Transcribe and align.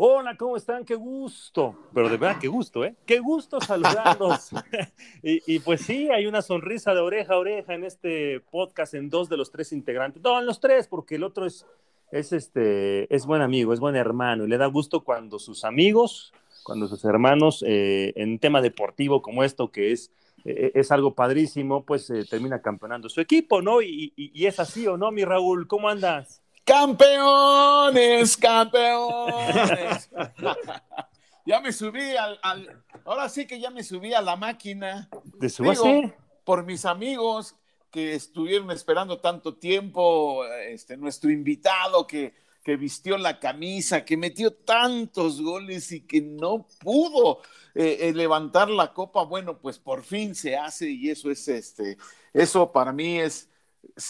Hola, 0.00 0.36
¿cómo 0.36 0.56
están? 0.56 0.84
Qué 0.84 0.94
gusto, 0.94 1.74
pero 1.92 2.08
de 2.08 2.16
verdad, 2.16 2.38
qué 2.40 2.46
gusto, 2.46 2.84
¿eh? 2.84 2.94
Qué 3.04 3.18
gusto 3.18 3.60
saludarlos. 3.60 4.50
y, 5.24 5.58
pues 5.58 5.80
sí, 5.80 6.08
hay 6.08 6.26
una 6.26 6.40
sonrisa 6.40 6.94
de 6.94 7.00
oreja 7.00 7.34
a 7.34 7.38
oreja 7.38 7.74
en 7.74 7.82
este 7.82 8.38
podcast 8.38 8.94
en 8.94 9.10
dos 9.10 9.28
de 9.28 9.36
los 9.36 9.50
tres 9.50 9.72
integrantes. 9.72 10.22
No, 10.22 10.38
en 10.38 10.46
los 10.46 10.60
tres, 10.60 10.86
porque 10.86 11.16
el 11.16 11.24
otro 11.24 11.46
es, 11.46 11.66
es, 12.12 12.32
este, 12.32 13.12
es 13.12 13.26
buen 13.26 13.42
amigo, 13.42 13.72
es 13.72 13.80
buen 13.80 13.96
hermano 13.96 14.44
y 14.44 14.48
le 14.48 14.56
da 14.56 14.66
gusto 14.66 15.02
cuando 15.02 15.40
sus 15.40 15.64
amigos, 15.64 16.32
cuando 16.62 16.86
sus 16.86 17.04
hermanos, 17.04 17.64
eh, 17.66 18.12
en 18.14 18.38
tema 18.38 18.62
deportivo 18.62 19.20
como 19.20 19.42
esto, 19.42 19.72
que 19.72 19.90
es, 19.90 20.12
eh, 20.44 20.70
es 20.76 20.92
algo 20.92 21.16
padrísimo, 21.16 21.82
pues 21.82 22.08
eh, 22.10 22.24
termina 22.24 22.62
campeonando 22.62 23.08
su 23.08 23.20
equipo, 23.20 23.62
¿no? 23.62 23.82
Y, 23.82 24.12
y 24.14 24.46
es 24.46 24.60
así, 24.60 24.86
¿o 24.86 24.96
no, 24.96 25.10
mi 25.10 25.24
Raúl? 25.24 25.66
¿Cómo 25.66 25.88
andas? 25.88 26.40
Campeones, 26.68 28.36
campeones. 28.36 30.10
ya 31.46 31.60
me 31.62 31.72
subí 31.72 32.14
al, 32.14 32.38
ahora 33.06 33.30
sí 33.30 33.46
que 33.46 33.58
ya 33.58 33.70
me 33.70 33.82
subí 33.82 34.12
a 34.12 34.20
la 34.20 34.36
máquina. 34.36 35.08
¿De 35.38 35.48
su 35.48 35.62
Digo, 35.62 36.12
por 36.44 36.66
mis 36.66 36.84
amigos 36.84 37.56
que 37.90 38.12
estuvieron 38.12 38.70
esperando 38.70 39.18
tanto 39.18 39.56
tiempo, 39.56 40.44
este, 40.44 40.98
nuestro 40.98 41.30
invitado 41.30 42.06
que, 42.06 42.34
que 42.62 42.76
vistió 42.76 43.16
la 43.16 43.40
camisa, 43.40 44.04
que 44.04 44.18
metió 44.18 44.52
tantos 44.52 45.40
goles 45.40 45.90
y 45.90 46.02
que 46.02 46.20
no 46.20 46.66
pudo 46.80 47.40
eh, 47.74 47.96
eh, 48.02 48.12
levantar 48.12 48.68
la 48.68 48.92
copa. 48.92 49.24
Bueno, 49.24 49.58
pues 49.58 49.78
por 49.78 50.02
fin 50.02 50.34
se 50.34 50.54
hace 50.54 50.90
y 50.90 51.08
eso 51.08 51.30
es 51.30 51.48
este, 51.48 51.96
eso 52.34 52.70
para 52.70 52.92
mí 52.92 53.18
es 53.18 53.48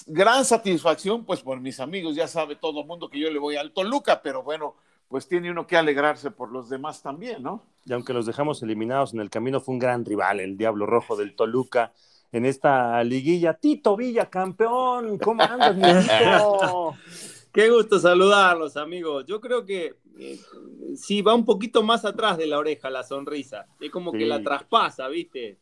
gran 0.07 0.45
satisfacción, 0.45 1.25
pues 1.25 1.41
por 1.41 1.61
mis 1.61 1.81
amigos, 1.81 2.15
ya 2.15 2.29
sabe 2.29 2.57
todo 2.57 2.81
el 2.81 2.87
mundo 2.87 3.09
que 3.09 3.21
yo 3.21 3.31
le 3.31 3.39
voy 3.39 3.57
al 3.57 3.73
Toluca, 3.73 4.23
pero 4.23 4.43
bueno, 4.43 4.77
pues 5.09 5.27
tiene 5.27 5.51
uno 5.51 5.67
que 5.67 5.77
alegrarse 5.77 6.31
por 6.31 6.53
los 6.53 6.69
demás 6.69 7.03
también, 7.03 7.43
¿no? 7.43 7.65
Y 7.85 7.93
aunque 7.93 8.13
los 8.13 8.27
dejamos 8.27 8.63
eliminados 8.63 9.15
en 9.15 9.21
el 9.21 9.31
camino, 9.31 9.61
fue 9.61 9.75
un 9.75 9.79
gran 9.79 10.05
rival, 10.05 10.41
el 10.41 10.57
Diablo 10.57 10.87
Rojo 10.87 11.17
del 11.17 11.35
Toluca, 11.35 11.93
en 12.33 12.45
esta 12.45 13.03
liguilla. 13.05 13.55
Tito 13.55 13.97
Villa, 13.97 14.29
campeón, 14.29 15.19
¿cómo 15.19 15.43
andas, 15.43 15.77
mi 15.77 15.83
Qué 17.53 17.71
gusto 17.71 17.99
saludarlos, 17.99 18.77
amigos. 18.77 19.25
Yo 19.27 19.41
creo 19.41 19.65
que 19.65 19.97
eh, 20.19 20.39
sí, 20.97 21.23
va 21.23 21.35
un 21.35 21.47
poquito 21.47 21.83
más 21.83 22.05
atrás 22.05 22.37
de 22.37 22.47
la 22.47 22.59
oreja 22.59 22.91
la 22.91 23.03
sonrisa. 23.03 23.67
Es 23.81 23.91
como 23.91 24.13
que 24.13 24.27
la 24.27 24.43
traspasa, 24.43 25.09
¿viste? 25.09 25.59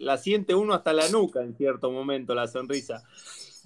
La 0.00 0.18
siente 0.18 0.54
uno 0.54 0.74
hasta 0.74 0.92
la 0.92 1.08
nuca 1.08 1.40
en 1.40 1.54
cierto 1.54 1.90
momento, 1.92 2.34
la 2.34 2.48
sonrisa. 2.48 3.04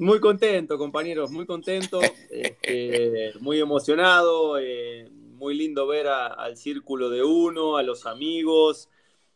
Muy 0.02 0.18
contento, 0.18 0.78
compañeros, 0.78 1.30
muy 1.30 1.46
contento, 1.46 2.00
este, 2.28 3.30
muy 3.38 3.60
emocionado, 3.60 4.58
eh, 4.58 5.08
muy 5.12 5.54
lindo 5.54 5.86
ver 5.86 6.08
al 6.08 6.56
círculo 6.56 7.08
de 7.08 7.22
uno, 7.22 7.76
a 7.76 7.84
los 7.84 8.04
amigos, 8.04 8.88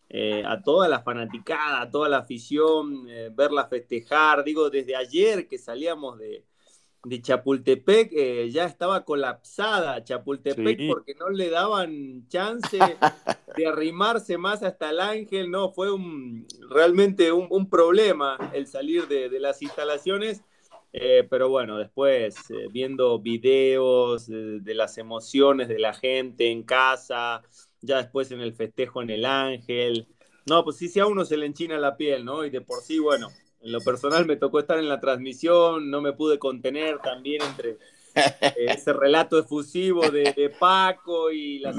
eh, 0.09 0.43
a 0.45 0.61
toda 0.63 0.89
la 0.89 1.03
fanaticada, 1.03 1.83
a 1.83 1.89
toda 1.89 2.09
la 2.09 2.19
afición, 2.19 3.07
eh, 3.09 3.31
verla 3.33 3.69
festejar. 3.69 4.43
Digo, 4.43 4.69
desde 4.69 4.97
ayer 4.97 5.47
que 5.47 5.57
salíamos 5.57 6.19
de, 6.19 6.45
de 7.07 7.23
Chapultepec 7.23 8.11
eh, 8.13 8.51
ya 8.51 8.65
estaba 8.65 9.05
colapsada 9.05 10.03
Chapultepec 10.03 10.89
porque 10.89 11.15
no 11.15 11.29
le 11.29 11.51
daban 11.51 12.27
chance 12.27 12.79
de 13.57 13.67
arrimarse 13.67 14.37
más 14.39 14.65
hasta 14.65 14.91
el 14.91 14.99
ángel, 14.99 15.49
no, 15.49 15.71
fue 15.71 15.93
un, 15.93 16.49
realmente 16.69 17.31
un, 17.31 17.71
problema 17.71 18.37
el 18.53 18.67
salir 18.67 19.07
de, 19.07 19.39
las 19.39 19.63
instalaciones, 19.63 20.43
eh, 20.99 21.27
pero 21.29 21.51
bueno, 21.51 21.77
después 21.77 22.51
eh, 22.51 22.69
viendo 22.71 23.19
videos 23.19 24.29
de, 24.29 24.75
las 24.75 24.97
emociones 24.97 25.69
de 25.69 25.79
la 25.79 25.93
gente 25.93 26.51
en 26.51 26.63
casa, 26.63 27.43
ya 27.83 27.99
después 27.99 28.31
en 28.31 28.41
el 28.41 28.55
festejo 28.55 29.03
en 29.03 29.11
el 29.11 29.27
ángel, 29.27 30.09
no, 30.47 30.65
pues 30.65 30.77
sí, 30.77 30.89
sí 30.89 30.99
a 30.99 31.07
uno 31.07 31.27
se 31.27 31.37
le 31.37 31.45
enchina 31.45 31.77
la 31.77 31.99
piel, 31.99 32.25
¿no? 32.25 32.47
Y 32.47 32.51
de 32.51 32.63
por 32.63 32.81
sí, 32.81 32.99
bueno, 32.99 33.29
en 33.61 33.73
lo 33.73 33.83
personal 33.83 34.25
me 34.25 34.37
tocó 34.37 34.59
estar 34.59 34.79
en 34.79 34.89
la 34.89 34.99
transmisión, 34.99 35.91
no 35.91 36.01
me 36.01 36.15
pude 36.15 36.39
contener 36.39 36.99
también 37.01 37.43
entre 37.43 37.73
eh, 37.73 37.77
ese 38.57 38.95
relato 38.95 39.39
efusivo 39.39 40.09
de, 40.09 40.51
Paco 40.59 41.31
y 41.31 41.59
la 41.59 41.75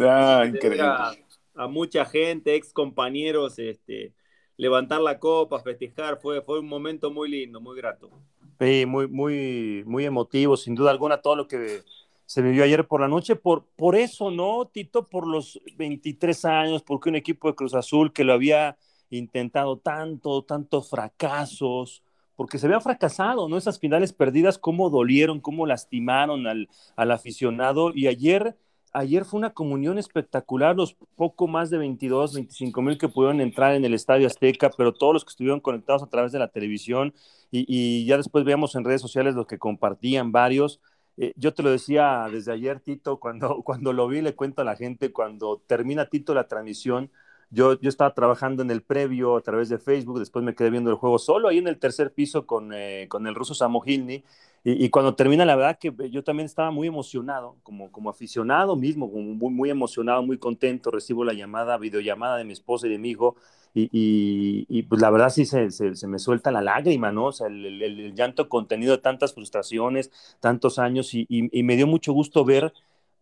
ah, 0.79 1.15
a, 1.55 1.67
mucha 1.67 2.05
gente, 2.05 2.53
ex 2.53 2.71
compañeros, 2.71 3.57
este, 3.57 4.13
levantar 4.57 5.01
la 5.01 5.17
copa, 5.17 5.59
festejar, 5.59 6.19
fue, 6.21 6.43
fue 6.43 6.59
un 6.59 6.67
momento 6.67 7.09
muy 7.09 7.31
lindo, 7.31 7.59
muy 7.59 7.75
grato. 7.75 8.11
Muy, 8.59 9.07
muy, 9.07 9.83
muy 9.85 10.05
emotivo, 10.05 10.57
sin 10.57 10.73
duda 10.73 10.89
alguna, 10.89 11.21
todo 11.21 11.35
lo 11.35 11.47
que 11.47 11.83
se 12.25 12.41
vivió 12.41 12.63
ayer 12.63 12.87
por 12.87 13.01
la 13.01 13.07
noche. 13.07 13.35
Por, 13.35 13.65
por 13.75 13.95
eso, 13.95 14.31
¿no, 14.31 14.65
Tito? 14.65 15.07
Por 15.07 15.27
los 15.27 15.61
23 15.77 16.45
años, 16.45 16.83
porque 16.83 17.09
un 17.09 17.15
equipo 17.15 17.47
de 17.47 17.55
Cruz 17.55 17.75
Azul 17.75 18.11
que 18.11 18.23
lo 18.23 18.33
había 18.33 18.77
intentado 19.11 19.77
tanto, 19.77 20.43
tantos 20.43 20.89
fracasos, 20.89 22.03
porque 22.35 22.57
se 22.57 22.65
había 22.65 22.81
fracasado, 22.81 23.47
¿no? 23.47 23.57
Esas 23.57 23.79
finales 23.79 24.11
perdidas, 24.11 24.57
cómo 24.57 24.89
dolieron, 24.89 25.39
cómo 25.39 25.65
lastimaron 25.65 26.47
al, 26.47 26.67
al 26.95 27.11
aficionado. 27.11 27.91
Y 27.93 28.07
ayer, 28.07 28.57
ayer 28.97 29.25
fue 29.25 29.37
una 29.37 29.53
comunión 29.53 29.97
espectacular, 29.97 30.75
los 30.75 30.95
poco 31.15 31.47
más 31.47 31.69
de 31.69 31.77
22, 31.77 32.33
25 32.33 32.81
mil 32.81 32.97
que 32.97 33.07
pudieron 33.07 33.41
entrar 33.41 33.75
en 33.75 33.85
el 33.85 33.93
Estadio 33.93 34.27
Azteca, 34.27 34.71
pero 34.75 34.93
todos 34.93 35.13
los 35.13 35.23
que 35.23 35.29
estuvieron 35.29 35.59
conectados 35.59 36.03
a 36.03 36.07
través 36.07 36.31
de 36.31 36.39
la 36.39 36.47
televisión 36.47 37.13
y, 37.51 38.05
ya 38.05 38.17
después 38.17 38.43
veíamos 38.43 38.75
en 38.75 38.83
redes 38.83 39.01
sociales 39.01 39.35
los 39.35 39.47
que 39.47 39.59
compartían 39.59 40.31
varios. 40.31 40.81
Eh, 41.17 41.33
yo 41.35 41.53
te 41.53 41.63
lo 41.63 41.71
decía 41.71 42.27
desde 42.31 42.51
ayer, 42.51 42.79
Tito, 42.79 43.19
cuando, 43.19 43.61
cuando 43.63 43.93
lo 43.93 44.07
vi, 44.07 44.21
le 44.21 44.35
cuento 44.35 44.61
a 44.61 44.65
la 44.65 44.75
gente, 44.75 45.11
cuando 45.13 45.61
termina 45.67 46.07
Tito 46.07 46.33
la 46.33 46.47
transmisión, 46.47 47.11
yo, 47.49 47.79
yo 47.79 47.89
estaba 47.89 48.13
trabajando 48.13 48.63
en 48.63 48.71
el 48.71 48.81
previo 48.83 49.37
a 49.37 49.41
través 49.41 49.69
de 49.69 49.77
Facebook, 49.77 50.19
después 50.19 50.43
me 50.43 50.55
quedé 50.55 50.69
viendo 50.69 50.89
el 50.89 50.97
juego 50.97 51.17
solo 51.19 51.47
ahí 51.47 51.59
en 51.59 51.67
el 51.67 51.79
tercer 51.79 52.13
piso 52.13 52.45
con, 52.45 52.73
eh, 52.73 53.07
con 53.09 53.27
el 53.27 53.35
ruso 53.35 53.53
Samohilny. 53.53 54.23
Y, 54.63 54.85
y, 54.85 54.89
cuando 54.89 55.15
termina, 55.15 55.45
la 55.45 55.55
verdad 55.55 55.77
que 55.79 55.93
yo 56.09 56.23
también 56.23 56.45
estaba 56.45 56.71
muy 56.71 56.87
emocionado, 56.87 57.55
como, 57.63 57.91
como 57.91 58.09
aficionado 58.09 58.75
mismo, 58.75 59.07
muy, 59.07 59.51
muy 59.51 59.69
emocionado, 59.69 60.23
muy 60.23 60.37
contento. 60.37 60.91
Recibo 60.91 61.23
la 61.23 61.33
llamada, 61.33 61.77
videollamada 61.77 62.37
de 62.37 62.43
mi 62.43 62.53
esposa 62.53 62.87
y 62.87 62.91
de 62.91 62.97
mi 62.99 63.09
hijo. 63.11 63.35
Y, 63.73 64.65
y, 64.69 64.83
pues 64.83 65.01
la 65.01 65.11
verdad 65.11 65.29
sí 65.29 65.45
se, 65.45 65.69
se, 65.69 66.07
me 66.07 66.17
suelta 66.19 66.51
la 66.51 66.61
lágrima, 66.61 67.11
¿no? 67.11 67.25
O 67.27 67.31
sea, 67.31 67.47
el, 67.47 67.63
el, 67.65 67.81
el 67.83 68.15
llanto 68.15 68.49
contenido 68.49 68.95
de 68.95 69.01
tantas 69.01 69.33
frustraciones, 69.35 70.11
tantos 70.39 70.79
años, 70.79 71.13
y, 71.13 71.27
me 71.63 71.75
dio 71.75 71.85
mucho 71.85 72.11
gusto 72.11 72.43
ver 72.43 72.73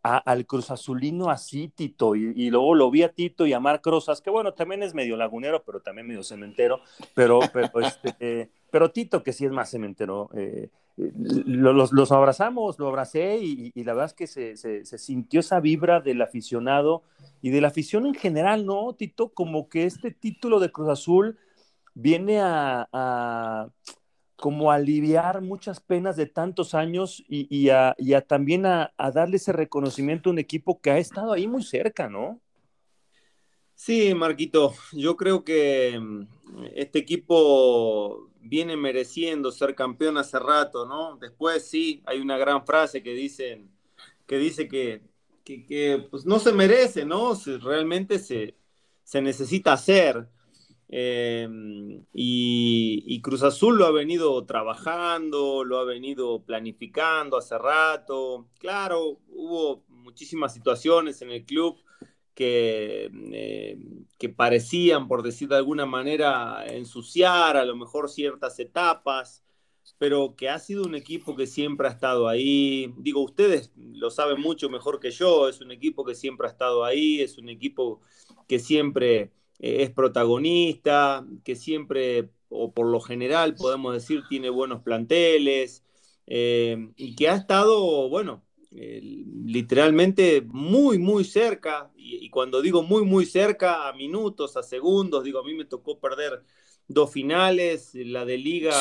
al 0.05 0.45
Cruz 0.45 0.69
Azulino 0.69 1.31
así, 1.31 1.67
Tito, 1.69 2.15
y, 2.15 2.49
luego 2.51 2.75
lo 2.75 2.91
vi 2.91 3.01
a 3.01 3.09
Tito 3.09 3.47
y 3.47 3.53
a 3.53 3.59
Marc 3.59 3.85
Rosas, 3.85 4.21
que 4.21 4.29
bueno, 4.29 4.53
también 4.53 4.83
es 4.83 4.93
medio 4.93 5.17
lagunero, 5.17 5.63
pero 5.63 5.79
también 5.79 6.07
medio 6.07 6.23
cementero, 6.23 6.81
pero, 7.15 7.39
pero, 7.51 7.69
este, 7.79 8.51
pero 8.71 8.91
Tito, 8.91 9.23
que 9.23 9.33
sí 9.33 9.45
es 9.45 9.51
más 9.51 9.71
cementero, 9.71 10.29
eh, 10.35 10.69
los, 10.95 11.91
los, 11.91 12.11
abrazamos, 12.11 12.77
lo 12.77 12.87
abracé 12.87 13.39
y, 13.41 13.71
la 13.83 13.93
verdad 13.93 14.05
es 14.05 14.13
que 14.13 14.27
se, 14.27 14.55
se, 14.57 14.97
sintió 14.97 15.39
esa 15.39 15.59
vibra 15.59 15.99
del 16.01 16.21
aficionado 16.21 17.01
y 17.41 17.49
de 17.49 17.61
la 17.61 17.69
afición 17.69 18.05
en 18.05 18.13
general, 18.13 18.65
¿no, 18.65 18.93
Tito? 18.93 19.29
Como 19.29 19.69
que 19.69 19.85
este 19.85 20.11
título 20.11 20.59
de 20.59 20.71
Cruz 20.71 20.89
Azul 20.89 21.37
viene 21.95 22.39
a 22.39 23.69
como 24.35 24.71
aliviar 24.71 25.41
muchas 25.41 25.79
penas 25.79 26.15
de 26.17 26.25
tantos 26.25 26.73
años 26.73 27.23
y, 27.27 27.69
a, 27.69 27.95
también 28.27 28.65
a, 28.65 28.93
darle 29.13 29.37
ese 29.37 29.53
reconocimiento 29.53 30.29
a 30.29 30.33
un 30.33 30.39
equipo 30.39 30.79
que 30.81 30.91
ha 30.91 30.97
estado 30.97 31.33
ahí 31.33 31.47
muy 31.47 31.63
cerca, 31.63 32.09
¿no? 32.09 32.39
Sí, 33.73 34.13
Marquito, 34.13 34.73
yo 34.93 35.17
creo 35.17 35.43
que 35.43 35.99
mm, 35.99 36.27
este 36.75 36.99
equipo 36.99 38.29
viene 38.39 38.77
mereciendo 38.77 39.51
ser 39.51 39.75
campeón 39.75 40.17
hace 40.17 40.39
rato, 40.39 40.85
¿no? 40.85 41.17
Después 41.17 41.67
sí, 41.67 42.01
hay 42.05 42.19
una 42.19 42.37
gran 42.37 42.65
frase 42.65 43.03
que 43.03 43.13
dicen, 43.13 43.69
que 44.25 44.37
dice 44.37 44.67
que, 44.67 45.01
que, 45.43 46.07
pues 46.09 46.25
no 46.25 46.39
se 46.39 46.53
merece, 46.53 47.05
¿no? 47.05 47.33
realmente 47.61 48.19
se, 48.19 48.55
se 49.03 49.21
necesita 49.21 49.73
hacer. 49.73 50.27
Em, 50.87 52.05
y, 52.13 53.21
Cruz 53.21 53.43
Azul 53.43 53.77
lo 53.77 53.85
ha 53.85 53.91
venido 53.91 54.45
trabajando, 54.45 55.63
lo 55.63 55.79
ha 55.79 55.83
venido 55.83 56.43
planificando 56.43 57.37
hace 57.37 57.57
rato. 57.57 58.47
Claro, 58.59 59.19
hubo 59.29 59.83
muchísimas 59.87 60.53
situaciones 60.53 61.21
en 61.21 61.31
el 61.31 61.45
club 61.45 61.77
que, 62.35 63.09
eh, 63.31 63.77
que 64.19 64.29
parecían, 64.29 65.07
por 65.07 65.23
decir 65.23 65.47
de 65.49 65.55
alguna 65.57 65.85
manera, 65.85 66.65
ensuciar 66.67 67.57
a 67.57 67.65
lo 67.65 67.75
mejor 67.75 68.09
ciertas 68.09 68.59
etapas, 68.59 69.43
pero 69.97 70.35
que 70.35 70.49
ha 70.49 70.59
sido 70.59 70.83
un 70.83 70.95
equipo 70.95 71.35
que 71.35 71.47
siempre 71.47 71.87
ha 71.87 71.91
estado 71.91 72.27
ahí. 72.27 72.93
Digo, 72.97 73.21
ustedes 73.23 73.71
lo 73.75 74.11
saben 74.11 74.41
mucho 74.41 74.69
mejor 74.69 74.99
que 74.99 75.11
yo, 75.11 75.47
es 75.49 75.61
un 75.61 75.71
equipo 75.71 76.05
que 76.05 76.15
siempre 76.15 76.47
ha 76.47 76.51
estado 76.51 76.83
ahí, 76.83 77.21
es 77.21 77.37
un 77.37 77.49
equipo 77.49 78.01
que 78.47 78.59
siempre 78.59 79.31
eh, 79.59 79.83
es 79.83 79.91
protagonista, 79.91 81.25
que 81.43 81.55
siempre, 81.55 82.29
o 82.49 82.71
por 82.71 82.87
lo 82.87 82.99
general, 82.99 83.55
podemos 83.55 83.93
decir, 83.93 84.23
tiene 84.29 84.49
buenos 84.49 84.81
planteles, 84.81 85.83
eh, 86.27 86.89
y 86.95 87.15
que 87.15 87.29
ha 87.29 87.35
estado, 87.35 88.09
bueno, 88.09 88.43
literalmente 88.71 90.41
muy, 90.41 90.97
muy 90.97 91.23
cerca, 91.23 91.91
y, 91.95 92.29
cuando 92.29 92.61
digo 92.61 92.83
muy, 92.83 93.03
muy 93.03 93.25
cerca, 93.25 93.87
a 93.87 93.93
minutos, 93.93 94.57
a 94.57 94.63
segundos, 94.63 95.23
digo, 95.23 95.39
a 95.39 95.43
mí 95.43 95.53
me 95.53 95.65
tocó 95.65 95.99
perder 95.99 96.43
dos 96.87 97.11
finales, 97.11 97.91
la 97.95 98.25
de 98.25 98.37
liga, 98.37 98.73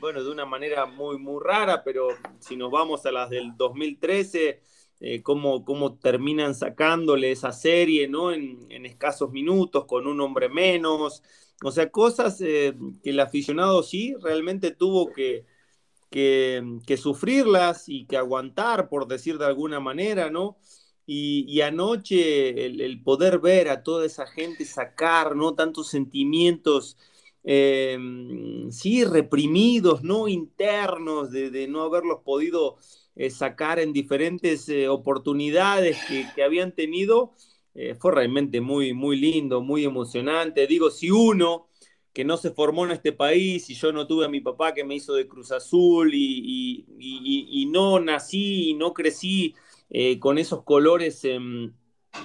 bueno, 0.00 0.22
de 0.22 0.30
una 0.30 0.46
manera 0.46 0.86
muy, 0.86 1.18
muy 1.18 1.42
rara, 1.42 1.82
pero 1.84 2.08
si 2.38 2.56
nos 2.56 2.70
vamos 2.70 3.04
a 3.06 3.12
las 3.12 3.30
del 3.30 3.56
2013, 3.56 4.60
eh, 5.06 5.22
cómo, 5.22 5.64
cómo, 5.64 5.98
terminan 5.98 6.54
sacándole 6.54 7.30
esa 7.30 7.52
serie, 7.52 8.08
¿no? 8.08 8.32
En, 8.32 8.86
escasos 8.86 9.30
minutos, 9.30 9.84
con 9.86 10.06
un 10.06 10.20
hombre 10.20 10.48
menos, 10.48 11.22
o 11.62 11.70
sea, 11.70 11.90
cosas 11.90 12.40
eh, 12.40 12.74
que 13.02 13.10
el 13.10 13.20
aficionado 13.20 13.82
sí 13.82 14.14
realmente 14.22 14.70
tuvo 14.70 15.12
que 15.12 15.46
que, 16.14 16.96
sufrirlas 16.96 17.88
y 17.88 18.06
que 18.06 18.16
aguantar, 18.16 18.88
por 18.88 19.08
decir 19.08 19.36
de 19.38 19.46
alguna 19.46 19.80
manera, 19.80 20.30
¿no? 20.30 20.56
Y, 21.06 21.60
anoche 21.60 22.66
el, 22.66 23.02
poder 23.02 23.40
ver 23.40 23.68
a 23.68 23.82
toda 23.82 24.06
esa 24.06 24.26
gente 24.26 24.64
sacar, 24.64 25.34
¿no? 25.36 25.54
Tantos 25.54 25.88
sentimientos, 25.88 26.96
eh, 27.42 27.98
sí, 28.70 29.04
reprimidos, 29.04 30.02
¿no? 30.04 30.28
Internos, 30.28 31.30
de, 31.32 31.66
no 31.68 31.82
haberlos 31.82 32.20
podido 32.24 32.76
eh, 33.16 33.30
sacar 33.30 33.78
en 33.78 33.92
diferentes 33.92 34.68
eh, 34.68 34.88
oportunidades 34.88 35.98
que, 36.06 36.42
habían 36.42 36.72
tenido, 36.72 37.32
fue 37.98 38.12
realmente 38.12 38.60
muy, 38.60 38.94
muy 38.94 39.16
lindo, 39.16 39.60
muy 39.60 39.84
emocionante. 39.84 40.68
Digo, 40.68 40.92
si 40.92 41.10
uno 41.10 41.66
que 42.14 42.24
no 42.24 42.36
se 42.36 42.52
formó 42.52 42.84
en 42.86 42.92
este 42.92 43.12
país 43.12 43.68
y 43.68 43.74
yo 43.74 43.92
no 43.92 44.06
tuve 44.06 44.24
a 44.24 44.28
mi 44.28 44.40
papá 44.40 44.72
que 44.72 44.84
me 44.84 44.94
hizo 44.94 45.14
de 45.14 45.26
Cruz 45.26 45.50
Azul 45.50 46.12
y, 46.14 47.66
no 47.70 47.98
nací 47.98 48.70
y 48.70 48.74
no 48.74 48.94
crecí 48.94 49.56
eh, 49.90 50.20
con 50.20 50.38
esos 50.38 50.62
colores, 50.62 51.24
en, 51.24 51.74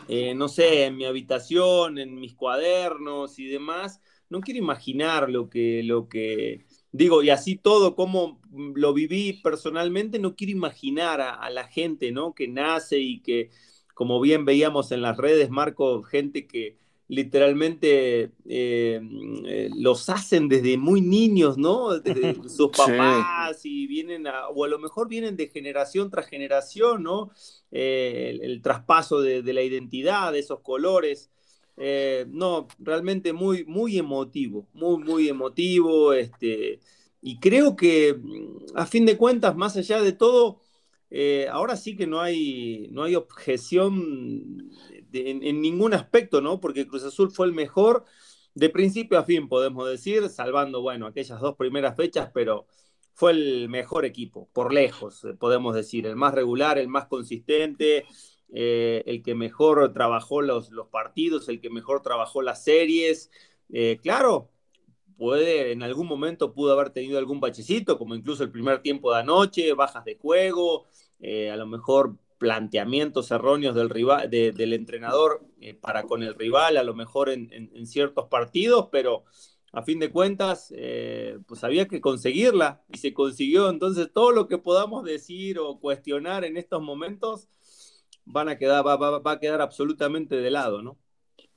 eh, 0.08 0.36
no 0.36 0.48
sé, 0.48 0.86
en 0.86 0.96
mi 0.96 1.06
habitación, 1.06 1.98
en 1.98 2.20
mis 2.20 2.36
cuadernos 2.36 3.40
y 3.40 3.48
demás, 3.48 4.00
no 4.30 4.42
quiero 4.42 4.60
imaginar 4.60 5.28
lo 5.28 5.50
que, 5.50 5.82
lo 5.84 6.08
que 6.08 6.68
digo, 6.92 7.24
y 7.24 7.32
así 7.32 7.56
todo 7.56 7.96
como 7.96 8.39
lo 8.52 8.94
viví 8.94 9.34
personalmente, 9.42 10.20
no 10.20 10.36
quiero 10.36 10.52
imaginar 10.52 11.22
a, 11.22 11.34
a 11.34 11.50
la 11.50 11.68
gente, 11.68 12.12
¿no? 12.12 12.34
Que 12.34 12.48
nace 12.48 13.00
y 13.00 13.22
que, 13.22 13.50
como 13.94 14.20
bien 14.22 14.46
veíamos 14.46 14.92
en 14.92 15.02
las 15.02 15.18
redes, 15.18 15.50
Marco, 15.50 16.04
gente 16.04 16.48
que 16.48 16.78
literalmente 17.10 18.32
eh, 18.46 19.02
eh, 19.46 19.70
los 19.76 20.10
hacen 20.10 20.48
desde 20.48 20.78
muy 20.78 21.02
niños, 21.02 21.58
¿no? 21.58 22.00
Desde 22.00 22.36
sus 22.50 22.70
papás 22.70 23.66
y 23.66 23.88
vienen 23.88 24.28
a, 24.28 24.48
o 24.50 24.64
a 24.64 24.68
lo 24.68 24.78
mejor 24.78 25.10
vienen 25.10 25.36
de 25.36 25.48
generación 25.48 26.12
tras 26.12 26.28
generación, 26.28 27.04
¿no? 27.04 27.32
Eh, 27.72 28.38
el, 28.42 28.62
traspaso 28.62 29.22
de, 29.22 29.42
la 29.42 29.64
identidad, 29.64 30.32
de 30.32 30.40
esos 30.40 30.60
colores. 30.62 31.32
no, 32.28 32.68
realmente 32.78 33.34
muy, 33.34 33.66
muy 33.66 33.98
emotivo, 33.98 34.68
muy, 34.74 35.04
muy 35.04 35.30
emotivo. 35.30 36.14
Este, 36.14 36.80
y 37.22 37.40
creo 37.40 37.76
que 37.76 38.20
a 38.76 38.86
fin 38.86 39.06
de 39.06 39.18
cuentas, 39.18 39.56
más 39.56 39.76
allá 39.78 40.02
de 40.02 40.14
todo, 40.14 40.62
ahora 41.52 41.76
sí 41.76 41.96
que 41.96 42.08
no 42.08 42.22
hay, 42.22 42.88
no 42.92 43.04
hay 43.04 43.16
objeción 43.16 44.70
en, 45.14 45.62
ningún 45.62 45.94
aspecto, 45.94 46.42
¿no? 46.42 46.60
Porque 46.60 46.88
Cruz 46.88 47.04
Azul 47.04 47.32
fue 47.32 47.48
el 47.48 47.54
mejor 47.54 48.06
de 48.54 48.70
principio 48.70 49.18
a 49.18 49.24
fin, 49.24 49.48
podemos 49.48 49.90
decir, 49.90 50.28
salvando, 50.30 50.82
bueno, 50.82 51.08
aquellas 51.08 51.40
dos 51.40 51.56
primeras 51.56 51.96
fechas, 51.96 52.30
pero 52.34 52.66
fue 53.14 53.32
el 53.32 53.70
mejor 53.70 54.06
equipo, 54.06 54.50
por 54.54 54.74
lejos, 54.74 55.24
eh, 55.26 55.34
podemos 55.34 55.76
decir, 55.76 56.06
el 56.08 56.16
más 56.16 56.34
regular, 56.34 56.78
el 56.78 56.88
más 56.88 57.08
consistente, 57.08 58.06
eh, 58.54 59.04
el 59.06 59.22
que 59.22 59.36
mejor 59.36 59.94
trabajó 59.94 60.42
los, 60.42 60.72
los, 60.72 60.88
partidos, 60.88 61.50
el 61.50 61.62
que 61.62 61.70
mejor 61.70 62.02
trabajó 62.02 62.42
las 62.42 62.64
series. 62.64 63.30
Eh, 63.72 64.00
claro, 64.02 64.50
puede, 65.20 65.72
en 65.72 65.84
algún 65.84 66.08
momento 66.08 66.54
pudo 66.54 66.74
haber 66.74 66.90
tenido 66.90 67.20
algún 67.20 67.40
bachecito, 67.40 68.00
como 68.00 68.16
incluso 68.16 68.44
el 68.44 68.50
primer 68.50 68.82
tiempo 68.82 69.14
de 69.14 69.20
anoche, 69.20 69.74
bajas 69.74 70.04
de 70.06 70.16
juego, 70.16 70.88
a 71.22 71.56
lo 71.56 71.68
mejor 71.68 72.16
planteamientos 72.40 73.30
erróneos 73.30 73.76
del, 73.76 73.90
rival, 73.90 74.30
del 74.30 74.74
entrenador 74.74 75.46
eh, 75.60 75.76
para 75.76 76.04
con 76.04 76.24
el 76.24 76.34
rival, 76.34 76.78
a 76.78 76.84
lo 76.84 76.96
mejor 76.96 77.30
en, 77.30 77.86
ciertos 77.86 78.28
partidos, 78.30 78.88
pero 78.92 79.26
a 79.74 79.84
fin 79.84 80.00
de 80.00 80.10
cuentas, 80.10 80.74
eh, 80.76 81.38
pues 81.46 81.64
había 81.64 81.88
que 81.88 82.02
conseguirla 82.02 82.82
y 82.92 82.98
se 82.98 83.14
consiguió. 83.14 83.70
Entonces, 83.70 84.10
todo 84.12 84.32
lo 84.32 84.48
que 84.48 84.58
podamos 84.58 85.04
decir 85.04 85.60
o 85.60 85.80
cuestionar 85.80 86.46
en 86.46 86.58
estos 86.58 86.82
momentos 86.82 87.50
van 88.26 88.50
a 88.50 88.58
quedar, 88.58 88.88
va, 88.88 89.22
a 89.32 89.40
quedar 89.40 89.62
absolutamente 89.62 90.38
de 90.38 90.50
lado, 90.50 90.82
¿no? 90.82 90.98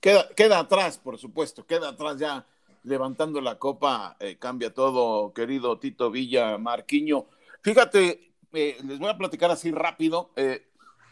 Queda, 0.00 0.28
queda 0.34 0.58
atrás, 0.58 0.98
por 0.98 1.16
supuesto, 1.16 1.64
queda 1.64 1.90
atrás 1.90 2.18
ya 2.18 2.44
levantando 2.84 3.40
la 3.40 3.58
copa, 3.58 4.16
eh, 4.20 4.36
cambia 4.38 4.72
todo, 4.74 5.32
querido 5.32 5.78
Tito 5.78 6.10
Villa 6.10 6.58
Marquiño. 6.58 7.26
Fíjate, 7.62 8.32
les 8.52 8.98
voy 8.98 9.08
a 9.08 9.16
platicar 9.16 9.50
así 9.50 9.70
rápido. 9.70 10.32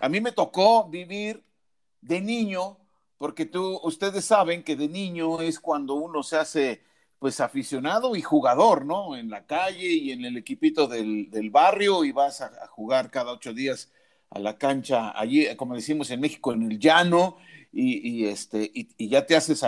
A 0.00 0.08
mí 0.08 0.20
me 0.20 0.32
tocó 0.32 0.88
vivir 0.88 1.42
de 2.00 2.20
niño, 2.20 2.78
porque 3.18 3.46
tú, 3.46 3.80
ustedes 3.82 4.24
saben 4.24 4.62
que 4.62 4.76
de 4.76 4.88
niño 4.88 5.40
es 5.42 5.60
cuando 5.60 5.94
uno 5.94 6.22
se 6.22 6.36
hace 6.36 6.82
pues 7.20 7.38
aficionado 7.40 8.16
y 8.16 8.22
jugador, 8.22 8.86
¿no? 8.86 9.14
En 9.14 9.28
la 9.28 9.44
calle 9.44 9.86
y 9.86 10.10
en 10.10 10.24
el 10.24 10.38
equipito 10.38 10.88
del, 10.88 11.50
barrio 11.50 12.02
y 12.02 12.12
vas 12.12 12.40
a, 12.40 12.66
jugar 12.68 13.10
cada 13.10 13.32
ocho 13.32 13.52
días 13.52 13.92
a 14.30 14.38
la 14.38 14.56
cancha 14.56 15.12
allí, 15.18 15.54
como 15.56 15.74
decimos 15.74 16.10
en 16.10 16.20
México, 16.20 16.52
en 16.54 16.62
el 16.62 16.78
llano, 16.78 17.36
y, 17.72 18.24
este, 18.24 18.70
y, 18.72 19.08
ya 19.08 19.26
te 19.26 19.36
haces 19.36 19.62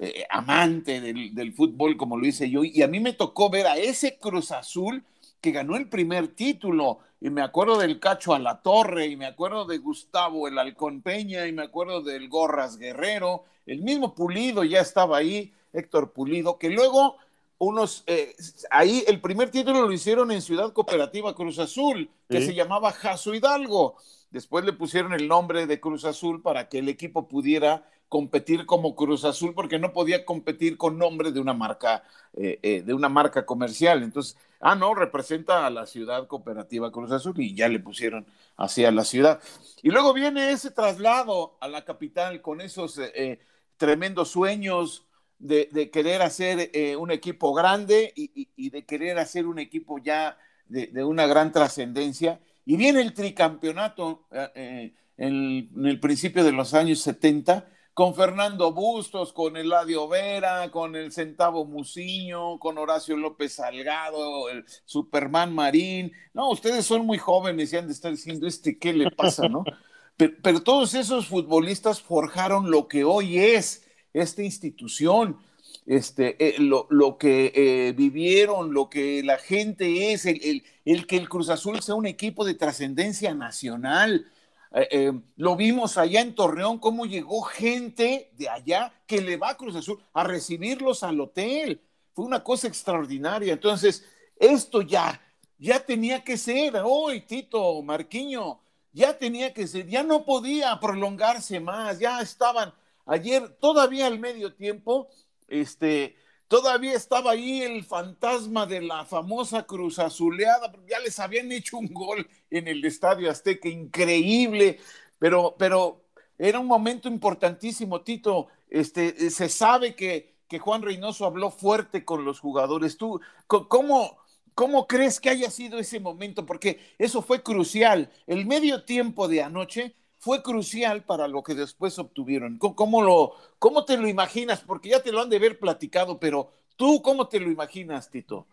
eh, 0.00 0.24
amante 0.28 1.00
del, 1.00 1.34
del, 1.34 1.52
fútbol 1.52 1.96
como 1.96 2.16
lo 2.16 2.26
hice 2.26 2.50
yo. 2.50 2.64
Y 2.64 2.82
a 2.82 2.88
mí 2.88 2.98
me 3.00 3.12
tocó 3.12 3.50
ver 3.50 3.66
a 3.66 3.76
ese 3.76 4.18
Cruz 4.18 4.50
Azul 4.50 5.04
que 5.40 5.52
ganó 5.52 5.76
el 5.76 5.88
primer 5.88 6.28
título 6.28 6.98
y 7.20 7.28
me 7.28 7.42
acuerdo 7.42 7.78
del 7.78 8.00
Cacho 8.00 8.34
a 8.34 8.38
la 8.38 8.62
Torre, 8.62 9.06
y 9.06 9.16
me 9.16 9.26
acuerdo 9.26 9.66
de 9.66 9.78
Gustavo 9.78 10.48
el 10.48 10.58
Halcón 10.58 11.02
Peña, 11.02 11.46
y 11.46 11.52
me 11.52 11.62
acuerdo 11.62 12.00
del 12.00 12.28
Gorras 12.30 12.78
Guerrero, 12.78 13.44
el 13.66 13.82
mismo 13.82 14.14
Pulido 14.14 14.64
ya 14.64 14.80
estaba 14.80 15.18
ahí, 15.18 15.52
Héctor 15.72 16.12
Pulido, 16.12 16.58
que 16.58 16.70
luego 16.70 17.16
unos, 17.58 18.04
eh, 18.06 18.34
ahí 18.70 19.04
el 19.06 19.20
primer 19.20 19.50
título 19.50 19.82
lo 19.82 19.92
hicieron 19.92 20.30
en 20.30 20.40
Ciudad 20.40 20.72
Cooperativa 20.72 21.34
Cruz 21.34 21.58
Azul, 21.58 22.08
que 22.26 22.40
se 22.40 22.54
llamaba 22.54 22.90
Jaso 22.90 23.34
Hidalgo. 23.34 23.96
Después 24.30 24.64
le 24.64 24.72
pusieron 24.72 25.12
el 25.12 25.26
nombre 25.26 25.66
de 25.66 25.80
Cruz 25.80 26.04
Azul 26.04 26.40
para 26.40 26.68
que 26.68 26.78
el 26.78 26.88
equipo 26.88 27.26
pudiera 27.26 27.84
competir 28.08 28.64
como 28.64 28.94
Cruz 28.94 29.24
Azul, 29.24 29.54
porque 29.54 29.78
no 29.78 29.92
podía 29.92 30.24
competir 30.24 30.76
con 30.76 30.98
nombre 30.98 31.32
de 31.32 31.40
una 31.40 31.52
marca, 31.52 32.04
eh, 32.34 32.58
eh, 32.62 32.82
de 32.82 32.94
una 32.94 33.08
marca 33.08 33.44
comercial. 33.44 34.02
Entonces, 34.02 34.36
ah, 34.60 34.76
no, 34.76 34.94
representa 34.94 35.66
a 35.66 35.70
la 35.70 35.86
ciudad 35.86 36.28
cooperativa 36.28 36.92
Cruz 36.92 37.10
Azul 37.10 37.34
y 37.38 37.54
ya 37.54 37.68
le 37.68 37.80
pusieron 37.80 38.24
así 38.56 38.84
a 38.84 38.92
la 38.92 39.04
ciudad. 39.04 39.40
Y 39.82 39.90
luego 39.90 40.12
viene 40.12 40.50
ese 40.50 40.70
traslado 40.70 41.56
a 41.60 41.68
la 41.68 41.84
capital 41.84 42.40
con 42.40 42.60
esos 42.60 42.98
eh, 42.98 43.40
tremendos 43.76 44.28
sueños 44.30 45.06
de, 45.38 45.90
querer 45.92 46.22
hacer 46.22 46.70
un 46.98 47.10
equipo 47.10 47.54
grande 47.54 48.12
y, 48.14 48.70
de 48.70 48.84
querer 48.84 49.18
hacer 49.18 49.46
un 49.46 49.58
equipo 49.58 49.98
ya 49.98 50.36
de 50.66 51.02
una 51.02 51.26
gran 51.26 51.50
trascendencia 51.50 52.40
y 52.64 52.76
viene 52.76 53.00
el 53.00 53.14
tricampeonato 53.14 54.26
eh, 54.30 54.48
eh, 54.54 54.94
en, 55.16 55.86
el 55.86 56.00
principio 56.00 56.44
de 56.44 56.52
los 56.52 56.74
años 56.74 57.00
70 57.00 57.68
con 57.94 58.14
Fernando 58.14 58.72
Bustos, 58.72 59.32
con 59.32 59.56
Eladio 59.56 60.08
Vera, 60.08 60.70
con 60.70 60.96
el 60.96 61.12
Centavo 61.12 61.64
Muciño, 61.64 62.58
con 62.58 62.78
Horacio 62.78 63.16
López 63.16 63.54
Salgado, 63.54 64.48
el 64.48 64.64
Superman 64.84 65.54
Marín. 65.54 66.12
No, 66.32 66.50
ustedes 66.50 66.86
son 66.86 67.04
muy 67.04 67.18
jóvenes 67.18 67.72
y 67.72 67.76
han 67.76 67.86
de 67.86 67.92
estar 67.92 68.10
diciendo, 68.10 68.46
este, 68.46 68.78
¿qué 68.78 68.92
le 68.92 69.10
pasa, 69.10 69.48
no? 69.48 69.64
pero 70.42 70.62
todos 70.62 70.94
esos 70.94 71.26
futbolistas 71.26 72.00
forjaron 72.00 72.70
lo 72.70 72.88
que 72.88 73.04
hoy 73.04 73.38
es 73.38 73.86
esta 74.12 74.42
institución 74.42 75.38
este, 75.86 76.36
eh, 76.38 76.56
lo, 76.58 77.18
que 77.18 77.52
eh, 77.54 77.92
vivieron, 77.92 78.72
lo 78.72 78.88
que 78.88 79.22
la 79.22 79.38
gente 79.38 80.12
es, 80.12 80.26
el, 80.26 80.62
que 81.06 81.16
el 81.16 81.28
Cruz 81.28 81.48
Azul 81.50 81.80
sea 81.80 81.94
un 81.94 82.06
equipo 82.06 82.44
de 82.44 82.54
trascendencia 82.54 83.34
nacional. 83.34 84.26
Eh, 84.72 85.12
lo 85.36 85.56
vimos 85.56 85.98
allá 85.98 86.20
en 86.20 86.34
Torreón, 86.34 86.78
cómo 86.78 87.06
llegó 87.06 87.42
gente 87.42 88.30
de 88.36 88.48
allá 88.48 88.92
que 89.06 89.20
le 89.20 89.36
va 89.36 89.50
a 89.50 89.56
Cruz 89.56 89.74
Azul 89.74 90.00
a 90.12 90.24
recibirlos 90.24 91.02
al 91.02 91.20
hotel. 91.20 91.80
Fue 92.12 92.24
una 92.24 92.44
cosa 92.44 92.68
extraordinaria. 92.68 93.52
Entonces, 93.52 94.04
esto 94.36 94.82
ya, 94.82 95.20
ya 95.58 95.84
tenía 95.84 96.22
que 96.22 96.36
ser, 96.36 96.74
hoy, 96.84 97.22
Tito, 97.22 97.82
Marquiño, 97.82 98.60
ya 98.92 99.18
tenía 99.18 99.52
que 99.52 99.66
ser, 99.66 99.86
ya 99.86 100.02
no 100.02 100.24
podía 100.24 100.78
prolongarse 100.80 101.60
más, 101.60 101.98
ya 101.98 102.20
estaban 102.20 102.72
ayer, 103.06 103.48
todavía 103.60 104.06
al 104.06 104.18
medio 104.18 104.54
tiempo, 104.54 105.08
este, 105.50 106.16
todavía 106.48 106.94
estaba 106.94 107.32
ahí 107.32 107.62
el 107.62 107.84
fantasma 107.84 108.66
de 108.66 108.80
la 108.80 109.04
famosa 109.04 109.64
Cruz 109.64 109.98
Azuleada, 109.98 110.72
ya 110.88 110.98
les 111.00 111.18
habían 111.18 111.52
hecho 111.52 111.76
un 111.76 111.92
gol 111.92 112.26
en 112.50 112.68
el 112.68 112.84
Estadio 112.84 113.30
Azteca, 113.30 113.68
increíble, 113.68 114.78
pero, 115.18 115.54
pero 115.58 116.02
era 116.38 116.58
un 116.58 116.66
momento 116.66 117.08
importantísimo, 117.08 118.00
Tito. 118.00 118.48
Este, 118.70 119.30
se 119.30 119.48
sabe 119.50 119.94
que, 119.94 120.36
que 120.48 120.58
Juan 120.58 120.80
Reynoso 120.80 121.26
habló 121.26 121.50
fuerte 121.50 122.04
con 122.04 122.24
los 122.24 122.40
jugadores. 122.40 122.96
¿Tú 122.96 123.20
cómo, 123.46 124.18
cómo 124.54 124.86
crees 124.86 125.20
que 125.20 125.28
haya 125.28 125.50
sido 125.50 125.78
ese 125.78 126.00
momento? 126.00 126.46
Porque 126.46 126.80
eso 126.98 127.20
fue 127.20 127.42
crucial. 127.42 128.10
El 128.26 128.46
medio 128.46 128.84
tiempo 128.84 129.28
de 129.28 129.42
anoche 129.42 129.94
fue 130.20 130.42
crucial 130.42 131.02
para 131.02 131.26
lo 131.26 131.42
que 131.42 131.54
después 131.54 131.98
obtuvieron. 131.98 132.58
¿Cómo, 132.58 133.02
lo, 133.02 133.32
¿Cómo 133.58 133.86
te 133.86 133.96
lo 133.96 134.06
imaginas? 134.06 134.60
Porque 134.60 134.90
ya 134.90 135.02
te 135.02 135.12
lo 135.12 135.22
han 135.22 135.30
de 135.30 135.38
ver 135.38 135.58
platicado, 135.58 136.20
pero 136.20 136.52
tú, 136.76 137.00
¿cómo 137.00 137.26
te 137.26 137.40
lo 137.40 137.50
imaginas, 137.50 138.10
Tito? 138.10 138.46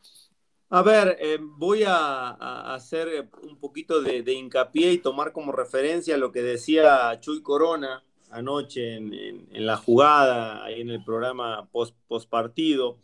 A 0.69 0.81
ver, 0.81 1.17
eh, 1.19 1.37
voy 1.41 1.83
a, 1.85 2.73
hacer 2.73 3.07
eh, 3.09 3.29
un 3.43 3.57
poquito 3.57 4.01
de, 4.01 4.23
hincapié 4.31 4.93
y 4.93 4.97
tomar 4.99 5.33
como 5.33 5.51
referencia 5.51 6.17
lo 6.17 6.31
que 6.31 6.41
decía 6.41 7.19
Chuy 7.19 7.41
Corona 7.41 8.03
anoche 8.29 8.95
en, 8.95 9.65
la 9.65 9.77
jugada, 9.77 10.69
en 10.69 10.89
el 10.89 11.03
programa 11.03 11.67
post, 11.71 11.95
post 12.07 12.29
partido. 12.29 12.97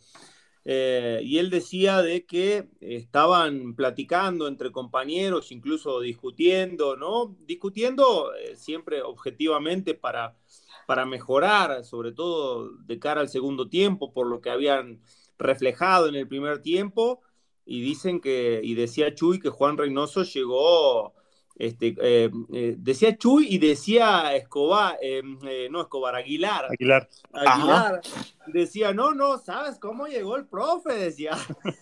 Eh, 0.66 1.20
y 1.22 1.38
él 1.38 1.50
decía 1.50 2.00
de 2.00 2.24
que 2.24 2.68
estaban 2.80 3.74
platicando 3.74 4.48
entre 4.48 4.72
compañeros, 4.72 5.52
incluso 5.52 6.00
discutiendo, 6.00 6.96
¿no? 6.96 7.36
Discutiendo 7.40 8.34
eh, 8.34 8.56
siempre 8.56 9.02
objetivamente 9.02 9.94
para, 9.94 10.36
para 10.86 11.04
mejorar, 11.04 11.84
sobre 11.84 12.12
todo 12.12 12.70
de 12.78 12.98
cara 12.98 13.20
al 13.20 13.28
segundo 13.28 13.68
tiempo, 13.68 14.12
por 14.12 14.26
lo 14.26 14.40
que 14.40 14.50
habían 14.50 15.02
reflejado 15.38 16.08
en 16.08 16.14
el 16.14 16.28
primer 16.28 16.62
tiempo. 16.62 17.20
Y 17.66 17.82
dicen 17.82 18.20
que, 18.20 18.60
y 18.62 18.74
decía 18.74 19.14
Chuy 19.14 19.40
que 19.40 19.50
Juan 19.50 19.78
Reynoso 19.78 20.22
llegó 20.22 21.14
este, 21.56 21.94
eh, 22.00 22.30
eh, 22.52 22.74
decía 22.78 23.16
Chuy 23.16 23.46
y 23.48 23.58
decía 23.58 24.34
Escobar, 24.34 24.98
eh, 25.00 25.22
no 25.70 25.82
Escobar, 25.82 26.16
Aguilar. 26.16 26.66
Aguilar. 26.70 27.08
Aguilar. 27.32 28.00
Decía, 28.48 28.92
no, 28.92 29.14
no, 29.14 29.38
¿sabes 29.38 29.78
cómo 29.78 30.06
llegó 30.06 30.36
el 30.36 30.46
profe? 30.46 30.94
Decía. 30.94 31.32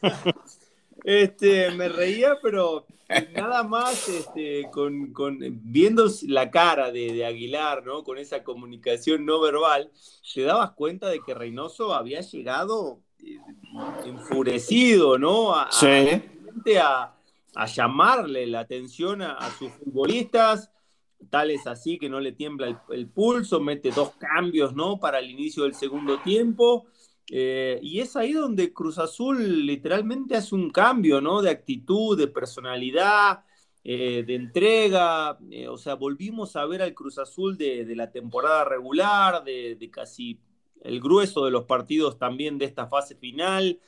este, 1.05 1.71
me 1.71 1.89
reía, 1.89 2.37
pero 2.43 2.87
nada 3.35 3.63
más 3.63 4.09
este, 4.09 4.69
con, 4.71 5.13
con, 5.13 5.39
viendo 5.41 6.05
la 6.27 6.51
cara 6.51 6.93
de, 6.93 7.25
Aguilar, 7.25 7.85
¿no? 7.85 8.05
Con 8.05 8.19
esa 8.19 8.45
comunicación 8.45 9.25
no 9.25 9.41
verbal, 9.41 9.91
te 10.35 10.43
dabas 10.43 10.73
cuenta 10.73 11.09
de 11.09 11.21
que 11.21 11.33
Reynoso 11.33 11.95
había 11.95 12.21
llegado 12.21 13.01
enfurecido, 14.05 15.17
¿no? 15.19 15.55
sí. 15.71 15.87
a 15.87 16.79
a 16.79 17.15
llamarle 17.67 18.47
la 18.47 18.61
atención 18.61 19.23
a, 19.23 19.51
sus 19.59 19.71
futbolistas, 19.73 20.71
tal 21.31 21.51
es 21.51 21.67
así 21.67 21.99
que 21.99 22.09
no 22.09 22.21
le 22.21 22.33
tiembla 22.33 22.83
el, 22.91 23.09
pulso, 23.09 23.61
mete 23.61 23.91
dos 23.91 24.13
cambios 24.17 24.75
¿no? 24.75 24.99
para 24.99 25.19
el 25.19 25.31
inicio 25.31 25.65
del 25.65 25.75
segundo 25.75 26.19
tiempo. 26.21 26.87
Eh, 27.31 27.79
y 27.83 28.01
es 28.01 28.17
ahí 28.17 28.33
donde 28.33 28.73
Cruz 28.73 28.99
Azul 28.99 29.65
literalmente 29.65 30.37
hace 30.37 30.55
un 30.55 30.71
cambio 30.71 31.21
¿no? 31.21 31.41
de 31.41 31.51
actitud, 31.51 32.19
de 32.19 32.29
personalidad, 32.29 33.45
eh, 33.85 34.23
de 34.27 34.35
entrega. 34.35 35.39
Eh, 35.51 35.69
o 35.69 35.77
sea, 35.77 35.95
volvimos 35.95 36.57
a 36.57 36.67
ver 36.67 36.83
al 36.83 36.95
Cruz 36.95 37.19
Azul 37.19 37.57
de, 37.57 37.91
la 37.97 38.11
temporada 38.11 38.65
regular, 38.65 39.45
de, 39.45 39.91
casi 39.93 40.41
el 40.83 41.01
grueso 41.01 41.45
de 41.45 41.51
los 41.51 41.65
partidos 41.65 42.19
también 42.19 42.59
de 42.59 42.67
esta 42.67 42.87
fase 42.87 43.15
final. 43.17 43.81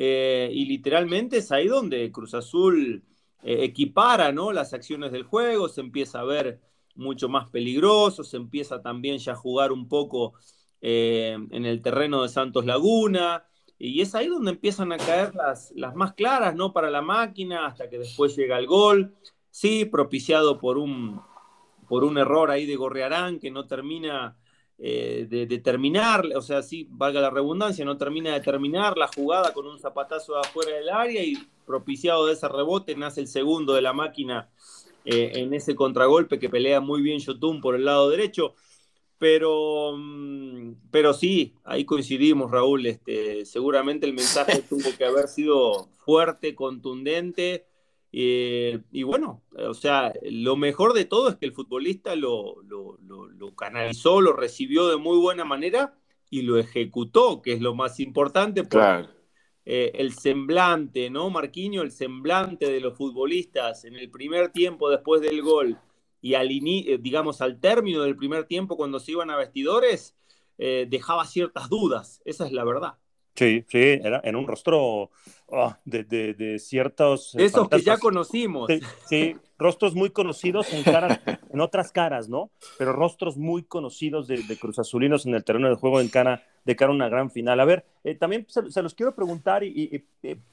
Eh, 0.00 0.48
y 0.52 0.64
literalmente 0.66 1.38
es 1.38 1.50
ahí 1.50 1.66
donde 1.66 2.12
Cruz 2.12 2.32
Azul 2.32 3.02
eh, 3.42 3.64
equipara 3.64 4.30
¿no? 4.30 4.52
las 4.52 4.72
acciones 4.72 5.10
del 5.10 5.24
juego, 5.24 5.68
se 5.68 5.80
empieza 5.80 6.20
a 6.20 6.24
ver 6.24 6.60
mucho 6.94 7.28
más 7.28 7.50
peligroso, 7.50 8.22
se 8.22 8.36
empieza 8.36 8.80
también 8.80 9.18
ya 9.18 9.32
a 9.32 9.34
jugar 9.34 9.72
un 9.72 9.88
poco 9.88 10.34
eh, 10.80 11.36
en 11.50 11.66
el 11.66 11.82
terreno 11.82 12.22
de 12.22 12.28
Santos 12.28 12.64
Laguna, 12.64 13.44
y 13.76 14.00
es 14.00 14.14
ahí 14.14 14.28
donde 14.28 14.52
empiezan 14.52 14.92
a 14.92 14.98
caer 14.98 15.34
las, 15.34 15.72
las 15.74 15.96
más 15.96 16.12
claras 16.14 16.54
¿no? 16.54 16.72
para 16.72 16.90
la 16.90 17.02
máquina, 17.02 17.66
hasta 17.66 17.90
que 17.90 17.98
después 17.98 18.36
llega 18.36 18.56
el 18.56 18.68
gol, 18.68 19.16
sí, 19.50 19.84
propiciado 19.84 20.60
por 20.60 20.78
un, 20.78 21.20
por 21.88 22.04
un 22.04 22.18
error 22.18 22.52
ahí 22.52 22.66
de 22.66 22.76
Gorrearán 22.76 23.40
que 23.40 23.50
no 23.50 23.66
termina 23.66 24.36
eh, 24.80 25.26
de, 25.28 25.58
terminar, 25.58 26.24
o 26.36 26.40
sea, 26.40 26.62
sí, 26.62 26.86
valga 26.88 27.20
la 27.20 27.30
redundancia, 27.30 27.84
no 27.84 27.96
termina 27.96 28.32
de 28.32 28.40
terminar 28.40 28.96
la 28.96 29.08
jugada 29.08 29.52
con 29.52 29.66
un 29.66 29.80
zapatazo 29.80 30.34
de 30.34 30.40
afuera 30.40 30.76
del 30.76 30.88
área 30.88 31.24
y 31.24 31.34
propiciado 31.66 32.26
de 32.26 32.34
ese 32.34 32.48
rebote 32.48 32.94
nace 32.94 33.20
el 33.20 33.26
segundo 33.26 33.74
de 33.74 33.82
la 33.82 33.92
máquina 33.92 34.48
eh, 35.04 35.32
en 35.34 35.52
ese 35.52 35.74
contragolpe 35.74 36.38
que 36.38 36.48
pelea 36.48 36.80
muy 36.80 37.02
bien 37.02 37.18
Yotun 37.18 37.60
por 37.60 37.74
el 37.74 37.84
lado 37.84 38.08
derecho. 38.08 38.54
Pero, 39.18 39.96
mm, 39.96 40.74
pero 40.92 41.12
sí, 41.12 41.54
ahí 41.64 41.84
coincidimos, 41.84 42.50
Raúl. 42.50 42.86
Este, 42.86 43.44
seguramente 43.46 44.06
el 44.06 44.12
mensaje 44.12 44.62
tuvo 44.68 44.96
que 44.96 45.04
haber 45.04 45.26
sido 45.26 45.88
fuerte, 45.96 46.54
contundente 46.54 47.67
eh, 48.12 48.80
y 48.90 49.02
bueno, 49.02 49.42
o 49.56 49.74
sea, 49.74 50.12
lo 50.22 50.56
mejor 50.56 50.94
de 50.94 51.04
todo 51.04 51.28
es 51.28 51.36
que 51.36 51.46
el 51.46 51.52
futbolista 51.52 52.16
lo, 52.16 52.62
lo, 52.62 53.54
canalizó, 53.54 54.20
lo 54.20 54.32
recibió 54.32 54.88
de 54.88 54.96
muy 54.96 55.18
buena 55.18 55.44
manera 55.44 55.98
y 56.30 56.42
lo 56.42 56.58
ejecutó, 56.58 57.42
que 57.42 57.52
es 57.52 57.60
lo 57.60 57.74
más 57.74 58.00
importante. 58.00 58.66
Claro. 58.66 59.08
Eh, 59.64 59.92
el 59.94 60.14
semblante, 60.14 61.10
¿no, 61.10 61.28
Marquiño? 61.28 61.82
El 61.82 61.90
semblante 61.90 62.70
de 62.70 62.80
los 62.80 62.96
futbolistas 62.96 63.84
en 63.84 63.96
el 63.96 64.10
primer 64.10 64.50
tiempo 64.50 64.88
después 64.88 65.20
del 65.20 65.42
gol 65.42 65.78
y 66.22 66.34
al 66.34 66.50
eh, 66.50 66.98
digamos 67.00 67.42
al 67.42 67.60
término 67.60 68.02
del 68.02 68.16
primer 68.16 68.44
tiempo 68.44 68.76
cuando 68.76 69.00
se 69.00 69.12
iban 69.12 69.30
a 69.30 69.36
vestidores, 69.36 70.14
dejaba 70.56 71.24
ciertas 71.24 71.68
dudas, 71.68 72.20
esa 72.24 72.44
es 72.44 72.52
la 72.52 72.64
verdad. 72.64 72.94
Sí, 73.38 73.64
sí, 73.68 73.78
era 73.78 74.20
en 74.24 74.34
un 74.34 74.48
rostro 74.48 75.10
ah, 75.52 75.78
de, 75.84 76.02
de, 76.02 76.58
ciertos... 76.58 77.36
Eh, 77.36 77.44
Esos 77.44 77.68
que 77.68 77.80
ya 77.82 77.96
conocimos. 77.96 78.68
Sí, 79.08 79.36
rostros 79.56 79.94
muy 79.94 80.10
conocidos 80.10 80.72
en, 80.72 80.82
caras, 80.82 81.20
en 81.52 81.60
otras 81.60 81.92
caras, 81.92 82.28
¿no? 82.28 82.50
Pero 82.78 82.92
rostros 82.92 83.36
muy 83.36 83.62
conocidos 83.62 84.26
de, 84.26 84.58
Cruz 84.58 84.80
Azulinos 84.80 85.24
en 85.24 85.34
el 85.34 85.44
terreno 85.44 85.68
del 85.68 85.76
juego 85.76 86.00
en 86.00 86.08
cara, 86.08 86.42
de 86.64 86.74
cara 86.74 86.90
a 86.90 86.94
una 86.96 87.08
gran 87.08 87.30
final. 87.30 87.60
A 87.60 87.64
ver, 87.64 87.86
eh, 88.02 88.16
también 88.16 88.44
se, 88.48 88.82
los 88.82 88.94
quiero 88.94 89.14
preguntar 89.14 89.62
y, 89.62 90.04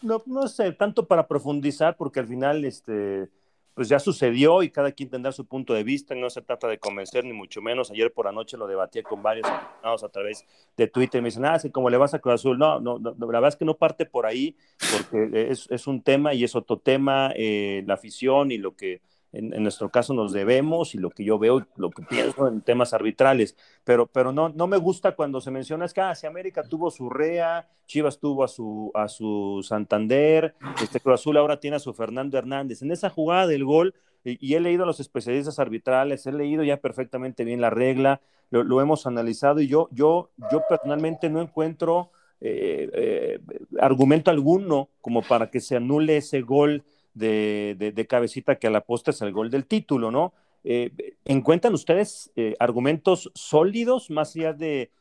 no, 0.04 0.22
no 0.28 0.48
sé, 0.48 0.72
tanto 0.74 1.08
para 1.08 1.28
profundizar, 1.28 1.98
porque 1.98 2.20
al 2.20 2.28
final, 2.28 2.66
este 2.66 3.30
pues 3.76 3.90
ya 3.90 4.00
sucedió 4.00 4.64
y 4.64 4.72
cada 4.72 4.92
quien 4.94 5.10
tendrá 5.10 5.32
su 5.34 5.46
punto 5.46 5.74
de 5.74 5.84
vista, 5.84 6.16
no 6.16 6.30
se 6.30 6.42
trata 6.42 6.68
de 6.68 6.80
convencer 6.80 7.26
ni 7.26 7.34
mucho 7.34 7.62
menos. 7.62 7.92
Ayer 7.92 8.12
por 8.12 8.26
la 8.26 8.32
noche 8.32 8.58
lo 8.58 8.68
debatí 8.68 9.04
con 9.04 9.22
varios 9.22 9.46
a 9.84 10.10
través 10.10 10.46
de 10.78 10.88
Twitter, 10.88 11.22
me 11.22 11.28
dicen, 11.28 11.46
ah, 11.46 11.60
sí, 11.60 11.70
como 11.70 11.90
le 11.90 11.98
vas 11.98 12.14
a 12.14 12.20
Cruz 12.20 12.36
Azul, 12.36 12.58
no, 12.58 12.80
no, 12.80 12.98
no, 12.98 13.12
la 13.12 13.26
verdad 13.26 13.50
es 13.50 13.56
que 13.58 13.66
no 13.66 13.76
parte 13.76 14.06
por 14.06 14.26
ahí, 14.26 14.56
porque 14.80 15.52
es, 15.52 15.68
es 15.70 15.88
un 15.88 16.02
tema 16.02 16.34
y 16.34 16.44
es 16.44 16.56
otro 16.56 16.80
tema, 16.80 17.32
eh, 17.36 17.84
la 17.86 17.96
afición 17.96 18.52
y 18.52 18.58
lo 18.58 18.76
que 18.76 19.02
en, 19.36 19.64
nuestro 19.64 19.90
caso 19.90 20.14
nos 20.14 20.32
debemos 20.32 20.96
y 20.96 20.98
lo 20.98 21.10
que 21.10 21.24
yo 21.24 21.38
veo, 21.38 21.68
lo 21.76 21.90
que 21.90 22.04
pienso 22.04 22.48
en 22.48 22.62
temas 22.62 22.94
arbitrales, 22.94 23.56
pero, 23.84 24.08
pero 24.08 24.32
no, 24.32 24.50
no 24.50 24.68
me 24.68 24.78
gusta 24.78 25.16
cuando 25.16 25.42
se 25.42 25.52
menciona 25.52 25.86
es 25.86 25.94
que 25.94 26.02
ah, 26.02 26.16
si 26.16 26.26
América 26.26 26.64
tuvo 26.64 26.90
su 26.90 27.10
Rea, 27.10 27.68
Chivas 27.86 28.20
tuvo 28.20 28.44
a 28.44 28.48
su, 28.48 28.92
a 28.96 29.08
su 29.08 29.64
Santander, 29.68 30.56
este 30.82 31.00
Cruz 31.00 31.22
Azul 31.22 31.38
ahora 31.38 31.60
tiene 31.60 31.78
a 31.78 31.80
su 31.80 31.94
Fernando 31.94 32.38
Hernández. 32.38 32.82
En 32.82 32.92
esa 32.92 33.10
jugada 33.10 33.48
del 33.48 33.66
gol, 33.66 33.94
y, 34.24 34.56
he 34.56 34.60
leído 34.60 34.84
a 34.84 34.88
los 34.88 35.00
especialistas 35.00 35.60
arbitrales, 35.60 36.26
he 36.26 36.32
leído 36.32 36.64
ya 36.64 36.78
perfectamente 36.78 37.44
bien 37.44 37.62
la 37.62 37.70
regla, 37.70 38.22
lo, 38.50 38.82
hemos 38.82 39.06
analizado 39.06 39.60
y 39.60 39.68
yo, 39.68 39.90
yo, 39.92 40.30
yo 40.52 40.62
personalmente 40.70 41.30
no 41.30 41.42
encuentro 41.42 42.12
eh, 42.42 42.90
eh, 42.94 43.40
argumento 43.80 44.32
alguno 44.32 44.90
como 45.02 45.22
para 45.22 45.50
que 45.50 45.60
se 45.60 45.76
anule 45.76 46.18
ese 46.18 46.42
gol 46.42 46.84
de, 47.16 48.08
cabecita 48.08 48.56
que 48.58 48.68
a 48.68 48.70
la 48.70 48.82
posta 48.82 49.12
es 49.12 49.22
el 49.22 49.32
gol 49.32 49.50
del 49.50 49.66
título, 49.66 50.12
¿no? 50.12 50.34
Eh, 50.64 50.92
¿Encuentran 51.26 51.74
ustedes 51.74 52.32
eh, 52.36 52.56
argumentos 52.60 53.32
sólidos 53.36 54.10
más 54.10 54.36
allá 54.36 54.54
de, 54.54 54.92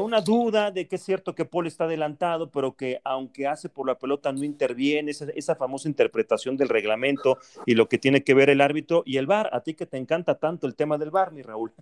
una 0.00 0.20
duda 0.20 0.70
de 0.70 0.88
que 0.88 0.96
es 0.96 1.02
cierto 1.02 1.34
que 1.34 1.44
Paul 1.44 1.66
está 1.66 1.84
adelantado, 1.84 2.50
pero 2.50 2.74
que 2.74 3.00
aunque 3.04 3.46
hace 3.46 3.68
por 3.68 3.86
la 3.86 3.98
pelota 3.98 4.32
no 4.32 4.44
interviene, 4.44 5.10
esa, 5.10 5.54
famosa 5.54 5.88
interpretación 5.88 6.56
del 6.56 6.68
reglamento 6.68 7.38
y 7.66 7.74
lo 7.74 7.88
que 7.88 7.98
tiene 7.98 8.24
que 8.24 8.34
ver 8.34 8.50
el 8.50 8.60
árbitro 8.60 9.02
y 9.06 9.16
el 9.16 9.26
VAR? 9.26 9.50
A 9.52 9.60
ti 9.60 9.74
que 9.74 9.86
te 9.86 9.96
encanta 9.96 10.38
tanto 10.38 10.66
el 10.66 10.74
tema 10.74 10.98
del 10.98 11.10
VAR, 11.10 11.32
mi 11.32 11.42
Raúl. 11.42 11.72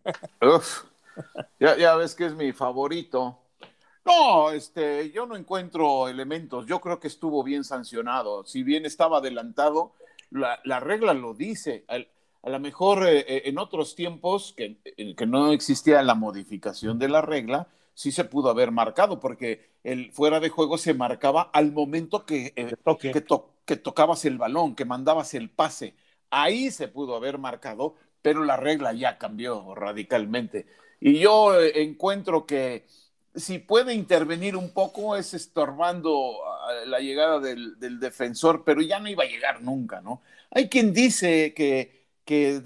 ya, 1.58 1.76
ya 1.76 1.96
ves 1.96 2.14
que 2.14 2.26
es 2.26 2.34
mi 2.34 2.52
favorito. 2.52 3.38
No, 4.08 4.50
este, 4.50 5.10
yo 5.10 5.26
no 5.26 5.36
encuentro 5.36 6.08
elementos. 6.08 6.66
Yo 6.66 6.80
creo 6.80 6.98
que 6.98 7.08
estuvo 7.08 7.42
bien 7.44 7.62
sancionado. 7.64 8.44
Si 8.44 8.62
bien 8.62 8.86
estaba 8.86 9.18
adelantado, 9.18 9.92
la, 10.30 10.80
regla 10.80 11.12
lo 11.14 11.34
dice. 11.34 11.84
A, 11.88 11.98
lo 12.48 12.58
mejor 12.58 13.06
eh, 13.06 13.20
eh, 13.28 13.42
en 13.46 13.58
otros 13.58 13.94
tiempos 13.94 14.54
que, 14.56 14.78
que, 15.16 15.26
no 15.26 15.52
existía 15.52 16.02
la 16.02 16.14
modificación 16.14 16.98
de 16.98 17.08
la 17.08 17.20
regla, 17.20 17.68
sí 17.94 18.10
se 18.10 18.24
pudo 18.24 18.48
haber 18.48 18.70
marcado, 18.70 19.20
porque 19.20 19.68
el 19.84 20.12
fuera 20.12 20.40
de 20.40 20.48
juego 20.48 20.78
se 20.78 20.94
marcaba 20.94 21.50
al 21.52 21.72
momento 21.72 22.24
que, 22.24 22.52
eh, 22.56 22.74
que, 22.98 23.24
que 23.64 23.76
tocabas 23.76 24.24
el 24.24 24.38
balón, 24.38 24.74
que 24.74 24.84
mandabas 24.84 25.34
el 25.34 25.50
pase. 25.50 25.94
Ahí 26.30 26.70
se 26.70 26.88
pudo 26.88 27.16
haber 27.16 27.38
marcado, 27.38 27.96
pero 28.22 28.44
la 28.44 28.56
regla 28.56 28.92
ya 28.92 29.18
cambió 29.18 29.74
radicalmente. 29.74 30.66
Y 31.00 31.18
yo 31.18 31.58
eh, 31.60 31.82
encuentro 31.82 32.46
que 32.46 32.86
si 33.34 33.58
puede 33.58 33.94
intervenir 33.94 34.56
un 34.56 34.72
poco 34.72 35.16
es 35.16 35.34
estorbando 35.34 36.38
la 36.86 36.98
llegada 37.00 37.40
del, 37.40 37.78
defensor, 38.00 38.64
pero 38.64 38.80
ya 38.80 38.98
no 38.98 39.08
iba 39.08 39.24
a 39.24 39.28
llegar 39.28 39.62
nunca, 39.62 40.00
¿no? 40.00 40.22
Hay 40.50 40.68
quien 40.68 40.92
dice 40.92 41.54
que, 41.54 42.06
que 42.24 42.60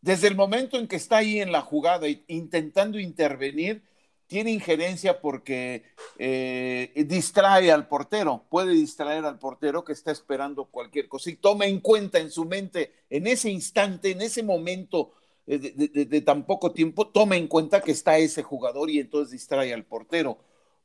desde 0.00 0.28
el 0.28 0.36
momento 0.36 0.78
en 0.78 0.88
que 0.88 0.96
está 0.96 1.18
ahí 1.18 1.40
en 1.40 1.52
la 1.52 1.60
jugada 1.60 2.06
intentando 2.28 2.98
intervenir, 2.98 3.82
tiene 4.26 4.50
injerencia 4.50 5.20
porque 5.20 5.84
eh, 6.18 7.04
distrae 7.06 7.70
al 7.70 7.86
portero, 7.88 8.44
puede 8.48 8.72
distraer 8.72 9.24
al 9.24 9.38
portero 9.38 9.84
que 9.84 9.92
está 9.92 10.10
esperando 10.10 10.64
cualquier 10.64 11.08
cosa 11.08 11.30
y 11.30 11.36
toma 11.36 11.66
en 11.66 11.80
cuenta 11.80 12.18
en 12.18 12.30
su 12.30 12.44
mente, 12.44 12.94
en 13.10 13.26
ese 13.26 13.50
instante, 13.50 14.10
en 14.10 14.22
ese 14.22 14.42
momento 14.42 15.12
eh, 15.46 16.06
de, 16.08 16.20
tan 16.22 16.46
poco 16.46 16.72
tiempo, 16.72 17.08
toma 17.08 17.36
en 17.36 17.48
cuenta 17.48 17.80
que 17.80 17.92
está 17.92 18.18
ese 18.18 18.42
jugador 18.42 18.90
y 18.90 19.00
entonces 19.00 19.32
distrae 19.32 19.72
al 19.74 19.84
portero. 19.84 20.38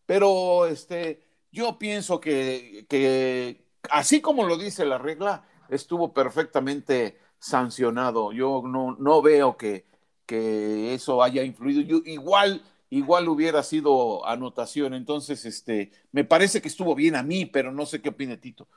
Pero 0.05 0.65
este, 0.65 1.21
yo 1.51 1.77
pienso 1.79 2.19
que, 2.19 2.85
que 2.89 3.63
así 3.89 4.21
como 4.21 4.45
lo 4.45 4.57
dice 4.57 4.85
la 4.85 4.97
regla, 4.97 5.45
estuvo 5.69 6.13
perfectamente 6.13 7.17
sancionado. 7.39 8.31
Yo 8.33 8.63
no, 8.65 8.95
no 8.99 9.21
veo 9.21 9.57
que, 9.57 9.85
que 10.25 10.93
eso 10.93 11.23
haya 11.23 11.43
influido. 11.43 11.81
Igual 12.05 12.63
igual 12.89 13.27
hubiera 13.27 13.63
sido 13.63 14.25
anotación. 14.25 14.93
Entonces, 14.93 15.45
este, 15.45 15.91
me 16.11 16.23
parece 16.23 16.61
que 16.61 16.67
estuvo 16.67 16.95
bien 16.95 17.15
a 17.15 17.23
mí, 17.23 17.45
pero 17.45 17.71
no 17.71 17.85
sé 17.85 18.01
qué 18.01 18.09
opina 18.09 18.37
Tito. 18.37 18.67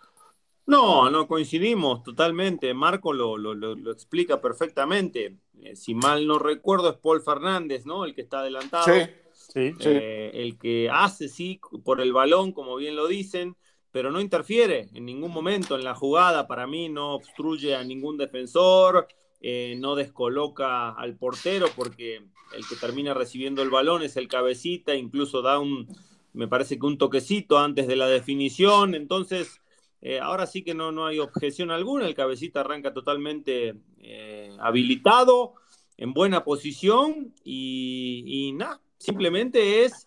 No, 0.67 1.11
no 1.11 1.27
coincidimos 1.27 2.03
totalmente. 2.03 2.73
Marco 2.75 3.13
lo, 3.13 3.37
lo, 3.37 3.91
explica 3.91 4.41
perfectamente. 4.41 5.37
Eh, 5.61 5.77
si 5.77 5.95
mal 5.95 6.27
no 6.27 6.39
recuerdo, 6.39 6.91
es 6.91 6.97
Paul 6.97 7.23
Fernández, 7.23 7.85
¿no? 7.85 8.05
El 8.05 8.15
que 8.15 8.23
está 8.23 8.41
adelantado. 8.41 8.85
Sí, 8.85 9.01
sí, 9.33 9.75
eh, 9.81 10.31
El 10.35 10.59
que 10.59 10.89
hace, 10.91 11.29
sí, 11.29 11.61
por 11.85 12.01
el 12.01 12.13
balón, 12.13 12.53
como 12.53 12.77
bien 12.77 12.97
lo 12.97 13.09
dicen, 13.09 13.57
pero 13.91 14.11
no 14.11 14.21
interfiere 14.21 14.89
en 14.95 15.05
ningún 15.05 15.33
momento 15.33 15.77
en 15.77 15.85
la 15.85 15.95
jugada. 15.95 16.47
Para 16.47 16.67
mí 16.67 16.89
no 16.89 17.15
obstruye 17.15 17.75
a 17.75 17.83
ningún 17.83 18.17
defensor, 18.17 19.09
eh, 19.41 19.77
no 19.79 19.97
descoloca 19.97 20.91
al 20.91 21.17
portero 21.17 21.67
porque 21.75 22.23
el 22.55 22.67
que 22.69 22.77
termina 22.77 23.15
recibiendo 23.15 23.63
el 23.63 23.71
balón 23.71 24.03
es 24.03 24.17
el 24.17 24.29
cabecita, 24.29 24.95
incluso 24.95 25.43
da 25.43 25.59
un, 25.59 25.89
me 26.33 26.47
parece 26.47 26.79
que 26.79 26.87
un 26.87 26.99
toquecito 26.99 27.59
antes 27.59 27.89
de 27.89 27.97
la 27.97 28.07
definición, 28.07 28.95
entonces 28.95 29.62
eh, 30.03 30.21
ahora 30.21 30.47
sí 30.47 30.63
que 30.63 30.75
no, 30.75 30.93
no 30.93 31.07
hay 31.07 31.19
objeción 31.19 31.71
alguna, 31.71 32.07
el 32.07 32.15
cabecita 32.15 32.61
arranca 32.61 32.93
totalmente 32.93 33.75
eh, 33.99 34.55
habilitado, 34.61 35.55
en 35.97 36.13
buena 36.13 36.45
posición 36.45 37.33
y, 37.45 38.53
nada, 38.57 38.81
simplemente 38.99 39.85
es 39.85 40.07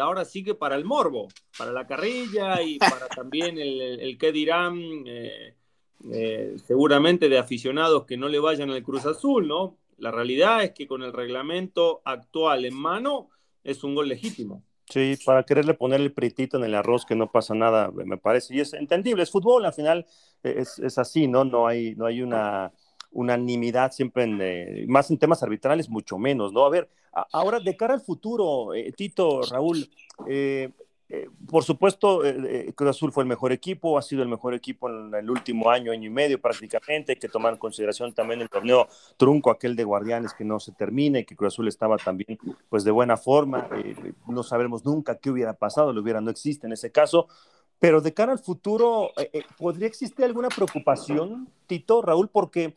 ahora 0.00 0.24
sí 0.24 0.42
que 0.42 0.54
para 0.54 0.74
el 0.74 0.84
morbo, 0.84 1.28
para 1.56 1.70
la 1.70 1.86
carrilla 1.86 2.60
y 2.62 2.78
para 2.78 3.06
también 3.08 3.58
el, 3.58 3.80
el, 3.80 4.18
que 4.18 4.32
dirán 4.32 5.04
eh, 6.10 6.56
seguramente 6.66 7.28
de 7.28 7.38
aficionados 7.38 8.06
que 8.06 8.16
no 8.16 8.28
le 8.28 8.40
vayan 8.40 8.70
al 8.70 8.82
Cruz 8.82 9.06
Azul, 9.06 9.46
¿no? 9.46 9.78
La 9.98 10.10
realidad 10.10 10.64
es 10.64 10.72
que 10.72 10.88
con 10.88 11.02
el 11.02 11.12
reglamento 11.12 12.02
actual 12.04 12.64
en 12.64 12.74
mano 12.74 13.28
es 13.62 13.84
un 13.84 13.94
gol 13.94 14.08
legítimo. 14.08 14.64
Sí, 14.88 15.16
para 15.24 15.44
quererle 15.44 15.74
poner 15.74 16.00
el 16.00 16.12
pritito 16.12 16.56
en 16.58 16.64
el 16.64 16.74
arroz 16.74 17.06
que 17.06 17.14
no 17.14 17.30
pasa 17.30 17.54
nada, 17.54 17.90
me 17.92 18.18
parece. 18.18 18.54
Y 18.54 18.60
es 18.60 18.74
entendible, 18.74 19.22
es 19.22 19.30
fútbol, 19.30 19.64
al 19.64 19.72
final 19.72 20.06
es, 20.42 20.78
es 20.78 20.98
así, 20.98 21.28
¿no? 21.28 21.44
No 21.44 21.66
hay, 21.66 21.94
no 21.94 22.06
hay 22.06 22.20
una 22.20 22.72
unanimidad 23.12 23.92
siempre 23.92 24.24
en, 24.24 24.38
eh, 24.40 24.84
más 24.88 25.10
en 25.10 25.18
temas 25.18 25.42
arbitrales, 25.42 25.88
mucho 25.88 26.18
menos, 26.18 26.52
¿no? 26.52 26.64
A 26.64 26.70
ver, 26.70 26.90
ahora 27.32 27.60
de 27.60 27.76
cara 27.76 27.94
al 27.94 28.00
futuro, 28.00 28.74
eh, 28.74 28.92
Tito, 28.92 29.42
Raúl, 29.50 29.88
eh, 30.28 30.70
eh, 31.14 31.28
por 31.50 31.62
supuesto, 31.62 32.24
eh, 32.24 32.68
eh, 32.68 32.72
Cruz 32.74 32.88
Azul 32.88 33.12
fue 33.12 33.22
el 33.22 33.28
mejor 33.28 33.52
equipo, 33.52 33.98
ha 33.98 34.02
sido 34.02 34.22
el 34.22 34.30
mejor 34.30 34.54
equipo 34.54 34.88
en 34.88 35.14
el 35.14 35.28
último 35.28 35.68
año, 35.68 35.92
año 35.92 36.06
y 36.06 36.10
medio 36.10 36.40
prácticamente. 36.40 37.12
Hay 37.12 37.18
que 37.18 37.28
tomar 37.28 37.52
en 37.52 37.58
consideración 37.58 38.14
también 38.14 38.40
el 38.40 38.48
torneo 38.48 38.88
trunco, 39.18 39.50
aquel 39.50 39.76
de 39.76 39.84
Guardianes 39.84 40.32
que 40.32 40.46
no 40.46 40.58
se 40.58 40.72
termina 40.72 41.18
y 41.18 41.26
que 41.26 41.36
Cruz 41.36 41.52
Azul 41.52 41.68
estaba 41.68 41.98
también 41.98 42.38
pues 42.70 42.82
de 42.84 42.90
buena 42.92 43.18
forma. 43.18 43.68
no 44.26 44.42
sabemos 44.42 44.86
nunca 44.86 45.18
qué 45.18 45.28
hubiera 45.28 45.52
pasado, 45.52 45.92
lo 45.92 46.00
hubiera 46.00 46.22
no 46.22 46.30
existe 46.30 46.66
en 46.66 46.72
ese 46.72 46.90
caso. 46.90 47.28
Pero 47.78 48.00
de 48.00 48.14
cara 48.14 48.32
al 48.32 48.38
futuro, 48.38 49.10
¿podría 49.58 49.88
existir 49.88 50.24
alguna 50.24 50.48
preocupación, 50.48 51.46
Tito, 51.66 52.00
Raúl? 52.00 52.30
Porque 52.30 52.74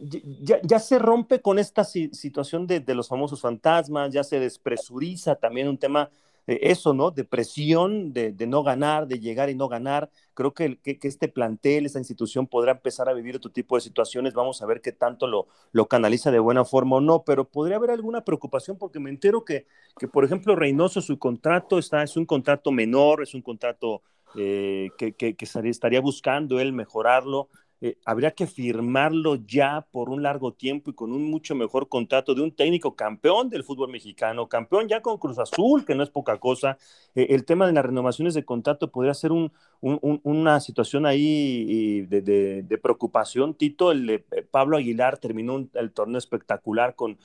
ya, 0.00 0.78
se 0.78 0.98
rompe 0.98 1.42
con 1.42 1.58
esta 1.58 1.84
situación 1.84 2.66
de 2.66 2.94
los 2.94 3.08
famosos 3.08 3.42
fantasmas, 3.42 4.10
ya 4.10 4.24
se 4.24 4.40
despresuriza 4.40 5.34
también 5.34 5.68
un 5.68 5.76
tema 5.76 6.08
eso, 6.48 6.94
¿no? 6.94 7.10
De 7.10 7.24
presión, 7.24 8.14
de, 8.14 8.34
no 8.46 8.62
ganar, 8.62 9.06
de 9.06 9.20
llegar 9.20 9.50
y 9.50 9.54
no 9.54 9.68
ganar. 9.68 10.10
Creo 10.32 10.54
que, 10.54 10.78
que, 10.78 10.98
este 11.02 11.28
plantel, 11.28 11.84
esta 11.84 11.98
institución 11.98 12.46
podrá 12.46 12.72
empezar 12.72 13.08
a 13.08 13.12
vivir 13.12 13.36
otro 13.36 13.50
tipo 13.50 13.76
de 13.76 13.82
situaciones. 13.82 14.32
Vamos 14.32 14.62
a 14.62 14.66
ver 14.66 14.80
qué 14.80 14.92
tanto 14.92 15.26
lo, 15.26 15.86
canaliza 15.88 16.30
de 16.30 16.38
buena 16.38 16.64
forma 16.64 16.96
o 16.96 17.00
no, 17.00 17.22
pero 17.22 17.48
podría 17.48 17.76
haber 17.76 17.90
alguna 17.90 18.24
preocupación 18.24 18.78
porque 18.78 18.98
me 18.98 19.10
entero 19.10 19.44
que, 19.44 19.66
que 19.98 20.08
por 20.08 20.24
ejemplo, 20.24 20.56
Reynoso, 20.56 21.02
su 21.02 21.18
contrato 21.18 21.78
está, 21.78 22.02
es 22.02 22.16
un 22.16 22.24
contrato 22.24 22.72
menor, 22.72 23.22
es 23.22 23.34
un 23.34 23.42
contrato 23.42 24.02
eh, 24.34 24.90
que, 24.96 25.12
que, 25.14 25.36
estaría 25.40 26.00
buscando 26.00 26.60
él 26.60 26.72
mejorarlo. 26.72 27.48
Eh, 27.80 27.96
habría 28.04 28.32
que 28.32 28.48
firmarlo 28.48 29.36
ya 29.36 29.86
por 29.92 30.08
un 30.08 30.20
largo 30.20 30.52
tiempo 30.52 30.90
y 30.90 30.94
con 30.94 31.12
un 31.12 31.30
mucho 31.30 31.54
mejor 31.54 31.88
contrato 31.88 32.34
de 32.34 32.42
un 32.42 32.50
técnico 32.50 32.96
campeón 32.96 33.48
del 33.50 33.62
fútbol 33.62 33.88
mexicano, 33.88 34.48
campeón 34.48 34.88
ya 34.88 35.00
con 35.00 35.16
Cruz 35.18 35.38
Azul, 35.38 35.84
que 35.84 35.94
no 35.94 36.02
es 36.02 36.10
poca 36.10 36.38
cosa. 36.38 36.76
Eh, 37.14 37.28
el 37.30 37.44
tema 37.44 37.68
de 37.68 37.72
las 37.72 37.86
renovaciones 37.86 38.34
de 38.34 38.44
contrato 38.44 38.90
podría 38.90 39.14
ser 39.14 39.30
un, 39.30 39.52
una 39.80 40.58
situación 40.58 41.06
ahí 41.06 42.02
de, 42.06 42.78
preocupación. 42.82 43.54
Tito, 43.54 43.92
el 43.92 44.24
Pablo 44.50 44.76
Aguilar 44.76 45.18
terminó 45.18 45.68
el 45.74 45.92
torneo 45.92 46.18
espectacular 46.18 46.96
con, 46.96 47.18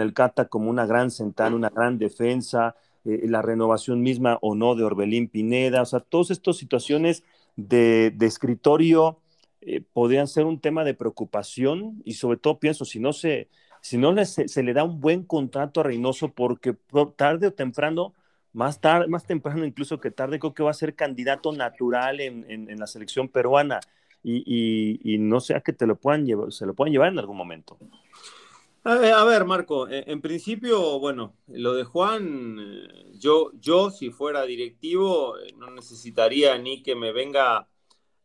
el 0.00 0.12
Cata 0.12 0.48
como 0.48 0.68
una 0.68 0.84
gran 0.84 1.10
central, 1.10 1.54
una 1.54 1.70
gran 1.70 1.96
defensa. 1.96 2.76
Eh, 3.06 3.22
la 3.28 3.40
renovación 3.40 4.02
misma 4.02 4.38
o 4.42 4.54
no 4.54 4.74
de 4.74 4.84
Orbelín 4.84 5.28
Pineda, 5.28 5.80
o 5.80 5.86
sea, 5.86 6.00
todas 6.00 6.30
estas 6.30 6.58
situaciones 6.58 7.24
de 7.56 8.14
escritorio 8.20 9.20
eh, 9.62 9.82
podrían 9.92 10.26
ser 10.26 10.46
un 10.46 10.58
tema 10.58 10.84
de 10.84 10.94
preocupación 10.94 12.00
y 12.04 12.14
sobre 12.14 12.38
todo 12.38 12.58
pienso, 12.58 12.86
si 12.86 12.98
no 12.98 13.12
se, 13.12 13.48
si 13.82 13.98
no 13.98 14.14
se, 14.24 14.62
le 14.62 14.72
da 14.72 14.84
un 14.84 15.00
buen 15.00 15.22
contrato 15.22 15.80
a 15.80 15.82
Reynoso, 15.82 16.32
porque 16.32 16.74
tarde 17.16 17.48
o 17.48 17.52
temprano, 17.52 18.14
más 18.54 18.80
tarde, 18.80 19.06
más 19.08 19.26
temprano 19.26 19.66
incluso 19.66 20.00
que 20.00 20.10
tarde, 20.10 20.38
creo 20.38 20.54
que 20.54 20.62
va 20.62 20.70
a 20.70 20.74
ser 20.74 20.94
candidato 20.94 21.52
natural 21.52 22.20
en, 22.20 22.78
la 22.78 22.86
selección 22.86 23.28
peruana 23.28 23.80
y, 24.22 25.16
no 25.18 25.40
sea 25.40 25.60
que 25.60 25.74
te 25.74 25.86
lo 25.86 25.96
puedan 25.96 26.24
llevar, 26.24 26.52
se 26.52 26.64
lo 26.64 26.74
puedan 26.74 26.92
llevar 26.92 27.12
en 27.12 27.18
algún 27.18 27.36
momento. 27.36 27.78
A 28.82 29.24
ver, 29.24 29.44
Marco, 29.44 29.88
eh, 29.88 30.04
en 30.06 30.22
principio, 30.22 30.98
bueno, 30.98 31.34
lo 31.48 31.74
de 31.74 31.84
Juan, 31.84 32.56
eh, 32.58 33.12
yo, 33.18 33.50
yo 33.60 33.90
si 33.90 34.08
fuera 34.08 34.44
directivo, 34.44 35.34
no 35.58 35.70
necesitaría 35.70 36.56
ni 36.56 36.82
que 36.82 36.94
me 36.94 37.12
venga 37.12 37.68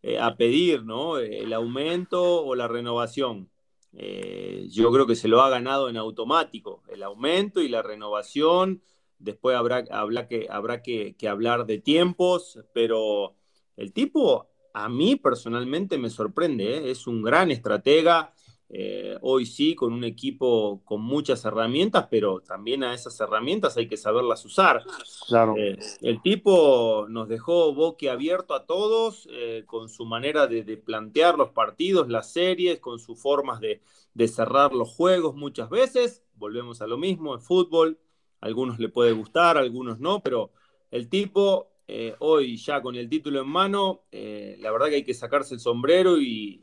eh, 0.08 0.20
a 0.20 0.38
pedir 0.38 0.84
¿no? 0.84 1.18
el 1.18 1.52
aumento 1.52 2.46
o 2.46 2.54
la 2.54 2.68
renovación. 2.68 3.50
Eh, 3.92 4.68
yo 4.70 4.92
creo 4.92 5.08
que 5.08 5.16
se 5.16 5.28
lo 5.28 5.42
ha 5.42 5.50
ganado 5.50 5.90
en 5.90 5.98
automático, 5.98 6.84
el 6.90 7.02
aumento 7.02 7.60
y 7.60 7.70
la 7.70 7.82
renovación. 7.82 8.84
Después 9.18 9.58
habrá, 9.58 9.84
que, 10.28 10.46
habrá 10.48 10.84
que, 10.84 11.16
hablar 11.28 11.66
de 11.66 11.80
tiempos, 11.80 12.60
pero 12.72 13.34
el 13.78 13.94
tipo 13.94 14.48
a 14.76 14.90
mí 14.90 15.16
personalmente 15.16 15.98
me 15.98 16.12
sorprende, 16.12 16.78
¿eh? 16.78 16.92
es 16.92 17.08
un 17.08 17.24
gran 17.24 17.50
estratega, 17.50 18.35
eh, 18.68 19.18
hoy 19.22 19.46
sí, 19.46 19.76
con 19.76 19.94
un 19.94 20.04
equipo 20.04 20.82
con 20.86 21.02
muchas 21.02 21.46
herramientas, 21.46 22.08
pero 22.10 22.42
también 22.42 22.84
a 22.84 22.94
esas 22.94 23.20
herramientas 23.20 23.78
hay 23.78 23.88
que 23.88 23.98
saberlas 23.98 24.44
usar. 24.44 24.84
Claro. 25.28 25.56
Eh, 25.56 25.78
el 26.02 26.22
tipo 26.22 27.06
nos 27.08 27.30
dejó 27.30 27.74
abierto 28.10 28.56
a 28.56 28.66
todos 28.66 29.28
eh, 29.32 29.64
con 29.68 29.88
su 29.88 30.06
manera 30.06 30.48
de, 30.48 30.64
plantear 30.78 31.38
los 31.38 31.52
partidos, 31.52 32.10
las 32.10 32.32
series, 32.32 32.80
con 32.80 33.00
sus 33.00 33.22
formas 33.22 33.60
de, 33.60 33.82
de, 34.14 34.28
cerrar 34.28 34.74
los 34.74 34.90
juegos 34.90 35.36
muchas 35.36 35.70
veces. 35.70 36.24
Volvemos 36.36 36.82
a 36.82 36.88
lo 36.88 36.98
mismo 36.98 37.36
en 37.36 37.42
fútbol. 37.42 38.00
A 38.42 38.48
algunos 38.48 38.80
le 38.80 38.90
puede 38.90 39.12
gustar, 39.12 39.58
a 39.58 39.62
algunos 39.62 40.00
no, 40.00 40.22
pero 40.22 40.52
el 40.92 41.08
tipo 41.08 41.75
eh, 41.88 42.16
hoy 42.20 42.58
ya 42.58 42.82
con 42.82 42.96
el 42.96 43.08
título 43.08 43.42
en 43.42 43.48
mano, 43.48 44.06
eh, 44.12 44.58
la 44.60 44.72
verdad 44.72 44.88
que 44.88 44.96
hay 44.96 45.04
que 45.04 45.14
sacarse 45.14 45.54
el 45.54 45.60
sombrero 45.60 46.20
y, 46.20 46.62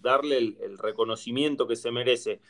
darle 0.00 0.36
el, 0.36 0.78
reconocimiento 0.78 1.66
que 1.66 1.76
se 1.76 1.90
merece. 1.90 2.40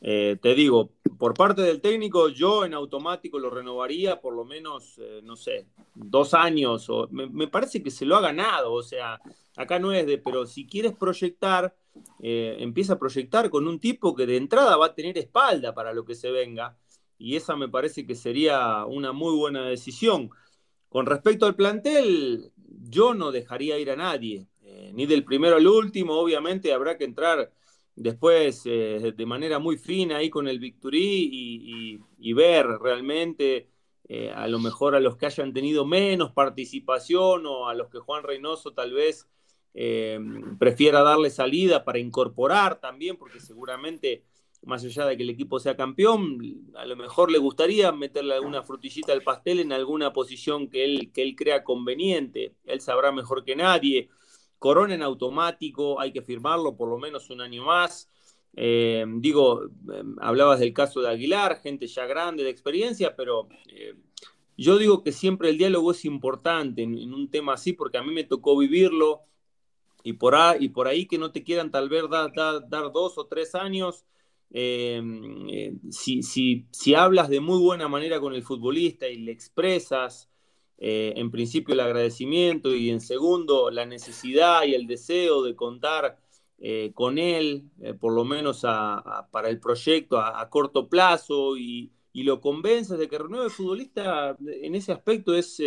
eh, 0.00 0.38
te 0.40 0.54
digo, 0.54 0.92
por 1.18 1.34
parte 1.34 1.60
del 1.60 1.82
técnico, 1.82 2.30
yo 2.30 2.64
en 2.64 2.72
automático 2.72 3.38
lo 3.38 3.50
renovaría 3.50 4.18
por 4.18 4.34
lo 4.34 4.46
menos, 4.46 4.98
no 5.22 5.36
sé, 5.36 5.66
dos 5.94 6.32
años. 6.32 6.88
O, 6.88 7.08
me, 7.10 7.48
parece 7.48 7.82
que 7.82 7.90
se 7.90 8.06
lo 8.06 8.16
ha 8.16 8.22
ganado. 8.22 8.72
O 8.72 8.82
sea, 8.82 9.20
acá 9.56 9.78
no 9.78 9.92
es 9.92 10.06
de, 10.06 10.16
pero 10.16 10.46
si 10.46 10.66
quieres 10.66 10.94
proyectar, 10.94 11.76
empieza 12.18 12.94
a 12.94 12.98
proyectar 12.98 13.50
con 13.50 13.68
un 13.68 13.78
tipo 13.78 14.14
que 14.14 14.24
de 14.24 14.38
entrada 14.38 14.78
va 14.78 14.86
a 14.86 14.94
tener 14.94 15.18
espalda 15.18 15.74
para 15.74 15.92
lo 15.92 16.06
que 16.06 16.14
se 16.14 16.30
venga. 16.30 16.78
Y 17.18 17.36
esa 17.36 17.56
me 17.56 17.68
parece 17.68 18.06
que 18.06 18.14
sería 18.14 18.86
una 18.86 19.12
muy 19.12 19.36
buena 19.36 19.68
decisión. 19.68 20.30
Con 20.92 21.06
respecto 21.06 21.46
al 21.46 21.56
plantel, 21.56 22.52
yo 22.88 23.14
no 23.14 23.32
dejaría 23.32 23.78
ir 23.78 23.90
a 23.90 23.96
nadie, 23.96 24.46
ni 24.92 25.06
del 25.06 25.24
primero 25.24 25.56
al 25.56 25.66
último. 25.66 26.14
Obviamente 26.14 26.72
habrá 26.72 26.98
que 26.98 27.04
entrar 27.04 27.50
después 27.94 28.62
eh, 28.64 29.12
de 29.16 29.26
manera 29.26 29.58
muy 29.58 29.76
fina 29.76 30.18
ahí 30.18 30.30
con 30.30 30.48
el 30.48 30.58
Victory 30.58 31.98
y, 32.18 32.32
ver 32.34 32.66
realmente 32.80 33.68
eh, 34.08 34.30
a 34.34 34.48
lo 34.48 34.58
mejor 34.58 34.94
a 34.94 35.00
los 35.00 35.16
que 35.16 35.26
hayan 35.26 35.52
tenido 35.52 35.84
menos 35.84 36.32
participación 36.32 37.46
o 37.46 37.68
a 37.68 37.74
los 37.74 37.88
que 37.88 37.98
Juan 37.98 38.22
Reynoso 38.22 38.72
tal 38.72 38.92
vez 38.92 39.28
eh, 39.74 40.18
prefiera 40.58 41.02
darle 41.02 41.30
salida 41.30 41.84
para 41.84 41.98
incorporar 41.98 42.80
también, 42.80 43.16
porque 43.16 43.40
seguramente 43.40 44.24
más 44.64 44.84
allá 44.84 45.06
de 45.06 45.16
que 45.16 45.22
el 45.22 45.30
equipo 45.30 45.58
sea 45.58 45.76
campeón, 45.76 46.38
a 46.74 46.86
lo 46.86 46.96
mejor 46.96 47.30
le 47.30 47.38
gustaría 47.38 47.90
meterle 47.92 48.34
alguna 48.34 48.62
frutillita 48.62 49.12
al 49.12 49.22
pastel 49.22 49.60
en 49.60 49.72
alguna 49.72 50.12
posición 50.12 50.68
que 50.68 50.84
él, 50.84 51.10
que 51.12 51.22
él 51.22 51.34
crea 51.36 51.64
conveniente. 51.64 52.54
Él 52.64 52.80
sabrá 52.80 53.12
mejor 53.12 53.44
que 53.44 53.56
nadie. 53.56 54.08
Corona 54.58 54.94
en 54.94 55.02
automático, 55.02 56.00
hay 56.00 56.12
que 56.12 56.22
firmarlo 56.22 56.76
por 56.76 56.88
lo 56.88 56.98
menos 56.98 57.28
un 57.30 57.40
año 57.40 57.64
más. 57.64 58.08
Eh, 58.54 59.04
digo, 59.16 59.64
em, 59.64 60.16
hablabas 60.20 60.60
del 60.60 60.72
caso 60.72 61.00
de 61.00 61.08
Aguilar, 61.08 61.60
gente 61.60 61.86
ya 61.86 62.06
grande 62.06 62.44
de 62.44 62.50
experiencia, 62.50 63.16
pero 63.16 63.48
eh, 63.68 63.94
yo 64.56 64.78
digo 64.78 65.02
que 65.02 65.12
siempre 65.12 65.48
el 65.48 65.58
diálogo 65.58 65.92
es 65.92 66.04
importante 66.04 66.82
en, 66.82 67.12
un 67.12 67.30
tema 67.30 67.54
así, 67.54 67.72
porque 67.72 67.98
a 67.98 68.02
mí 68.02 68.12
me 68.12 68.24
tocó 68.24 68.56
vivirlo 68.56 69.22
y 70.04 70.14
por, 70.14 70.34
ahí, 70.34 70.58
y 70.60 70.68
por 70.68 70.88
ahí 70.88 71.06
que 71.06 71.18
no 71.18 71.32
te 71.32 71.42
quieran 71.42 71.70
tal 71.70 71.88
vez 71.88 72.04
dar, 72.10 72.92
dos 72.92 73.18
o 73.18 73.26
tres 73.26 73.54
años. 73.54 74.04
Em, 74.54 75.48
eh, 75.48 75.72
si, 75.90 76.22
si, 76.22 76.66
si 76.72 76.94
hablas 76.94 77.30
de 77.30 77.40
muy 77.40 77.58
buena 77.58 77.88
manera 77.88 78.20
con 78.20 78.34
el 78.34 78.42
futbolista 78.42 79.08
y 79.08 79.16
le 79.16 79.32
expresas 79.32 80.28
eh, 80.76 81.14
en 81.16 81.30
principio 81.30 81.72
el 81.72 81.80
agradecimiento 81.80 82.74
y 82.74 82.90
en 82.90 83.00
segundo 83.00 83.70
la 83.70 83.86
necesidad 83.86 84.64
y 84.64 84.74
el 84.74 84.86
deseo 84.86 85.42
de 85.42 85.56
contar 85.56 86.18
eh, 86.58 86.92
con 86.94 87.18
él, 87.18 87.70
por 87.98 88.12
lo 88.12 88.24
menos 88.24 88.60
para 88.60 89.48
el 89.48 89.58
proyecto 89.58 90.20
a, 90.20 90.48
corto 90.50 90.88
plazo 90.88 91.56
y, 91.56 91.90
lo 92.14 92.40
convences 92.40 92.98
de 92.98 93.08
que 93.08 93.18
renueve 93.18 93.48
futbolista 93.48 94.36
en 94.38 94.74
ese 94.74 94.92
aspecto 94.92 95.34
es, 95.34 95.58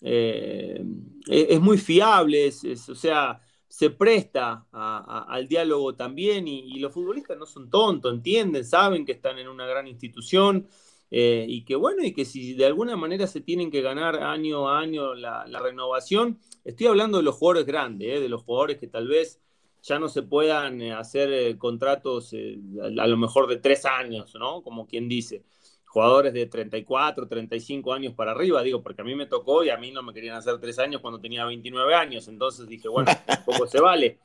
es 0.00 1.60
muy 1.60 1.76
fiable, 1.76 2.48
o 2.48 2.94
sea, 2.94 3.40
se 3.72 3.88
presta 3.88 4.66
al 4.70 5.48
diálogo 5.48 5.94
también 5.94 6.46
y, 6.46 6.76
y, 6.76 6.78
los 6.78 6.92
futbolistas 6.92 7.38
no 7.38 7.46
son 7.46 7.70
tontos, 7.70 8.12
entienden, 8.12 8.66
saben 8.66 9.06
que 9.06 9.12
están 9.12 9.38
en 9.38 9.48
una 9.48 9.64
gran 9.66 9.88
institución 9.88 10.68
eh, 11.10 11.46
y 11.48 11.64
que 11.64 11.74
bueno, 11.74 12.04
y 12.04 12.12
que 12.12 12.26
si 12.26 12.52
de 12.52 12.66
alguna 12.66 12.96
manera 12.96 13.26
se 13.26 13.40
tienen 13.40 13.70
que 13.70 13.80
ganar 13.80 14.22
año 14.22 14.68
a 14.68 14.78
año 14.78 15.14
la, 15.14 15.46
renovación, 15.62 16.38
estoy 16.64 16.86
hablando 16.86 17.16
de 17.16 17.24
los 17.24 17.34
jugadores 17.36 17.64
grandes, 17.64 18.18
eh, 18.18 18.20
de 18.20 18.28
los 18.28 18.42
jugadores 18.42 18.76
que 18.76 18.88
tal 18.88 19.08
vez 19.08 19.40
ya 19.80 19.98
no 19.98 20.10
se 20.10 20.22
puedan 20.22 20.82
eh, 20.82 20.92
hacer 20.92 21.56
contratos 21.56 22.34
a 22.34 23.06
lo 23.06 23.16
mejor 23.16 23.48
de 23.48 23.56
tres 23.56 23.86
años, 23.86 24.34
¿no? 24.34 24.62
Como 24.62 24.86
quien 24.86 25.08
dice, 25.08 25.44
jugadores 25.92 26.32
de 26.32 26.46
34, 26.46 27.28
35 27.28 27.92
años 27.92 28.14
para 28.14 28.32
arriba, 28.32 28.62
digo, 28.62 28.82
porque 28.82 29.02
a 29.02 29.04
mí 29.04 29.14
me 29.14 29.26
tocó 29.26 29.62
y 29.62 29.70
a 29.70 29.76
mí 29.76 29.90
no 29.90 30.02
me 30.02 30.12
querían 30.12 30.36
hacer 30.36 30.58
tres 30.58 30.78
años 30.78 31.00
cuando 31.00 31.20
tenía 31.20 31.44
29 31.44 31.94
años, 31.94 32.28
entonces 32.28 32.66
dije, 32.66 32.88
bueno, 32.88 33.10
poco 33.46 33.66
se 33.66 33.80
vale. 33.80 34.18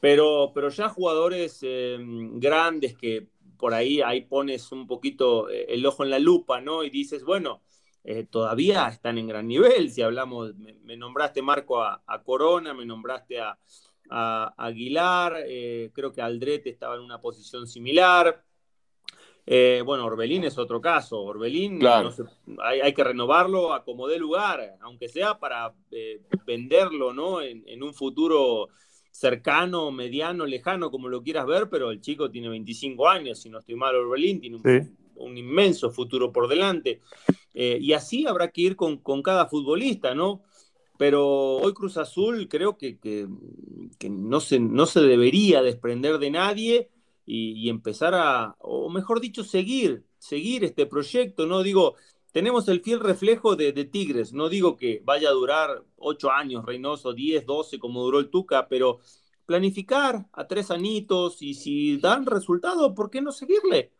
Pero, 0.00 0.52
pero 0.54 0.68
ya 0.68 0.90
jugadores 0.90 1.64
grandes 2.38 2.96
que 2.96 3.28
por 3.56 3.74
ahí, 3.74 4.00
ahí 4.02 4.22
pones 4.22 4.70
un 4.72 4.86
poquito 4.86 5.48
eh, 5.50 5.66
el 5.68 5.84
ojo 5.86 6.04
en 6.04 6.10
la 6.10 6.18
lupa, 6.18 6.60
¿no? 6.60 6.84
Y 6.84 6.90
dices, 6.90 7.24
bueno, 7.24 7.62
eh, 8.04 8.24
todavía 8.24 8.88
están 8.88 9.18
en 9.18 9.26
gran 9.26 9.48
nivel. 9.48 9.90
Si 9.90 10.02
hablamos, 10.02 10.54
me, 10.56 10.96
nombraste 10.96 11.42
Marco 11.42 11.82
a, 11.82 12.22
Corona, 12.24 12.74
me 12.74 12.86
nombraste 12.86 13.40
a, 13.40 13.58
Aguilar, 14.08 15.42
eh, 15.48 15.90
creo 15.92 16.12
que 16.12 16.22
Aldrete 16.22 16.70
estaba 16.70 16.94
en 16.94 17.00
una 17.00 17.20
posición 17.20 17.66
similar. 17.66 18.44
Bueno, 19.46 20.04
Orbelín 20.04 20.44
es 20.44 20.58
otro 20.58 20.80
caso. 20.80 21.22
Orbelín 21.22 21.80
hay, 22.62 22.92
que 22.92 23.04
renovarlo 23.04 23.72
a 23.72 23.84
como 23.84 24.08
dé 24.08 24.18
lugar, 24.18 24.76
aunque 24.80 25.08
sea 25.08 25.38
para 25.38 25.72
venderlo 26.46 27.12
¿no? 27.12 27.40
en, 27.40 27.82
un 27.82 27.94
futuro 27.94 28.68
cercano, 29.16 29.90
mediano, 29.90 30.46
lejano, 30.46 30.90
como 30.90 31.08
lo 31.08 31.22
quieras 31.22 31.46
ver, 31.46 31.70
pero 31.70 31.90
el 31.90 32.00
chico 32.00 32.30
tiene 32.30 32.48
25 32.48 33.08
años, 33.08 33.40
si 33.40 33.48
no 33.48 33.58
estoy 33.60 33.74
mal, 33.74 33.94
Orbelín 33.94 34.40
tiene 34.40 34.60
un, 35.14 35.38
inmenso 35.38 35.90
futuro 35.90 36.32
por 36.32 36.48
delante. 36.48 37.00
Eh, 37.54 37.78
y 37.80 37.94
así 37.94 38.26
habrá 38.26 38.50
que 38.50 38.60
ir 38.60 38.76
con, 38.76 38.98
cada 39.22 39.46
futbolista, 39.46 40.14
¿no? 40.14 40.42
Pero 40.98 41.56
hoy 41.56 41.72
Cruz 41.72 41.96
Azul 41.96 42.48
creo 42.48 42.76
que, 42.76 42.98
no, 44.10 44.40
se, 44.40 44.60
no 44.60 44.86
se 44.86 45.00
debería 45.00 45.62
desprender 45.62 46.18
de 46.18 46.30
nadie 46.30 46.90
y, 47.26 47.68
empezar 47.68 48.14
a, 48.14 48.54
o 48.60 48.88
mejor 48.88 49.20
dicho, 49.20 49.42
seguir, 49.42 50.06
seguir 50.18 50.64
este 50.64 50.86
proyecto, 50.86 51.46
¿no? 51.46 51.62
Digo, 51.62 51.96
tenemos 52.32 52.68
el 52.68 52.82
fiel 52.82 53.00
reflejo 53.00 53.56
de, 53.56 53.72
Tigres. 53.84 54.32
No 54.32 54.48
digo 54.48 54.76
que 54.76 55.02
vaya 55.04 55.30
a 55.30 55.32
durar 55.32 55.82
ocho 55.96 56.30
años, 56.30 56.64
Reynoso, 56.64 57.12
diez, 57.12 57.44
doce, 57.44 57.78
como 57.78 58.04
duró 58.04 58.20
el 58.20 58.30
Tuca, 58.30 58.68
pero 58.68 59.00
planificar 59.44 60.26
a 60.32 60.46
tres 60.46 60.70
anitos 60.70 61.42
y 61.42 61.54
si 61.54 61.98
dan 61.98 62.26
resultado, 62.26 62.94
¿por 62.94 63.10
qué 63.10 63.20
no 63.20 63.32
seguirle? 63.32 63.90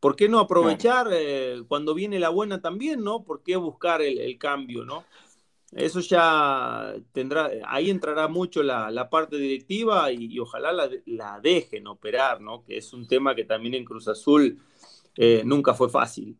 ¿Por 0.00 0.16
qué 0.16 0.28
no 0.28 0.38
aprovechar 0.38 1.08
eh, 1.12 1.62
cuando 1.68 1.94
viene 1.94 2.18
la 2.18 2.28
buena 2.28 2.60
también, 2.60 3.02
no? 3.02 3.24
¿Por 3.24 3.42
qué 3.42 3.56
buscar 3.56 4.02
el, 4.02 4.36
cambio, 4.38 4.84
no? 4.84 5.04
Eso 5.74 6.00
ya 6.00 6.94
tendrá, 7.12 7.50
ahí 7.66 7.90
entrará 7.90 8.28
mucho 8.28 8.62
la, 8.62 9.08
parte 9.10 9.36
directiva 9.36 10.12
y, 10.12 10.38
ojalá 10.38 10.72
la, 10.72 11.40
dejen 11.40 11.86
operar, 11.88 12.40
¿no? 12.40 12.64
Que 12.64 12.78
es 12.78 12.92
un 12.92 13.08
tema 13.08 13.34
que 13.34 13.44
también 13.44 13.74
en 13.74 13.84
Cruz 13.84 14.06
Azul 14.06 14.58
eh, 15.16 15.42
nunca 15.44 15.74
fue 15.74 15.88
fácil. 15.88 16.38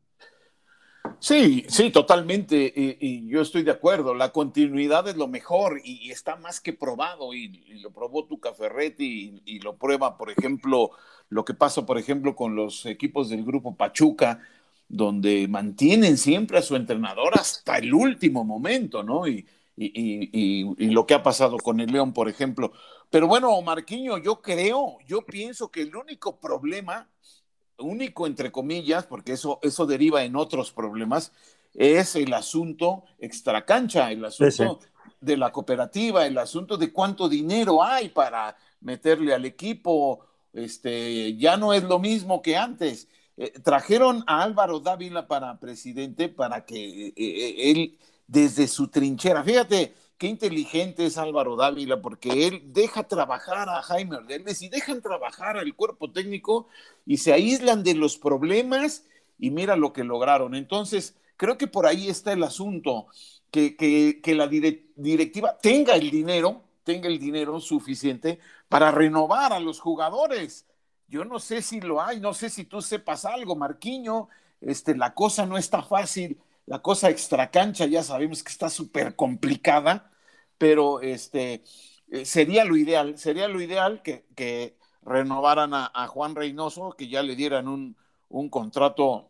Sí, 1.19 1.65
sí, 1.69 1.91
totalmente. 1.91 2.73
Y, 2.77 3.29
yo 3.29 3.41
estoy 3.41 3.63
de 3.63 3.71
acuerdo. 3.71 4.15
La 4.15 4.31
continuidad 4.31 5.09
es 5.09 5.17
lo 5.17 5.27
mejor 5.27 5.81
y, 5.83 6.11
está 6.11 6.37
más 6.37 6.61
que 6.61 6.73
probado. 6.73 7.35
Y, 7.35 7.81
lo 7.81 7.91
probó 7.93 8.27
tu 8.27 8.41
Ferretti 8.57 9.43
y, 9.45 9.61
lo 9.61 9.77
prueba, 9.77 10.17
por 10.17 10.31
ejemplo, 10.31 10.91
lo 11.29 11.45
que 11.45 11.55
pasa, 11.55 11.87
por 11.87 11.99
ejemplo, 11.99 12.37
con 12.37 12.55
los 12.57 12.87
equipos 12.87 13.31
del 13.31 13.45
grupo 13.45 13.75
Pachuca, 13.77 14.41
donde 14.89 15.49
mantienen 15.49 16.19
siempre 16.19 16.59
a 16.59 16.63
su 16.63 16.77
entrenador 16.77 17.39
hasta 17.39 17.79
el 17.79 17.93
último 17.93 18.45
momento, 18.45 19.03
¿no? 19.03 19.27
Y, 19.27 19.47
lo 19.77 21.05
que 21.05 21.15
ha 21.15 21.23
pasado 21.25 21.57
con 21.57 21.81
el 21.81 21.91
León, 21.91 22.13
por 22.13 22.29
ejemplo. 22.29 22.73
Pero 23.11 23.27
bueno, 23.27 23.61
Marquiño, 23.61 24.19
yo 24.19 24.41
creo, 24.41 24.99
yo 25.05 25.23
pienso 25.23 25.69
que 25.69 25.83
el 25.83 25.97
único 25.97 26.39
problema 26.39 27.09
único 27.79 28.27
entre 28.27 28.53
comillas, 28.53 29.07
porque 29.07 29.33
eso, 29.33 29.59
eso 29.63 29.87
deriva 29.87 30.25
en 30.25 30.37
otros 30.37 30.73
problemas, 30.73 31.33
es 31.75 32.15
el 32.17 32.33
asunto 32.33 33.05
extracancha, 33.19 34.13
el 34.13 34.25
asunto 34.25 34.81
de 35.21 35.37
la 35.37 35.51
cooperativa, 35.51 36.27
el 36.27 36.39
asunto 36.39 36.77
de 36.77 36.93
cuánto 36.93 37.29
dinero 37.29 37.83
hay 37.83 38.11
para 38.11 38.57
meterle 38.81 39.35
al 39.35 39.45
equipo, 39.45 40.21
este, 40.53 41.37
ya 41.37 41.57
no 41.57 41.73
es 41.73 41.83
lo 41.83 41.99
mismo 41.99 42.43
que 42.43 42.57
antes. 42.57 43.09
Eh, 43.37 43.53
trajeron 43.63 44.23
a 44.27 44.43
Álvaro 44.43 44.81
Dávila 44.81 45.27
para 45.27 45.59
presidente 45.59 46.29
para 46.29 46.65
que 46.65 47.09
eh, 47.09 47.15
eh, 47.17 47.71
él, 47.73 47.99
desde 48.27 48.69
su 48.69 48.89
trinchera, 48.89 49.43
fíjate, 49.43 49.93
qué 50.19 50.29
inteligente 50.29 51.07
es 51.07 51.19
Álvaro 51.19 51.57
Dávila, 51.57 52.01
porque 52.01 52.47
él 52.47 52.63
deja 52.73 53.09
trabajar 53.09 53.69
a 53.69 53.83
Jaime 53.83 54.17
Ordenes 54.17 54.63
y 54.63 54.69
dejan 54.69 55.03
trabajar 55.03 55.57
al 55.57 55.75
cuerpo 55.75 56.13
técnico 56.13 56.69
y 57.05 57.17
se 57.19 57.33
aíslan 57.33 57.83
de 57.83 57.95
los 57.95 58.17
problemas 58.19 59.05
y 59.39 59.51
mira 59.51 59.77
lo 59.77 59.93
que 59.93 60.05
lograron. 60.05 60.55
Entonces, 60.55 61.17
creo 61.37 61.59
que 61.59 61.67
por 61.67 61.87
ahí 61.87 62.09
está 62.09 62.33
el 62.33 62.45
asunto, 62.45 63.09
que, 63.51 63.77
que, 63.77 64.35
la 64.35 64.49
directiva 64.49 65.57
tenga 65.59 65.95
el 65.95 66.11
dinero, 66.11 66.63
tenga 66.83 67.09
el 67.09 67.19
dinero 67.19 67.61
suficiente 67.61 68.41
para 68.69 68.91
renovar 68.91 69.53
a 69.53 69.61
los 69.61 69.81
jugadores. 69.81 70.67
Yo 71.09 71.25
no 71.25 71.39
sé 71.39 71.63
si 71.63 71.81
lo 71.81 72.03
hay, 72.03 72.21
no 72.21 72.35
sé 72.35 72.51
si 72.51 72.65
tú 72.65 72.83
sepas 72.83 73.25
algo, 73.25 73.57
Marquiño, 73.57 74.29
este, 74.61 74.97
la 74.97 75.15
cosa 75.15 75.47
no 75.47 75.59
está 75.59 75.83
fácil 75.83 76.39
la 76.67 76.81
cosa 76.81 77.11
extracancha 77.11 77.87
ya 77.87 78.03
sabemos 78.03 78.43
que 78.43 78.51
está 78.51 78.71
súper 78.71 79.17
complicada, 79.17 80.11
pero 80.59 81.01
este, 81.01 81.63
eh, 82.11 82.25
sería 82.25 82.65
lo 82.65 82.77
ideal, 82.77 83.19
sería 83.19 83.49
lo 83.49 83.61
ideal 83.61 84.03
que, 84.03 84.77
renovaran 85.07 85.75
a, 85.75 86.07
Juan 86.09 86.35
Reynoso, 86.35 86.93
que 86.97 87.09
ya 87.09 87.23
le 87.23 87.37
dieran 87.37 87.69
un, 87.69 87.95
un 88.31 88.49
contrato 88.49 89.29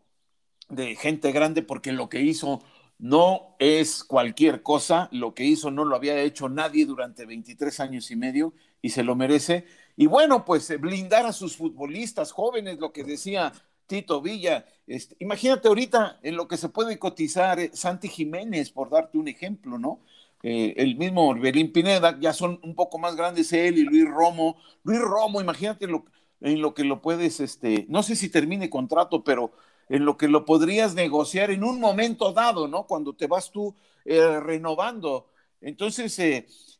de 0.68 0.94
gente 0.94 1.32
grande, 1.32 1.62
porque 1.62 1.90
lo 1.90 2.08
que 2.08 2.20
hizo 2.20 2.62
no 2.96 3.56
es 3.58 4.04
cualquier 4.04 4.62
cosa, 4.62 5.08
lo 5.10 5.34
que 5.34 5.42
hizo 5.42 5.72
no 5.72 5.84
lo 5.84 5.96
había 5.96 6.20
hecho 6.20 6.48
nadie 6.48 6.87
durante 6.87 7.26
23 7.26 7.80
años 7.80 8.12
y 8.12 8.16
medio 8.16 8.54
y 8.82 8.90
se 8.90 9.02
lo 9.02 9.16
merece. 9.16 9.66
Y 9.96 10.07
bueno, 10.07 10.44
pues 10.44 10.68
eh, 10.70 10.76
blindar 10.76 11.26
a 11.26 11.33
sus 11.33 11.57
futbolistas 11.57 12.33
jóvenes, 12.33 12.78
lo 12.78 12.92
que 12.92 13.04
decía 13.04 13.52
Tito 13.87 14.20
Villa. 14.20 14.66
Este, 14.87 15.16
imagínate 15.20 15.68
ahorita 15.68 16.18
en 16.22 16.37
lo 16.37 16.48
que 16.48 16.57
se 16.57 16.68
puede 16.68 16.98
cotizar 16.98 17.61
eh, 17.61 17.70
Santi 17.74 18.09
Jiménez, 18.09 18.70
por 18.70 18.90
darte 18.90 19.18
un 19.18 19.28
ejemplo, 19.28 19.78
¿no? 19.78 20.00
Eh, 20.42 20.74
el 20.76 20.96
mismo 20.96 21.28
Orbelín 21.28 21.72
Pineda, 21.72 22.18
ya 22.20 22.33
son 22.33 22.61
un 22.62 22.74
poco 22.74 22.98
más 22.98 23.16
grandes 23.16 23.52
él 23.52 23.78
y 23.78 23.85
Luis 23.85 24.07
Romo. 24.07 24.57
Luis 24.83 25.00
Romo, 25.00 25.40
imagínate 25.40 25.87
lo, 25.87 26.04
en 26.40 26.61
lo 26.61 26.74
que 26.74 26.85
lo 26.85 27.00
puedes, 27.00 27.40
este, 27.40 27.87
no 27.88 28.02
sé 28.02 28.16
si 28.16 28.28
termine 28.28 28.68
contrato, 28.68 29.24
pero 29.24 29.52
en 29.88 30.04
lo 30.04 30.16
que 30.18 30.28
lo 30.28 30.44
podrías 30.44 30.94
negociar 30.94 31.50
en 31.50 31.64
un 31.64 31.80
momento 31.80 32.33
dado, 32.33 32.68
¿no? 32.68 32.87
Cuando 32.87 33.14
te 33.14 33.26
vas 33.26 33.50
tú 33.50 33.74
eh, 34.04 34.40
renovando. 34.40 35.30
Entonces, 35.61 36.12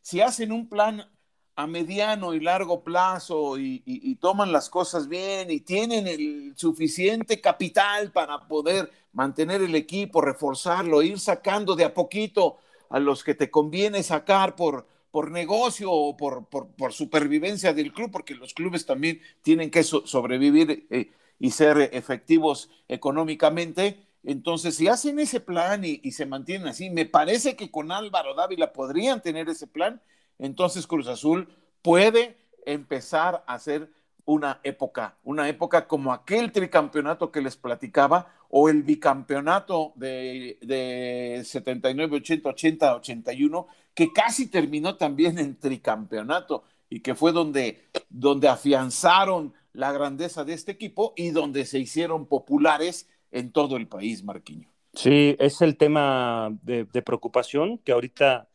si 0.01 0.21
hacen 0.21 0.51
un 0.51 0.69
plan 0.69 1.07
a 1.55 1.67
mediano 1.67 2.33
y 2.33 2.39
largo 2.39 2.83
plazo 2.83 3.57
y, 3.57 4.15
toman 4.19 4.51
las 4.51 4.69
cosas 4.69 5.07
bien 5.07 5.51
y 5.51 5.61
tienen 5.61 6.07
el 6.07 6.53
suficiente 6.55 7.39
capital 7.39 8.11
para 8.11 8.47
poder 8.47 8.91
mantener 9.13 9.61
el 9.61 9.75
equipo, 9.75 10.21
reforzarlo, 10.21 11.01
ir 11.01 11.19
sacando 11.19 11.75
de 11.75 11.85
a 11.85 11.93
poquito 11.93 12.57
a 12.89 12.99
los 12.99 13.23
que 13.23 13.35
te 13.35 13.51
conviene 13.51 14.03
sacar 14.03 14.55
por, 14.55 14.87
por 15.11 15.31
negocio 15.31 15.91
o 15.91 16.17
por, 16.17 16.45
por, 16.45 16.93
supervivencia 16.93 17.73
del 17.73 17.93
club, 17.93 18.11
porque 18.11 18.35
los 18.35 18.53
clubes 18.53 18.85
también 18.85 19.21
tienen 19.41 19.69
que 19.69 19.83
sobrevivir. 19.83 20.87
Eh, 20.89 21.11
y 21.39 21.51
ser 21.51 21.89
efectivos 21.93 22.69
económicamente. 22.87 23.99
Entonces, 24.23 24.75
si 24.75 24.87
hacen 24.87 25.19
ese 25.19 25.39
plan 25.39 25.83
y, 25.85 26.11
se 26.11 26.25
mantienen 26.25 26.67
así, 26.67 26.89
me 26.89 27.05
parece 27.05 27.55
que 27.55 27.69
con 27.69 27.91
Álvaro 27.91 28.33
Dávila 28.33 28.73
podrían 28.73 29.21
tener 29.21 29.49
ese 29.49 29.67
plan, 29.67 30.01
entonces 30.39 30.87
Cruz 30.87 31.07
Azul 31.07 31.47
puede 31.81 32.37
empezar 32.65 33.43
a 33.47 33.55
hacer 33.55 33.89
una 34.25 34.59
época, 34.63 35.17
una 35.23 35.47
época 35.47 35.87
como 35.87 36.11
aquel 36.11 36.51
tricampeonato 36.51 37.31
que 37.31 37.41
les 37.41 37.55
platicaba 37.55 38.33
o 38.49 38.69
el 38.69 38.83
bicampeonato 38.83 39.93
de, 39.95 40.57
de 40.61 41.43
79, 41.45 42.17
80, 42.17 42.49
80, 42.49 42.95
81, 42.95 43.67
que 43.93 44.11
casi 44.11 44.47
terminó 44.47 44.95
también 44.95 45.37
en 45.37 45.59
tricampeonato 45.59 46.63
y 46.89 47.01
que 47.01 47.15
fue 47.15 47.31
donde, 47.31 47.83
donde 48.09 48.47
afianzaron 48.47 49.53
la 49.73 49.91
grandeza 49.91 50.43
de 50.43 50.53
este 50.53 50.71
equipo 50.71 51.13
y 51.15 51.31
donde 51.31 51.65
se 51.65 51.79
hicieron 51.79 52.25
populares 52.25 53.07
en 53.31 53.51
todo 53.51 53.77
el 53.77 53.87
país, 53.87 54.23
Marquiño. 54.23 54.69
Sí, 54.93 55.35
es 55.39 55.61
el 55.61 55.75
tema 55.77 56.57
de, 56.61 56.85
preocupación 56.85 57.79
que 57.79 57.91
ahorita 57.91 58.47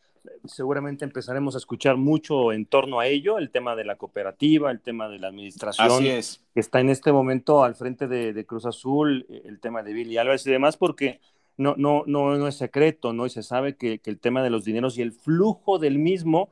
seguramente 0.45 1.05
empezaremos 1.05 1.55
a 1.55 1.59
escuchar 1.59 1.97
mucho 1.97 2.53
en 2.53 2.67
torno 2.67 3.01
a 3.01 3.07
ello, 3.07 3.39
el 3.39 3.51
tema 3.51 3.77
de 3.77 3.85
la 3.85 3.97
cooperativa, 3.97 4.71
el 4.71 4.81
tema 4.81 5.09
de 5.09 5.19
la 5.19 5.29
administración, 5.29 5.87
Así 5.87 6.09
es. 6.09 6.45
que 6.55 6.61
está 6.61 6.81
en 6.81 6.91
este 6.91 7.13
momento 7.13 7.65
al 7.65 7.75
frente 7.75 8.09
de, 8.09 8.47
Cruz 8.47 8.67
Azul, 8.67 9.27
el 9.45 9.61
tema 9.61 9.83
de 9.83 9.93
Billy 9.93 10.17
Álvarez 10.17 10.47
y 10.47 10.51
demás, 10.51 10.77
porque 10.77 11.21
no, 11.57 11.75
no, 11.77 12.05
no, 12.07 12.37
no 12.37 12.49
es 12.49 12.57
secreto, 12.57 13.13
¿no? 13.13 13.27
Y 13.27 13.31
se 13.31 13.43
sabe 13.43 13.77
que, 13.77 13.99
que 13.99 14.11
el 14.11 14.19
tema 14.19 14.43
de 14.43 14.51
los 14.51 14.65
dineros 14.65 14.97
y 14.99 15.03
el 15.03 15.13
flujo 15.13 15.79
del 15.79 15.99
mismo 15.99 16.51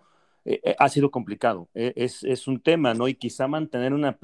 eh, 0.50 0.61
eh, 0.64 0.76
ha 0.78 0.88
sido 0.88 1.11
complicado. 1.11 1.68
Eh, 1.74 1.92
es, 1.94 2.48
un 2.48 2.61
tema, 2.61 2.94
¿no? 2.94 3.07
Y 3.07 3.14
quizá 3.14 3.46
mantener 3.48 3.92
una, 3.92 4.16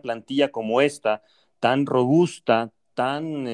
plantilla 0.00 0.50
como 0.50 0.80
esta, 0.80 1.22
tan 1.60 1.84
robusta, 1.84 2.72
tan 2.94 3.46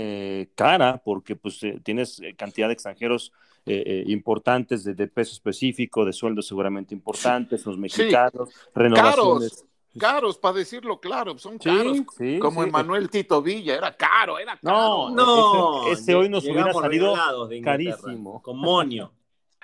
cara, 0.55 1.03
porque 1.05 1.35
pues 1.35 1.61
tienes 1.83 2.21
cantidad 2.37 2.69
de 2.69 2.75
extranjeros 2.75 3.33
importantes 3.67 4.85
de, 4.85 5.07
peso 5.09 5.33
específico, 5.33 6.05
de 6.05 6.13
sueldos 6.13 6.47
seguramente 6.47 6.95
importantes, 6.95 7.65
los 7.65 7.79
mexicanos, 7.79 8.51
renovaciones. 8.75 9.65
Caros, 9.99 10.39
para 10.39 10.57
decirlo 10.57 10.99
claro, 10.99 11.39
son 11.39 11.57
caros. 11.57 11.99
como 12.41 12.65
Emanuel 12.65 13.09
Tito 13.09 13.41
Villa, 13.41 13.77
era 13.77 13.97
caro, 13.97 14.41
era 14.41 14.57
caro. 14.57 15.11
No, 15.11 15.11
no, 15.11 15.93
ese, 15.93 16.17
hoy 16.17 16.29
nos 16.29 16.45
hubiera 16.45 16.73
salido 16.73 17.15
carísimo. 17.63 18.43
Con 18.43 18.59
monio. 18.59 19.13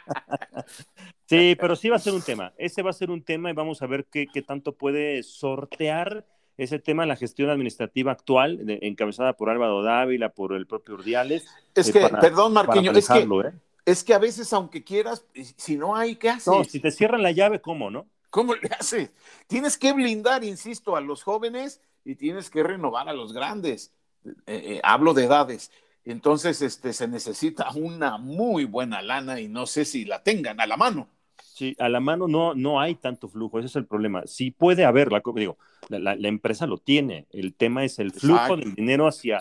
Sí, 1.27 1.57
pero 1.61 1.77
sí 1.77 1.89
va 1.89 1.95
a 1.95 2.01
ser 2.01 2.13
un 2.13 2.23
tema. 2.23 2.53
Ese 2.59 2.83
va 2.83 2.91
a 2.91 2.93
ser 2.93 3.09
un 3.09 3.23
tema 3.23 3.51
y 3.51 3.53
vamos 3.53 3.83
a 3.83 3.87
ver 3.87 4.05
qué, 4.07 4.27
tanto 4.45 4.73
puede 4.73 5.23
sortear 5.23 6.27
ese 6.57 6.81
tema 6.81 7.07
la 7.07 7.15
gestión 7.15 7.51
administrativa 7.51 8.11
actual, 8.11 8.59
encabezada 8.67 9.35
por 9.35 9.49
Álvaro 9.49 9.81
Dávila, 9.85 10.31
por 10.31 10.55
el 10.55 10.67
propio 10.67 10.95
Urdiales. 10.95 11.47
Es 11.77 11.89
eh, 11.91 11.93
que, 11.93 12.09
perdón, 12.21 12.55
Marquiño, 12.55 12.91
es 12.91 13.09
que, 13.09 13.21
¿eh? 13.21 13.53
Es 13.85 14.05
que 14.05 14.14
a 14.14 14.19
veces, 14.19 14.53
aunque 14.53 14.85
quieras, 14.85 15.25
si 15.57 15.77
no 15.77 15.97
hay, 15.97 16.16
¿qué 16.16 16.31
haces? 16.31 16.47
No, 16.47 16.64
si 16.64 16.81
te 16.81 16.90
cierran 16.90 17.23
la 17.23 17.33
llave, 17.33 17.61
¿cómo, 17.61 17.90
no? 17.90 18.07
¿Cómo 18.31 18.55
le 18.55 18.69
haces? 18.79 19.11
Tienes 19.47 19.77
que 19.77 19.93
blindar, 19.93 20.45
insisto, 20.45 20.97
a 20.97 21.01
los 21.01 21.23
jóvenes 21.23 21.81
y 22.05 22.14
tienes 22.14 22.51
que 22.51 22.62
renovar 22.62 23.09
a 23.09 23.12
los 23.12 23.33
grandes. 23.33 23.93
Eh, 24.47 24.81
hablo 24.85 25.14
de 25.14 25.25
edades. 25.25 25.71
Entonces, 26.05 26.62
este, 26.62 26.93
se 26.93 27.09
necesita 27.09 27.71
una 27.75 28.19
muy 28.19 28.64
buena 28.64 29.03
lana 29.03 29.40
y 29.40 29.49
no 29.49 29.66
sé 29.66 29.85
si 29.85 30.05
la 30.05 30.23
tengan 30.23 30.61
a 30.61 30.66
la 30.66 30.77
mano. 30.77 31.09
Sí, 31.61 31.77
a 31.79 31.90
la 31.90 32.01
mano 32.01 32.27
no, 32.27 32.55
no 32.55 32.81
hay 32.81 32.94
tanto 32.94 33.29
flujo, 33.29 33.59
ese 33.59 33.66
es 33.66 33.77
el 33.77 33.85
problema. 33.85 34.23
Sí 34.25 34.51
puede 34.51 34.87
haber, 34.87 35.12
la, 35.12 35.20
digo, 35.35 35.59
la, 35.90 36.14
empresa 36.27 36.66
lo 36.66 36.79
tiene, 36.79 37.27
el 37.33 37.53
tema 37.53 37.85
es 37.85 37.99
el 37.99 38.12
flujo 38.12 38.57
del 38.57 38.75
dinero 38.75 39.07
hacia 39.07 39.40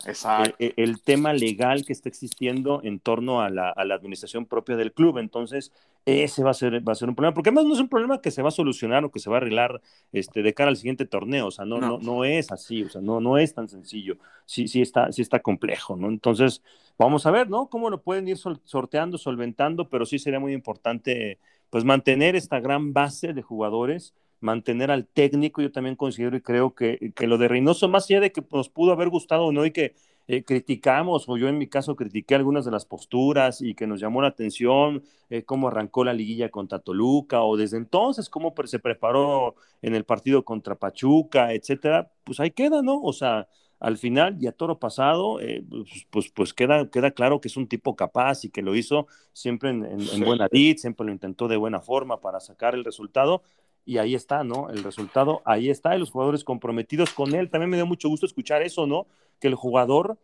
el, 0.57 0.73
el, 0.75 1.01
tema 1.01 1.31
legal 1.31 1.85
que 1.85 1.93
está 1.93 2.09
existiendo 2.09 2.81
en 2.83 2.99
torno 2.99 3.39
a 3.39 3.49
la, 3.49 3.69
a 3.69 3.85
la, 3.85 3.95
administración 3.95 4.45
propia 4.45 4.75
del 4.75 4.91
club. 4.91 5.17
Entonces, 5.17 5.71
ese 6.05 6.43
va 6.43 6.51
a, 6.51 6.53
ser, 6.53 6.85
va 6.85 6.91
a 6.91 6.95
ser 6.95 7.07
un 7.07 7.15
problema, 7.15 7.33
porque 7.33 7.51
además 7.51 7.67
no 7.67 7.73
es 7.73 7.79
un 7.79 7.87
problema 7.87 8.19
que 8.19 8.31
se 8.31 8.41
va 8.41 8.49
a 8.49 8.51
solucionar 8.51 9.05
o 9.05 9.11
que 9.11 9.19
se 9.19 9.29
va 9.29 9.37
a 9.37 9.39
arreglar 9.39 9.79
este, 10.11 10.43
de 10.43 10.53
cara 10.53 10.71
al 10.71 10.75
siguiente 10.75 11.05
torneo, 11.05 11.47
o 11.47 11.51
sea, 11.51 11.63
no, 11.63 11.79
no. 11.79 11.99
no, 11.99 12.25
es 12.25 12.51
así, 12.51 12.83
o 12.83 12.89
sea, 12.89 12.99
no, 12.99 13.21
no 13.21 13.37
es 13.37 13.53
tan 13.53 13.69
sencillo, 13.69 14.17
sí, 14.43 14.67
sí, 14.67 14.81
está, 14.81 15.09
sí 15.13 15.21
está 15.21 15.39
complejo, 15.39 15.95
¿no? 15.95 16.09
Entonces, 16.09 16.63
vamos 16.97 17.25
a 17.25 17.31
ver, 17.31 17.49
¿no? 17.49 17.69
Cómo 17.69 17.89
lo 17.89 18.01
pueden 18.01 18.27
ir 18.27 18.37
sorteando, 18.37 19.17
solventando, 19.17 19.87
pero 19.87 20.05
sí 20.05 20.19
sería 20.19 20.41
muy 20.41 20.51
importante 20.51 21.39
pues 21.69 21.85
mantener 21.85 22.35
esta 22.35 22.59
gran 22.59 22.93
base 22.93 23.33
de 23.33 23.41
jugadores, 23.41 24.13
mantener 24.39 24.91
al 24.91 25.05
técnico, 25.07 25.61
yo 25.61 25.71
también 25.71 25.95
considero 25.95 26.37
y 26.37 26.41
creo 26.41 26.73
que, 26.73 27.11
que 27.15 27.27
lo 27.27 27.37
de 27.37 27.47
Reynoso, 27.47 27.87
más 27.89 28.05
allá 28.09 28.21
de 28.21 28.31
que 28.31 28.43
nos 28.51 28.69
pudo 28.69 28.91
haber 28.91 29.09
gustado 29.09 29.45
o 29.45 29.51
no 29.51 29.65
y 29.65 29.71
que 29.71 29.95
eh, 30.31 30.43
criticamos, 30.43 31.27
o 31.27 31.37
yo 31.37 31.47
en 31.47 31.57
mi 31.57 31.67
caso 31.67 31.95
critiqué 31.95 32.35
algunas 32.35 32.63
de 32.63 32.69
las 32.69 32.85
posturas 32.85 33.61
y 33.61 33.73
que 33.73 33.87
nos 33.87 33.99
llamó 33.99 34.21
la 34.21 34.27
atención 34.27 35.03
eh, 35.31 35.43
cómo 35.43 35.69
arrancó 35.69 36.03
la 36.03 36.13
liguilla 36.13 36.49
contra 36.49 36.77
Toluca, 36.77 37.41
o 37.41 37.57
desde 37.57 37.77
entonces 37.77 38.29
cómo 38.29 38.53
se 38.65 38.77
preparó 38.77 39.55
en 39.81 39.95
el 39.95 40.05
partido 40.05 40.45
contra 40.45 40.75
Pachuca, 40.75 41.51
etcétera, 41.53 42.11
pues 42.23 42.39
ahí 42.39 42.51
queda, 42.51 42.83
¿no? 42.83 43.01
O 43.01 43.11
sea, 43.11 43.47
al 43.79 43.97
final 43.97 44.37
y 44.41 44.47
a 44.47 44.51
toro 44.51 44.77
pasado, 44.77 45.39
eh, 45.39 45.63
pues, 45.69 46.05
pues, 46.09 46.29
pues, 46.31 46.53
queda, 46.53 46.89
queda 46.89 47.11
claro 47.11 47.39
que 47.39 47.47
es 47.47 47.57
un 47.57 47.67
tipo 47.67 47.95
capaz 47.95 48.43
y 48.43 48.49
que 48.49 48.61
lo 48.61 48.75
hizo 48.75 49.07
siempre 49.31 49.69
en, 49.69 49.97
buena 50.25 50.47
did, 50.51 50.77
siempre 50.77 51.05
lo 51.05 51.11
intentó 51.11 51.47
de 51.47 51.57
buena 51.57 51.79
forma 51.79 52.19
para 52.19 52.39
sacar 52.39 52.75
el 52.75 52.83
resultado. 52.83 53.41
Y 53.85 53.97
ahí 53.97 54.13
está, 54.13 54.43
¿no? 54.43 54.69
El 54.69 54.83
resultado, 54.83 55.41
ahí 55.45 55.69
está, 55.69 55.95
y 55.95 55.99
los 55.99 56.11
jugadores 56.11 56.43
comprometidos 56.43 57.11
con 57.13 57.33
él. 57.33 57.49
También 57.49 57.69
me 57.69 57.77
dio 57.77 57.85
mucho 57.85 58.09
gusto 58.09 58.25
escuchar 58.25 58.61
eso, 58.61 58.85
¿no? 58.85 59.07
Que 59.39 59.47
el 59.47 59.55
jugador 59.55 60.17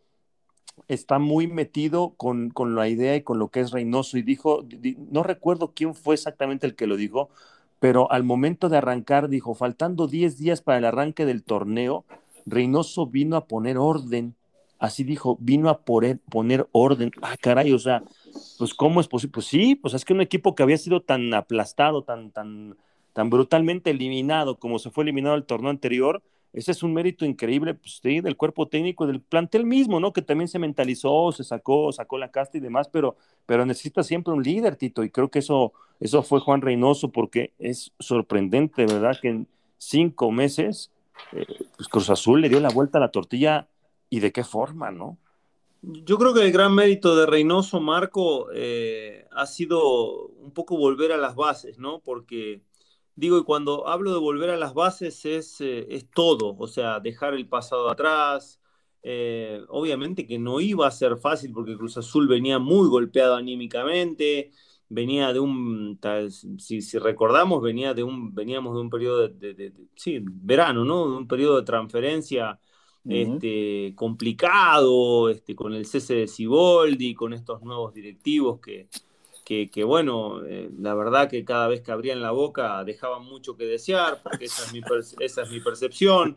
está 0.88 1.18
muy 1.18 1.46
metido 1.46 2.10
con, 2.16 2.50
con 2.50 2.74
la 2.74 2.88
idea 2.88 3.16
y 3.16 3.22
con 3.22 3.38
lo 3.38 3.48
que 3.48 3.60
es 3.60 3.72
Reynoso. 3.72 4.18
Y 4.18 4.22
dijo, 4.22 4.64
no 5.10 5.22
recuerdo 5.22 5.72
quién 5.74 5.94
fue 5.94 6.14
exactamente 6.14 6.66
el 6.66 6.76
que 6.76 6.86
lo 6.86 6.96
dijo, 6.96 7.30
pero 7.80 8.10
al 8.12 8.22
momento 8.22 8.68
de 8.68 8.76
arrancar 8.76 9.28
dijo, 9.28 9.54
faltando 9.54 10.06
10 10.06 10.38
días 10.38 10.60
para 10.60 10.78
el 10.78 10.84
arranque 10.84 11.24
del 11.24 11.42
torneo, 11.42 12.04
Reynoso 12.46 13.06
vino 13.06 13.36
a 13.36 13.46
poner 13.46 13.76
orden, 13.76 14.34
así 14.78 15.04
dijo, 15.04 15.36
vino 15.40 15.68
a 15.68 15.82
poner, 15.82 16.20
orden. 16.72 17.10
Ah, 17.20 17.36
caray, 17.40 17.72
o 17.72 17.78
sea, 17.78 18.02
pues 18.58 18.72
¿cómo 18.72 19.00
es 19.00 19.08
posible? 19.08 19.32
Pues 19.32 19.46
sí, 19.46 19.74
pues 19.74 19.94
es 19.94 20.04
que 20.04 20.12
un 20.12 20.20
equipo 20.20 20.54
que 20.54 20.62
había 20.62 20.78
sido 20.78 21.02
tan 21.02 21.34
aplastado, 21.34 22.02
tan, 22.02 22.30
tan, 22.30 22.76
tan 23.12 23.30
brutalmente 23.30 23.90
eliminado 23.90 24.58
como 24.58 24.78
se 24.78 24.90
fue 24.90 25.04
eliminado 25.04 25.36
el 25.36 25.44
torneo 25.44 25.70
anterior, 25.70 26.22
ese 26.56 26.70
es 26.70 26.82
un 26.82 26.94
mérito 26.94 27.26
increíble, 27.26 27.74
pues 27.74 28.00
sí, 28.02 28.22
del 28.22 28.36
cuerpo 28.36 28.66
técnico, 28.66 29.06
del 29.06 29.20
plantel 29.20 29.66
mismo, 29.66 30.00
¿no? 30.00 30.14
Que 30.14 30.22
también 30.22 30.48
se 30.48 30.58
mentalizó, 30.58 31.30
se 31.30 31.44
sacó, 31.44 31.92
sacó 31.92 32.16
la 32.16 32.30
casta 32.30 32.56
y 32.56 32.62
demás, 32.62 32.88
pero, 32.88 33.16
pero 33.44 33.66
necesita 33.66 34.02
siempre 34.02 34.32
un 34.32 34.42
líder, 34.42 34.76
Tito, 34.76 35.04
y 35.04 35.10
creo 35.10 35.30
que 35.30 35.40
eso, 35.40 35.74
eso 36.00 36.22
fue 36.22 36.40
Juan 36.40 36.62
Reynoso, 36.62 37.10
porque 37.10 37.52
es 37.58 37.92
sorprendente, 37.98 38.86
¿verdad? 38.86 39.18
Que 39.20 39.28
en 39.28 39.48
cinco 39.76 40.30
meses 40.30 40.90
eh, 41.32 41.46
pues 41.76 41.88
Cruz 41.88 42.10
Azul 42.10 42.40
le 42.40 42.48
dio 42.48 42.60
la 42.60 42.70
vuelta 42.70 42.98
a 42.98 43.00
la 43.00 43.10
tortilla 43.10 43.68
y 44.08 44.20
de 44.20 44.32
qué 44.32 44.44
forma, 44.44 44.90
¿no? 44.90 45.18
Yo 45.82 46.18
creo 46.18 46.34
que 46.34 46.42
el 46.42 46.52
gran 46.52 46.74
mérito 46.74 47.14
de 47.16 47.26
Reynoso, 47.26 47.80
Marco, 47.80 48.48
eh, 48.52 49.26
ha 49.30 49.46
sido 49.46 50.26
un 50.28 50.52
poco 50.52 50.76
volver 50.76 51.12
a 51.12 51.16
las 51.16 51.36
bases, 51.36 51.78
¿no? 51.78 52.00
Porque 52.00 52.62
digo, 53.14 53.38
y 53.38 53.44
cuando 53.44 53.86
hablo 53.88 54.12
de 54.12 54.18
volver 54.18 54.50
a 54.50 54.56
las 54.56 54.74
bases 54.74 55.24
es, 55.24 55.60
eh, 55.60 55.86
es 55.90 56.10
todo, 56.10 56.56
o 56.58 56.66
sea, 56.66 57.00
dejar 57.00 57.34
el 57.34 57.48
pasado 57.48 57.88
atrás. 57.88 58.60
Obviamente 59.68 60.26
que 60.26 60.36
no 60.36 60.60
iba 60.60 60.88
a 60.88 60.90
ser 60.90 61.16
fácil 61.16 61.52
porque 61.52 61.76
Cruz 61.76 61.96
Azul 61.96 62.26
venía 62.26 62.58
muy 62.58 62.88
golpeado 62.88 63.36
anímicamente, 63.36 64.50
venía 64.88 65.32
de 65.32 65.40
un, 65.40 65.98
si, 66.58 66.80
si, 66.80 66.98
recordamos, 66.98 67.62
venía 67.62 67.94
de 67.94 68.02
un, 68.02 68.34
veníamos 68.34 68.74
de 68.74 68.80
un 68.80 68.90
periodo 68.90 69.28
de, 69.28 69.72
sí, 69.94 70.20
verano, 70.22 70.84
¿no? 70.84 71.10
De 71.10 71.16
un 71.16 71.28
periodo 71.28 71.56
de 71.56 71.64
transferencia 71.64 72.58
este, 73.08 73.92
complicado, 73.94 75.30
este, 75.30 75.54
con 75.54 75.74
el 75.74 75.86
cese 75.86 76.14
de 76.14 76.28
Ciboldi, 76.28 77.14
con 77.14 77.32
estos 77.32 77.62
nuevos 77.62 77.94
directivos 77.94 78.60
que, 78.60 78.88
que, 79.44 79.84
bueno, 79.84 80.44
eh, 80.44 80.68
la 80.76 80.94
verdad 80.94 81.30
que 81.30 81.44
cada 81.44 81.68
vez 81.68 81.80
que 81.80 81.92
abrían 81.92 82.20
la 82.20 82.32
boca 82.32 82.82
dejaban 82.82 83.24
mucho 83.24 83.56
que 83.56 83.64
desear, 83.64 84.20
porque 84.22 84.46
esa 84.46 84.64
es 84.64 84.72
mi, 84.72 84.80
esa 85.20 85.42
es 85.42 85.50
mi 85.50 85.60
percepción. 85.60 86.36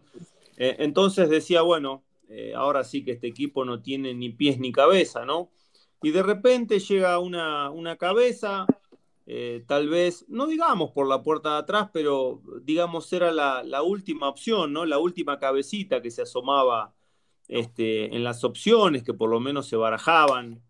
Eh, 0.57 0.75
entonces 0.79 1.27
decía, 1.29 1.61
bueno, 1.63 2.03
eh, 2.29 2.53
ahora 2.55 2.83
sí 2.83 3.03
que 3.03 3.13
este 3.13 3.27
equipo 3.27 3.65
no 3.65 3.81
tiene 3.81 4.13
ni 4.13 4.29
pies 4.29 4.59
ni 4.59 4.71
cabeza, 4.71 5.25
¿no? 5.25 5.49
Y 6.01 6.11
de 6.11 6.23
repente 6.23 6.79
llega 6.79 7.19
una, 7.19 7.69
una 7.69 7.97
cabeza, 7.97 8.65
tal 9.67 9.89
vez, 9.89 10.25
no 10.27 10.47
digamos 10.47 10.91
por 10.91 11.07
la 11.07 11.21
puerta 11.21 11.51
de 11.51 11.57
atrás, 11.59 11.89
pero 11.93 12.41
digamos 12.63 13.11
era 13.13 13.31
la, 13.31 13.63
la, 13.63 13.83
última 13.83 14.27
opción, 14.27 14.73
¿no? 14.73 14.85
La 14.85 14.97
última 14.97 15.37
cabecita 15.37 16.01
que 16.01 16.09
se 16.09 16.23
asomaba 16.23 16.93
este, 17.49 18.15
en 18.15 18.23
las 18.23 18.43
opciones 18.43 19.03
que 19.03 19.13
por 19.13 19.29
lo 19.29 19.39
menos 19.39 19.67
se 19.67 19.75
barajaban 19.75 20.61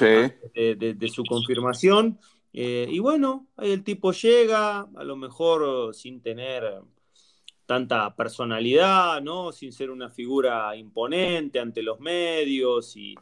de, 0.00 1.08
su 1.12 1.24
confirmación. 1.24 2.18
Eh, 2.52 2.88
y 2.90 2.98
bueno, 2.98 3.46
ahí 3.56 3.70
el 3.70 3.84
tipo 3.84 4.12
llega, 4.12 4.80
a 4.80 5.04
lo 5.04 5.16
mejor 5.16 5.94
sin 5.94 6.20
tener 6.20 6.82
tanta 7.66 8.14
personalidad, 8.16 9.22
¿no? 9.22 9.52
Sin 9.52 9.72
ser 9.72 9.90
una 9.90 10.10
figura 10.10 10.74
imponente 10.76 11.60
ante 11.60 11.82
los 11.82 12.00
medios 12.00 12.96
y, 12.96 13.14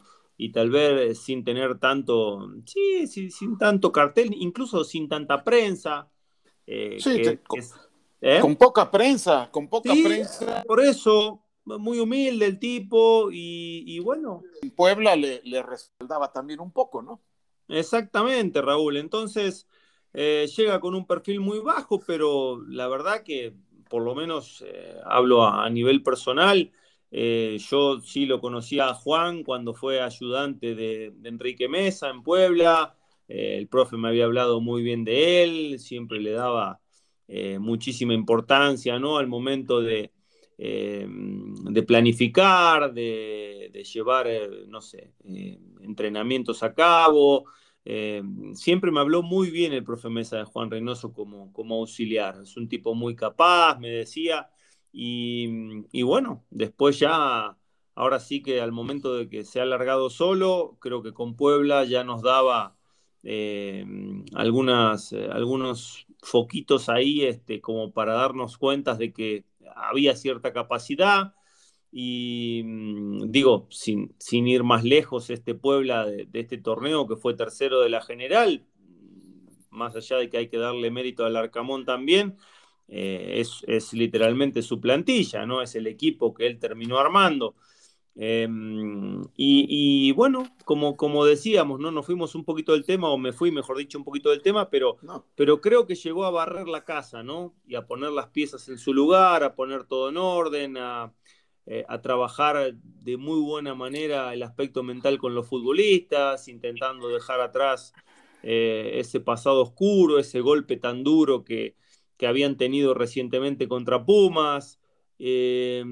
tal 0.51 0.69
vez 0.69 1.19
sin 1.19 1.43
tener 1.43 1.79
tanto, 1.79 2.49
sí, 2.65 3.07
sin 3.07 3.57
tanto 3.57 3.91
cartel, 3.91 4.33
incluso 4.37 4.83
sin 4.83 5.07
tanta 5.07 5.43
prensa. 5.43 6.09
Eh, 6.65 6.97
sí, 6.99 7.21
¿eh? 8.21 8.39
con, 8.39 8.55
poca 8.55 8.89
prensa, 8.89 9.49
con 9.51 9.67
poca 9.67 9.93
prensa. 10.03 10.63
Por 10.65 10.81
eso, 10.81 11.43
muy 11.65 11.99
humilde 11.99 12.45
el 12.45 12.59
tipo 12.59 13.29
y, 13.31 13.99
bueno. 13.99 14.43
En 14.61 14.71
Puebla 14.71 15.15
le, 15.15 15.63
respaldaba 15.63 16.31
también 16.31 16.59
un 16.59 16.71
poco, 16.71 17.01
¿no? 17.01 17.21
Exactamente, 17.67 18.61
Raúl. 18.61 18.97
Entonces, 18.97 19.67
eh, 20.13 20.47
llega 20.55 20.79
con 20.79 20.95
un 20.95 21.05
perfil 21.05 21.39
muy 21.39 21.59
bajo, 21.59 21.99
pero 22.05 22.61
la 22.67 22.87
verdad 22.87 23.23
que, 23.23 23.53
por 23.89 24.03
lo 24.03 24.15
menos, 24.15 24.63
hablo 25.05 25.45
a, 25.45 25.69
nivel 25.69 26.01
personal, 26.01 26.71
eh, 27.13 27.57
yo 27.69 28.01
sí 28.01 28.25
lo 28.25 28.41
conocía 28.41 28.89
a 28.89 28.93
Juan 28.93 29.43
cuando 29.43 29.73
fue 29.73 30.01
ayudante 30.01 30.75
de, 30.75 31.13
de 31.15 31.29
Enrique 31.29 31.69
Mesa 31.69 32.09
en 32.09 32.23
Puebla. 32.23 32.95
el 33.27 33.67
profe 33.69 33.95
me 33.97 34.09
había 34.09 34.25
hablado 34.25 34.59
muy 34.59 34.83
bien 34.83 35.05
de 35.05 35.43
él, 35.43 35.79
siempre 35.79 36.19
le 36.19 36.31
daba 36.31 36.79
muchísima 37.59 38.13
importancia, 38.13 38.99
¿no? 38.99 39.17
Al 39.17 39.27
momento 39.27 39.81
de 39.81 40.11
eh, 40.57 41.05
de 41.09 41.83
planificar, 41.83 42.93
de, 42.93 43.83
llevar, 43.91 44.27
eh, 44.27 44.65
no 44.67 44.81
sé, 44.81 45.11
eh, 45.25 45.59
entrenamientos 45.81 46.63
a 46.63 46.73
cabo. 46.73 47.45
siempre 48.53 48.91
me 48.91 49.01
habló 49.01 49.23
muy 49.23 49.49
bien 49.51 49.73
el 49.73 49.83
profe 49.83 50.09
Mesa 50.09 50.37
de 50.37 50.45
Juan 50.45 50.71
Reynoso 50.71 51.11
como, 51.11 51.51
como 51.51 51.75
auxiliar. 51.75 52.39
Es 52.43 52.55
un 52.55 52.67
tipo 52.67 52.93
muy 52.95 53.15
capaz, 53.15 53.77
me 53.79 53.89
decía. 53.89 54.49
Y, 54.93 56.03
bueno, 56.03 56.45
después 56.51 56.99
ya, 56.99 57.57
ahora 57.95 58.19
sí 58.19 58.43
que 58.43 58.61
al 58.61 58.71
momento 58.71 59.15
de 59.15 59.27
que 59.27 59.43
se 59.43 59.59
ha 59.59 59.63
alargado 59.63 60.09
solo, 60.09 60.77
creo 60.79 61.01
que 61.03 61.13
con 61.13 61.35
Puebla 61.35 61.83
ya 61.85 62.03
nos 62.03 62.21
daba 62.21 62.77
algunas, 64.35 65.13
algunos 65.13 66.05
foquitos 66.21 66.89
ahí 66.89 67.23
este, 67.23 67.61
como 67.61 67.91
para 67.93 68.13
darnos 68.13 68.57
cuenta 68.57 68.95
de 68.95 69.13
que 69.13 69.45
había 69.75 70.15
cierta 70.15 70.53
capacidad 70.53 71.33
y 71.93 72.63
mm, 72.65 73.31
digo, 73.31 73.67
sin, 73.69 74.15
sin, 74.19 74.47
ir 74.47 74.63
más 74.63 74.83
lejos, 74.83 75.29
este 75.29 75.53
Puebla 75.55 76.05
de, 76.05 76.27
este 76.33 76.57
torneo 76.57 77.07
que 77.07 77.15
fue 77.15 77.35
tercero 77.35 77.81
de 77.81 77.89
la 77.89 78.01
general, 78.01 78.65
más 79.69 79.95
allá 79.95 80.17
de 80.17 80.29
que 80.29 80.37
hay 80.37 80.49
que 80.49 80.57
darle 80.57 80.91
mérito 80.91 81.25
al 81.25 81.35
Arcamón 81.35 81.85
también, 81.85 82.37
eh, 82.87 83.39
es, 83.39 83.63
es, 83.67 83.93
literalmente 83.93 84.61
su 84.61 84.79
plantilla, 84.79 85.45
¿no? 85.45 85.61
Es 85.61 85.75
el 85.75 85.87
equipo 85.87 86.33
que 86.33 86.47
él 86.47 86.59
terminó 86.59 86.99
armando. 86.99 87.55
Em, 88.15 89.23
y, 89.35 90.11
bueno, 90.11 90.43
como, 90.65 90.95
como 90.97 91.25
decíamos, 91.25 91.79
¿no? 91.79 91.91
Nos 91.91 92.05
fuimos 92.05 92.35
un 92.35 92.43
poquito 92.45 92.73
del 92.73 92.85
tema, 92.85 93.09
o 93.09 93.17
me 93.17 93.33
fui, 93.33 93.51
mejor 93.51 93.77
dicho, 93.77 93.97
un 93.97 94.03
poquito 94.03 94.29
del 94.29 94.41
tema, 94.41 94.69
pero, 94.69 94.97
pero 95.35 95.61
creo 95.61 95.87
que 95.87 95.95
llegó 95.95 96.25
a 96.25 96.31
barrer 96.31 96.67
la 96.67 96.85
casa, 96.85 97.23
¿no? 97.23 97.55
Y 97.65 97.75
a 97.75 97.87
poner 97.87 98.11
las 98.11 98.27
piezas 98.27 98.69
en 98.69 98.77
su 98.77 98.93
lugar, 98.93 99.43
a 99.43 99.55
poner 99.55 99.85
todo 99.85 100.09
en 100.09 100.17
orden, 100.17 100.77
a, 100.77 101.13
eh, 101.65 101.85
trabajar 102.03 102.73
de 102.75 103.17
muy 103.17 103.39
buena 103.41 103.73
manera 103.73 104.33
el 104.33 104.43
aspecto 104.43 104.83
mental 104.83 105.17
con 105.17 105.33
los 105.33 105.47
futbolistas, 105.47 106.47
intentando 106.49 107.07
dejar 107.09 107.41
atrás 107.41 107.93
eh, 108.43 108.91
ese 108.99 109.21
pasado 109.21 109.61
oscuro, 109.61 110.19
ese 110.19 110.41
golpe 110.41 110.77
tan 110.77 111.03
duro 111.03 111.43
que, 111.43 111.75
que 112.23 112.27
habían 112.27 112.55
tenido 112.55 112.93
recientemente 112.93 113.67
contra 113.67 114.05
Pumas. 114.05 114.79
Eh, 115.19 115.83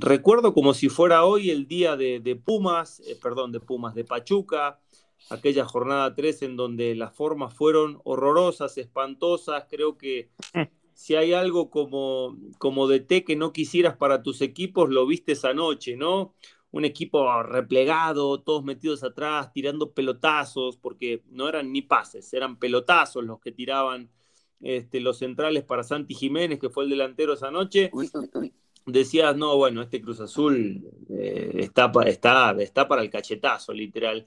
recuerdo 0.00 0.54
como 0.54 0.72
si 0.72 0.88
fuera 0.88 1.26
hoy 1.26 1.50
el 1.50 1.68
día 1.68 1.96
de, 1.96 2.40
Pumas, 2.42 3.00
eh, 3.00 3.14
perdón, 3.22 3.52
de 3.52 3.60
Pumas, 3.60 3.94
de 3.94 4.04
Pachuca, 4.04 4.80
aquella 5.28 5.66
jornada 5.66 6.14
3 6.14 6.40
en 6.44 6.56
donde 6.56 6.94
las 6.94 7.14
formas 7.14 7.52
fueron 7.52 8.00
horrorosas, 8.04 8.78
espantosas. 8.78 9.66
Creo 9.68 9.98
que 9.98 10.30
si 10.94 11.14
hay 11.14 11.34
algo 11.34 11.68
como, 11.68 12.34
como 12.56 12.88
de 12.88 13.00
té 13.00 13.22
que 13.22 13.36
no 13.36 13.52
quisieras 13.52 13.98
para 13.98 14.22
tus 14.22 14.40
equipos, 14.40 14.88
lo 14.88 15.06
viste 15.06 15.32
esa 15.32 15.52
noche, 15.52 15.94
¿no? 15.94 16.32
Un 16.70 16.86
equipo 16.86 17.42
replegado, 17.42 18.40
todos 18.40 18.64
metidos 18.64 19.04
atrás, 19.04 19.52
tirando 19.52 19.92
pelotazos, 19.92 20.78
porque 20.78 21.22
no 21.28 21.50
eran 21.50 21.70
ni 21.70 21.82
pases, 21.82 22.32
eran 22.32 22.58
pelotazos 22.58 23.22
los 23.24 23.40
que 23.40 23.52
tiraban 23.52 24.10
este, 24.60 25.00
los 25.00 25.18
centrales 25.18 25.64
para 25.64 25.82
Santi 25.82 26.14
Jiménez, 26.14 26.58
que 26.58 26.70
fue 26.70 26.84
el 26.84 26.90
delantero 26.90 27.34
esa 27.34 27.50
noche, 27.50 27.90
decías, 28.86 29.36
no, 29.36 29.56
bueno, 29.56 29.82
este 29.82 30.00
Cruz 30.00 30.20
Azul 30.20 30.82
eh, 31.10 31.52
está, 31.56 31.90
está, 32.06 32.54
está 32.58 32.88
para 32.88 33.02
el 33.02 33.10
cachetazo, 33.10 33.72
literal. 33.72 34.26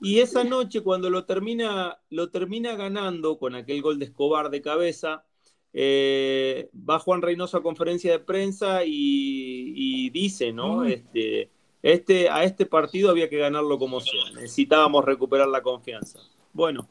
Y 0.00 0.20
esa 0.20 0.44
noche, 0.44 0.80
cuando 0.80 1.10
lo 1.10 1.24
termina, 1.24 1.98
lo 2.10 2.30
termina 2.30 2.76
ganando 2.76 3.38
con 3.38 3.54
aquel 3.54 3.82
gol 3.82 3.98
de 3.98 4.06
Escobar 4.06 4.50
de 4.50 4.62
cabeza, 4.62 5.24
eh, 5.72 6.70
va 6.88 6.98
Juan 7.00 7.20
Reynoso 7.20 7.58
a 7.58 7.62
conferencia 7.62 8.12
de 8.12 8.20
prensa 8.20 8.80
y, 8.84 10.08
dice, 10.10 10.52
¿no? 10.52 10.84
Este, 10.84 11.50
este, 11.82 12.30
a 12.30 12.44
este 12.44 12.64
partido 12.64 13.10
había 13.10 13.28
que 13.28 13.36
ganarlo 13.36 13.78
como 13.78 14.00
sea, 14.00 14.30
necesitábamos 14.34 15.04
recuperar 15.04 15.48
la 15.48 15.62
confianza. 15.62 16.20
Bueno, 16.52 16.88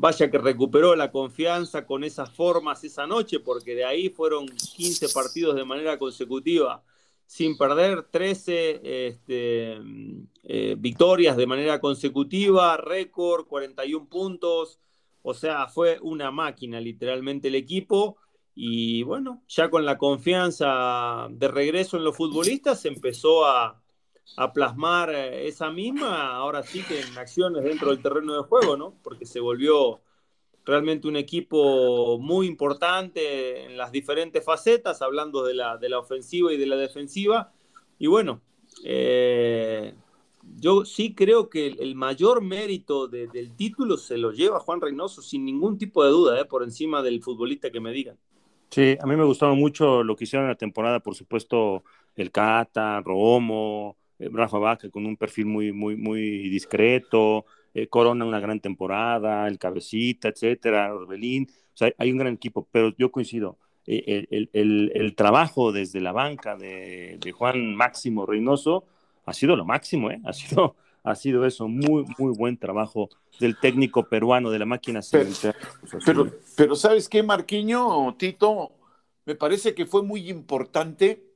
Vaya 0.00 0.30
que 0.30 0.38
recuperó 0.38 0.96
la 0.96 1.12
confianza 1.12 1.84
con 1.84 2.04
esas 2.04 2.30
formas 2.30 2.82
esa 2.84 3.06
noche, 3.06 3.38
porque 3.38 3.74
de 3.74 3.84
ahí 3.84 4.08
fueron 4.08 4.46
15 4.46 5.10
partidos 5.10 5.56
de 5.56 5.64
manera 5.66 5.98
consecutiva 5.98 6.82
sin 7.26 7.58
perder, 7.58 8.04
13 8.10 9.08
este, 9.08 9.78
eh, 10.42 10.74
victorias 10.78 11.36
de 11.36 11.46
manera 11.46 11.78
consecutiva, 11.78 12.78
récord, 12.78 13.46
41 13.46 14.08
puntos. 14.08 14.80
O 15.20 15.34
sea, 15.34 15.68
fue 15.68 15.98
una 16.00 16.30
máquina 16.30 16.80
literalmente 16.80 17.48
el 17.48 17.56
equipo. 17.56 18.16
Y 18.54 19.02
bueno, 19.02 19.44
ya 19.48 19.68
con 19.68 19.84
la 19.84 19.98
confianza 19.98 21.28
de 21.30 21.48
regreso 21.48 21.98
en 21.98 22.04
los 22.04 22.16
futbolistas, 22.16 22.86
empezó 22.86 23.44
a, 23.44 23.80
a 24.36 24.52
plasmar 24.52 25.10
eh, 25.10 25.48
esa 25.48 25.70
misma, 25.70 26.34
ahora 26.34 26.62
sí 26.62 26.82
que 26.82 27.00
en 27.00 27.18
acciones 27.18 27.64
dentro 27.64 27.90
del 27.90 28.02
terreno 28.02 28.34
de 28.34 28.42
juego, 28.42 28.76
¿no? 28.76 28.94
Porque 29.02 29.26
se 29.26 29.40
volvió 29.40 30.00
realmente 30.64 31.08
un 31.08 31.16
equipo 31.16 32.18
muy 32.18 32.46
importante 32.46 33.64
en 33.64 33.76
las 33.76 33.92
diferentes 33.92 34.44
facetas, 34.44 35.02
hablando 35.02 35.44
de 35.44 35.54
la, 35.54 35.76
de 35.76 35.88
la 35.88 35.98
ofensiva 35.98 36.52
y 36.52 36.56
de 36.56 36.66
la 36.66 36.76
defensiva. 36.76 37.52
Y 37.98 38.06
bueno, 38.06 38.40
eh, 38.84 39.94
yo 40.58 40.84
sí 40.84 41.14
creo 41.14 41.48
que 41.48 41.66
el, 41.66 41.94
mayor 41.94 42.42
mérito 42.42 43.08
del 43.08 43.54
título 43.56 43.96
se 43.96 44.16
lo 44.16 44.32
lleva 44.32 44.60
Juan 44.60 44.80
Reynoso 44.80 45.22
sin 45.22 45.44
ningún 45.44 45.78
tipo 45.78 46.04
de 46.04 46.10
duda, 46.10 46.40
¿eh? 46.40 46.44
por 46.44 46.62
encima 46.62 47.02
del 47.02 47.22
futbolista 47.22 47.70
que 47.70 47.80
me 47.80 47.92
digan. 47.92 48.16
Sí, 48.70 48.96
a 49.00 49.06
mí 49.06 49.16
me 49.16 49.24
gustaron 49.24 49.58
mucho 49.58 50.04
lo 50.04 50.14
que 50.14 50.24
hicieron 50.24 50.46
en 50.46 50.52
la 50.52 50.56
temporada, 50.56 51.00
por 51.00 51.14
supuesto, 51.14 51.82
el 52.14 52.30
Cata, 52.30 53.00
Romo, 53.00 53.96
Rafa 54.32 54.58
Vaca 54.58 54.90
con 54.90 55.06
un 55.06 55.16
perfil 55.16 55.46
muy, 55.46 55.72
muy, 55.72 55.96
muy 55.96 56.48
discreto, 56.48 57.46
eh, 57.72 57.86
Corona 57.86 58.24
una 58.24 58.40
gran 58.40 58.60
temporada, 58.60 59.46
el 59.46 59.58
Cabecita, 59.58 60.28
etcétera, 60.28 60.94
Orbelín, 60.94 61.48
o 61.50 61.76
sea, 61.76 61.92
hay 61.96 62.10
un 62.10 62.18
gran 62.18 62.34
equipo, 62.34 62.66
pero 62.70 62.94
yo 62.96 63.10
coincido, 63.10 63.58
eh, 63.86 64.48
el, 64.52 65.14
trabajo 65.16 65.72
desde 65.72 66.00
la 66.00 66.12
banca 66.12 66.56
de, 66.56 67.18
Juan 67.36 67.74
Máximo 67.74 68.26
Reynoso 68.26 68.84
ha 69.24 69.32
sido 69.32 69.56
lo 69.56 69.64
máximo, 69.64 70.10
¿eh? 70.10 70.20
ha, 70.24 70.32
sido, 70.32 70.76
ha 71.02 71.14
sido 71.14 71.46
eso, 71.46 71.68
muy, 71.68 72.04
muy 72.18 72.36
buen 72.36 72.56
trabajo 72.56 73.08
del 73.38 73.58
técnico 73.58 74.04
peruano 74.08 74.50
de 74.50 74.58
la 74.58 74.66
máquina 74.66 75.00
pero, 76.04 76.30
pero, 76.56 76.76
¿sabes 76.76 77.08
qué, 77.08 77.22
Marquiño, 77.22 78.14
Tito? 78.18 78.72
Me 79.24 79.34
parece 79.34 79.74
que 79.74 79.86
fue 79.86 80.02
muy 80.02 80.28
importante 80.28 81.29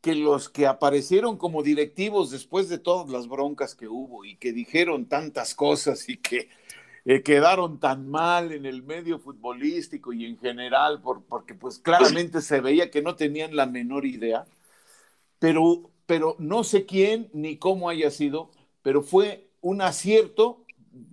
que 0.00 0.14
los 0.14 0.48
que 0.48 0.66
aparecieron 0.66 1.36
como 1.36 1.62
directivos 1.62 2.30
después 2.30 2.68
de 2.68 2.78
todas 2.78 3.10
las 3.10 3.28
broncas 3.28 3.74
que 3.74 3.88
hubo 3.88 4.24
y 4.24 4.36
que 4.36 4.52
dijeron 4.52 5.06
tantas 5.06 5.54
cosas 5.54 6.08
y 6.08 6.16
que 6.16 6.48
eh, 7.04 7.22
quedaron 7.22 7.78
tan 7.78 8.08
mal 8.08 8.52
en 8.52 8.66
el 8.66 8.82
medio 8.82 9.18
futbolístico 9.18 10.12
y 10.12 10.26
en 10.26 10.38
general, 10.38 11.00
por, 11.02 11.22
porque 11.24 11.54
pues 11.54 11.78
claramente 11.78 12.40
se 12.40 12.60
veía 12.60 12.90
que 12.90 13.02
no 13.02 13.14
tenían 13.16 13.56
la 13.56 13.66
menor 13.66 14.06
idea, 14.06 14.46
pero, 15.38 15.90
pero 16.06 16.36
no 16.38 16.64
sé 16.64 16.86
quién 16.86 17.28
ni 17.32 17.56
cómo 17.56 17.88
haya 17.88 18.10
sido, 18.10 18.50
pero 18.82 19.02
fue 19.02 19.50
un 19.60 19.82
acierto, 19.82 20.64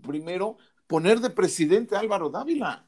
primero, 0.02 0.58
poner 0.88 1.20
de 1.20 1.30
presidente 1.30 1.96
a 1.96 2.00
Álvaro 2.00 2.30
Dávila. 2.30 2.86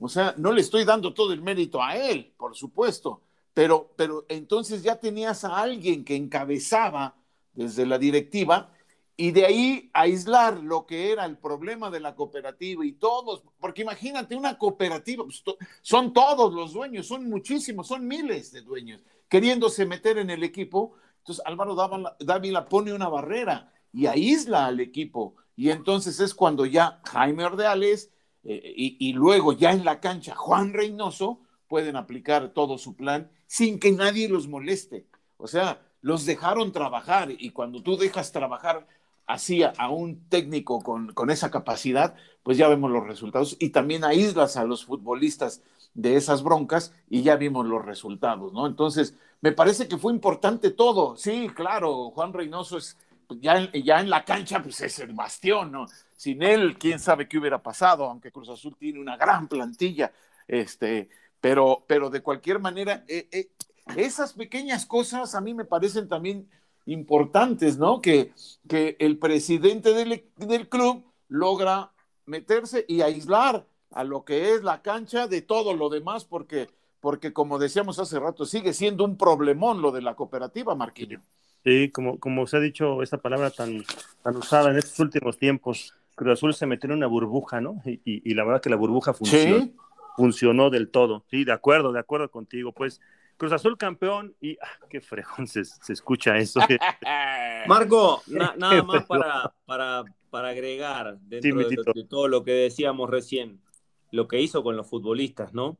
O 0.00 0.08
sea, 0.08 0.34
no 0.38 0.52
le 0.52 0.62
estoy 0.62 0.84
dando 0.84 1.12
todo 1.12 1.32
el 1.32 1.42
mérito 1.42 1.82
a 1.82 1.96
él, 1.96 2.32
por 2.36 2.56
supuesto, 2.56 3.22
pero, 3.54 3.92
pero 3.96 4.24
entonces 4.28 4.82
ya 4.82 4.96
tenías 4.96 5.44
a 5.44 5.58
alguien 5.58 6.04
que 6.04 6.16
encabezaba 6.16 7.16
desde 7.52 7.86
la 7.86 7.98
directiva 7.98 8.72
y 9.16 9.32
de 9.32 9.44
ahí 9.44 9.90
aislar 9.92 10.58
lo 10.62 10.86
que 10.86 11.12
era 11.12 11.26
el 11.26 11.36
problema 11.36 11.90
de 11.90 12.00
la 12.00 12.14
cooperativa 12.14 12.86
y 12.86 12.92
todos, 12.92 13.42
porque 13.58 13.82
imagínate 13.82 14.34
una 14.34 14.56
cooperativa, 14.56 15.24
pues, 15.24 15.44
son 15.82 16.12
todos 16.12 16.54
los 16.54 16.72
dueños, 16.72 17.06
son 17.06 17.28
muchísimos, 17.28 17.88
son 17.88 18.06
miles 18.06 18.50
de 18.52 18.62
dueños 18.62 19.02
queriéndose 19.30 19.86
meter 19.86 20.18
en 20.18 20.28
el 20.28 20.42
equipo. 20.42 20.94
Entonces 21.18 21.42
Álvaro 21.46 21.74
Dávila 22.18 22.68
pone 22.68 22.92
una 22.92 23.08
barrera 23.08 23.72
y 23.92 24.06
aísla 24.06 24.66
al 24.66 24.80
equipo. 24.80 25.36
Y 25.56 25.70
entonces 25.70 26.20
es 26.20 26.34
cuando 26.34 26.66
ya 26.66 27.00
Jaime 27.04 27.44
Ordeales 27.44 28.10
eh, 28.42 28.72
y 28.74 29.12
luego 29.12 29.52
ya 29.52 29.72
en 29.72 29.84
la 29.84 30.00
cancha 30.00 30.34
Juan 30.34 30.72
Reynoso 30.72 31.40
pueden 31.70 31.94
aplicar 31.94 32.48
todo 32.50 32.76
su 32.76 32.96
plan 32.96 33.30
sin 33.46 33.78
que 33.78 33.92
nadie 33.92 34.28
los 34.28 34.48
moleste. 34.48 35.06
O 35.38 35.46
sea, 35.46 35.80
los 36.02 36.26
dejaron 36.26 36.72
trabajar 36.72 37.28
y 37.30 37.50
cuando 37.50 37.80
tú 37.82 37.96
dejas 37.96 38.32
trabajar 38.32 38.88
así 39.26 39.62
a, 39.62 39.88
un 39.88 40.28
técnico 40.28 40.82
con, 40.82 41.14
con, 41.14 41.30
esa 41.30 41.52
capacidad, 41.52 42.16
pues 42.42 42.58
ya 42.58 42.66
vemos 42.66 42.90
los 42.90 43.06
resultados 43.06 43.56
y 43.60 43.70
también 43.70 44.02
aíslas 44.02 44.56
a 44.56 44.64
los 44.64 44.84
futbolistas 44.84 45.62
de 45.94 46.16
esas 46.16 46.42
broncas 46.42 46.92
y 47.08 47.22
ya 47.22 47.36
vimos 47.36 47.64
los 47.66 47.84
resultados, 47.84 48.52
¿no? 48.52 48.66
Entonces, 48.66 49.14
me 49.40 49.52
parece 49.52 49.86
que 49.86 49.96
fue 49.96 50.12
importante 50.12 50.72
todo. 50.72 51.16
Sí, 51.16 51.48
claro, 51.54 52.10
Juan 52.10 52.32
Reynoso 52.32 52.78
es 52.78 52.98
ya, 53.40 53.70
ya 53.72 54.00
en 54.00 54.10
la 54.10 54.24
cancha, 54.24 54.60
pues 54.60 54.80
es 54.80 54.98
el 54.98 55.12
bastión, 55.12 55.70
¿no? 55.70 55.86
Sin 56.16 56.42
él, 56.42 56.76
quién 56.78 56.98
sabe 56.98 57.28
qué 57.28 57.38
hubiera 57.38 57.62
pasado, 57.62 58.04
aunque 58.04 58.32
Cruz 58.32 58.48
Azul 58.48 58.76
tiene 58.76 58.98
una 58.98 59.16
gran 59.16 59.46
plantilla, 59.46 60.12
este, 60.48 61.08
pero, 61.40 61.84
pero 61.86 62.10
de 62.10 62.22
cualquier 62.22 62.58
manera, 62.58 63.04
eh, 63.08 63.28
eh, 63.32 63.48
esas 63.96 64.34
pequeñas 64.34 64.86
cosas 64.86 65.34
a 65.34 65.40
mí 65.40 65.54
me 65.54 65.64
parecen 65.64 66.08
también 66.08 66.48
importantes, 66.86 67.78
¿no? 67.78 68.00
Que, 68.00 68.32
que 68.68 68.96
el 68.98 69.18
presidente 69.18 69.92
del, 69.92 70.24
del 70.36 70.68
club 70.68 71.04
logra 71.28 71.92
meterse 72.26 72.84
y 72.88 73.02
aislar 73.02 73.66
a 73.92 74.04
lo 74.04 74.24
que 74.24 74.54
es 74.54 74.62
la 74.62 74.82
cancha 74.82 75.26
de 75.26 75.42
todo 75.42 75.74
lo 75.74 75.88
demás, 75.88 76.24
porque, 76.24 76.68
porque 77.00 77.32
como 77.32 77.58
decíamos 77.58 77.98
hace 77.98 78.18
rato, 78.18 78.46
sigue 78.46 78.72
siendo 78.72 79.04
un 79.04 79.16
problemón 79.16 79.82
lo 79.82 79.90
de 79.90 80.02
la 80.02 80.14
cooperativa, 80.14 80.74
Marquillo. 80.74 81.20
Sí, 81.64 81.90
como, 81.90 82.18
como 82.18 82.46
se 82.46 82.56
ha 82.56 82.60
dicho 82.60 83.02
esta 83.02 83.18
palabra 83.18 83.50
tan, 83.50 83.84
tan 84.22 84.36
usada 84.36 84.70
en 84.70 84.78
estos 84.78 84.98
últimos 85.00 85.38
tiempos, 85.38 85.94
Cruz 86.14 86.32
Azul 86.32 86.54
se 86.54 86.66
metió 86.66 86.88
en 86.88 86.96
una 86.96 87.06
burbuja, 87.06 87.60
¿no? 87.60 87.82
Y, 87.84 88.00
y, 88.04 88.34
la 88.34 88.44
verdad 88.44 88.60
que 88.60 88.70
la 88.70 88.76
burbuja 88.76 89.12
funcionó. 89.12 89.60
¿Sí? 89.60 89.74
Funcionó 90.20 90.70
del 90.70 90.90
todo. 90.90 91.24
Sí, 91.30 91.44
de 91.44 91.52
acuerdo, 91.52 91.92
de 91.92 92.00
acuerdo 92.00 92.30
contigo. 92.30 92.72
Pues 92.72 93.00
Cruz 93.36 93.52
Azul 93.52 93.78
campeón 93.78 94.36
y 94.40 94.58
ah, 94.60 94.86
qué 94.90 95.00
fregón 95.00 95.46
se, 95.46 95.62
escucha 95.88 96.36
eso. 96.36 96.60
Marco, 97.66 98.22
nada 98.26 98.82
más 98.82 99.06
para, 99.06 99.54
para, 99.64 100.04
para 100.28 100.50
agregar 100.50 101.18
dentro 101.20 101.56
de, 101.66 102.04
todo 102.04 102.28
lo 102.28 102.44
que 102.44 102.52
decíamos 102.52 103.08
recién, 103.08 103.62
lo 104.10 104.28
que 104.28 104.40
hizo 104.40 104.62
con 104.62 104.76
los 104.76 104.88
futbolistas, 104.88 105.54
¿no? 105.54 105.78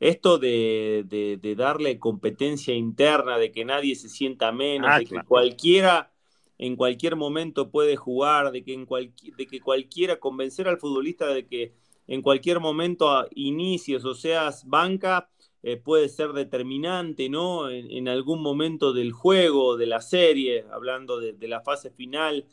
Esto 0.00 0.38
de, 0.38 1.04
de, 1.08 1.54
darle 1.54 1.98
competencia 1.98 2.74
interna, 2.74 3.38
de 3.38 3.52
que 3.52 3.64
nadie 3.64 3.94
se 3.94 4.08
sienta 4.08 4.50
menos, 4.52 4.90
ah, 4.92 4.98
de 4.98 5.06
que 5.06 5.22
cualquiera 5.22 6.10
en 6.58 6.74
cualquier 6.74 7.16
momento 7.16 7.70
puede 7.70 7.96
jugar, 7.96 8.50
de 8.50 8.64
que, 8.64 8.74
en 8.74 8.86
de 8.86 9.46
que 9.46 9.60
cualquiera 9.60 10.18
convencer 10.18 10.68
al 10.68 10.78
futbolista 10.78 11.28
de 11.28 11.46
que 11.46 11.74
en 12.06 12.22
cualquier 12.22 12.60
momento 12.60 13.26
inicies 13.34 14.04
o 14.04 14.14
seas 14.14 14.64
banca, 14.66 15.28
eh, 15.62 15.76
puede 15.76 16.08
ser 16.08 16.32
determinante, 16.32 17.28
¿no? 17.28 17.68
En, 17.68 18.06
algún 18.06 18.40
momento 18.40 18.92
del 18.92 19.10
juego, 19.10 19.76
de 19.76 19.86
la 19.86 20.00
serie, 20.00 20.64
hablando 20.70 21.18
de, 21.18 21.48
la 21.48 21.60
fase 21.60 21.90
final. 21.90 22.46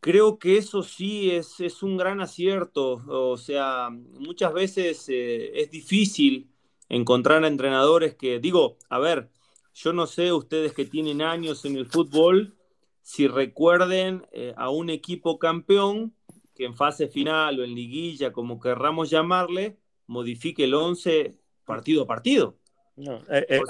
Creo 0.00 0.38
que 0.40 0.56
eso 0.56 0.82
sí 0.82 1.30
es, 1.30 1.60
es, 1.60 1.84
un 1.84 1.96
gran 1.96 2.20
acierto. 2.20 3.02
O 3.06 3.36
sea, 3.36 3.90
muchas 3.90 4.52
veces 4.52 5.08
eh, 5.08 5.60
es 5.60 5.70
difícil 5.70 6.50
encontrar 6.88 7.44
entrenadores 7.44 8.16
que, 8.16 8.40
digo, 8.40 8.78
a 8.88 8.98
ver, 8.98 9.30
yo 9.72 9.92
no 9.92 10.08
sé 10.08 10.32
ustedes 10.32 10.72
que 10.72 10.86
tienen 10.86 11.22
años 11.22 11.64
en 11.64 11.76
el 11.76 11.86
fútbol, 11.86 12.56
si 13.02 13.28
recuerden 13.28 14.26
eh, 14.32 14.54
a 14.56 14.70
un 14.70 14.90
equipo 14.90 15.38
campeón 15.38 16.15
que 16.56 16.64
en 16.64 16.74
fase 16.74 17.06
final 17.06 17.60
o 17.60 17.64
en 17.64 17.74
liguilla, 17.74 18.32
como 18.32 18.58
querramos 18.58 19.10
llamarle, 19.10 19.78
modifique 20.06 20.64
el 20.64 20.74
11 20.74 21.36
partido 21.64 22.04
a 22.04 22.06
partido. 22.06 22.56
Eh, 22.96 23.46
eh, 23.48 23.60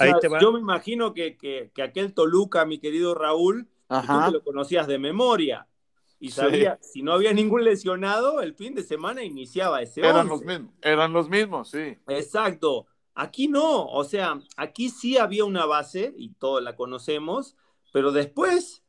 yo 0.41 0.53
me 0.53 0.61
imagino 0.61 1.12
que, 1.12 1.37
que, 1.37 1.82
aquel 1.82 2.14
Toluca, 2.14 2.64
mi 2.64 2.78
querido 2.78 3.14
Raúl, 3.14 3.68
tú 3.89 4.32
lo 4.32 4.43
conocías 4.43 4.87
de 4.87 4.99
memoria 4.99 5.66
y 6.20 6.30
sabía, 6.30 6.78
si 6.80 7.03
no 7.03 7.12
había 7.12 7.32
ningún 7.32 7.64
lesionado, 7.64 8.41
el 8.41 8.55
fin 8.55 8.74
de 8.74 8.82
semana 8.82 9.24
iniciaba 9.24 9.82
ese 9.82 10.01
eran 10.01 10.28
Los 10.28 10.43
mismos, 10.43 10.72
eran 10.80 11.12
los 11.12 11.28
mismos, 11.28 11.70
sí. 11.70 11.99
Exacto. 12.07 12.87
Aquí 13.14 13.49
no, 13.49 13.87
o 13.87 14.05
sea, 14.05 14.39
aquí 14.57 14.91
sí 14.91 15.18
había 15.18 15.45
una 15.45 15.66
base 15.66 16.14
y 16.16 16.34
todos 16.34 16.62
la 16.62 16.76
conocemos, 16.76 17.57
pero 17.93 18.12
después 18.12 18.84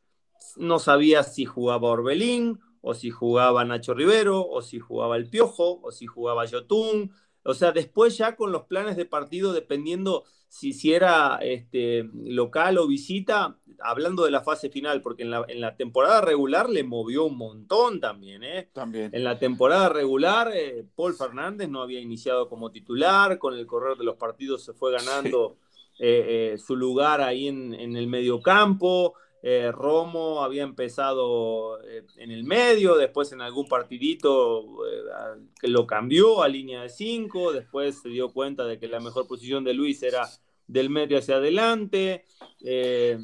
no 0.57 0.79
sabía 0.79 1.23
si 1.23 1.45
jugaba 1.45 1.89
Orbelín, 1.89 2.59
o 2.87 2.93
si 2.93 3.11
jugaba 3.11 3.65
Nacho 3.65 3.93
Rivero, 3.93 4.47
o 4.47 4.61
si 4.61 4.79
jugaba 4.79 5.17
El 5.17 5.29
Piojo, 5.29 5.81
o 5.83 5.91
si 5.91 6.05
jugaba 6.05 6.45
Yotun. 6.45 7.11
O 7.43 7.53
sea, 7.53 7.73
después 7.73 8.17
ya 8.17 8.37
con 8.37 8.53
los 8.53 8.63
planes 8.63 8.95
de 8.95 9.05
partido, 9.05 9.51
dependiendo 9.51 10.23
si, 10.47 10.71
si 10.71 10.93
era 10.93 11.37
este, 11.41 12.09
local 12.13 12.77
o 12.77 12.87
visita, 12.87 13.57
hablando 13.79 14.23
de 14.23 14.31
la 14.31 14.41
fase 14.41 14.69
final, 14.69 15.01
porque 15.01 15.23
en 15.23 15.31
la, 15.31 15.43
en 15.49 15.59
la, 15.59 15.75
temporada 15.75 16.21
regular 16.21 16.69
le 16.69 16.85
movió 16.85 17.25
un 17.25 17.37
montón 17.37 17.99
también, 17.99 18.43
¿eh? 18.43 18.69
También. 18.71 19.09
En 19.13 19.25
la 19.25 19.37
temporada 19.37 19.89
regular, 19.89 20.51
eh, 20.55 20.85
Paul 20.95 21.13
Fernández 21.13 21.67
no 21.67 21.81
había 21.81 21.99
iniciado 21.99 22.47
como 22.47 22.71
titular, 22.71 23.37
con 23.37 23.53
el 23.53 23.67
correr 23.67 23.97
de 23.97 24.05
los 24.05 24.15
partidos 24.15 24.63
se 24.63 24.71
fue 24.71 24.93
ganando 24.93 25.57
eh, 25.99 26.53
eh, 26.53 26.57
su 26.57 26.77
lugar 26.77 27.19
ahí 27.19 27.49
en, 27.49 27.73
en 27.73 27.97
el 27.97 28.07
medio 28.07 28.41
campo. 28.41 29.15
Eh, 29.49 29.71
Romo 29.71 30.43
había 30.43 30.63
empezado 30.63 31.81
eh, 31.81 32.05
en 32.17 32.31
el 32.31 32.43
medio, 32.43 32.97
después 32.97 33.31
en 33.31 33.39
algún 33.39 33.65
partidito 33.65 34.85
eh, 34.85 35.39
que 35.57 35.69
lo 35.69 35.87
cambió 35.87 36.43
a 36.43 36.49
línea 36.49 36.81
de 36.81 36.89
5, 36.89 37.53
después 37.53 38.01
se 38.01 38.09
dio 38.09 38.27
cuenta 38.33 38.65
de 38.65 38.77
que 38.77 38.89
la 38.89 38.99
mejor 38.99 39.25
posición 39.25 39.63
de 39.63 39.73
Luis 39.73 40.03
era 40.03 40.27
del 40.67 40.89
medio 40.89 41.17
hacia 41.17 41.37
adelante. 41.37 42.25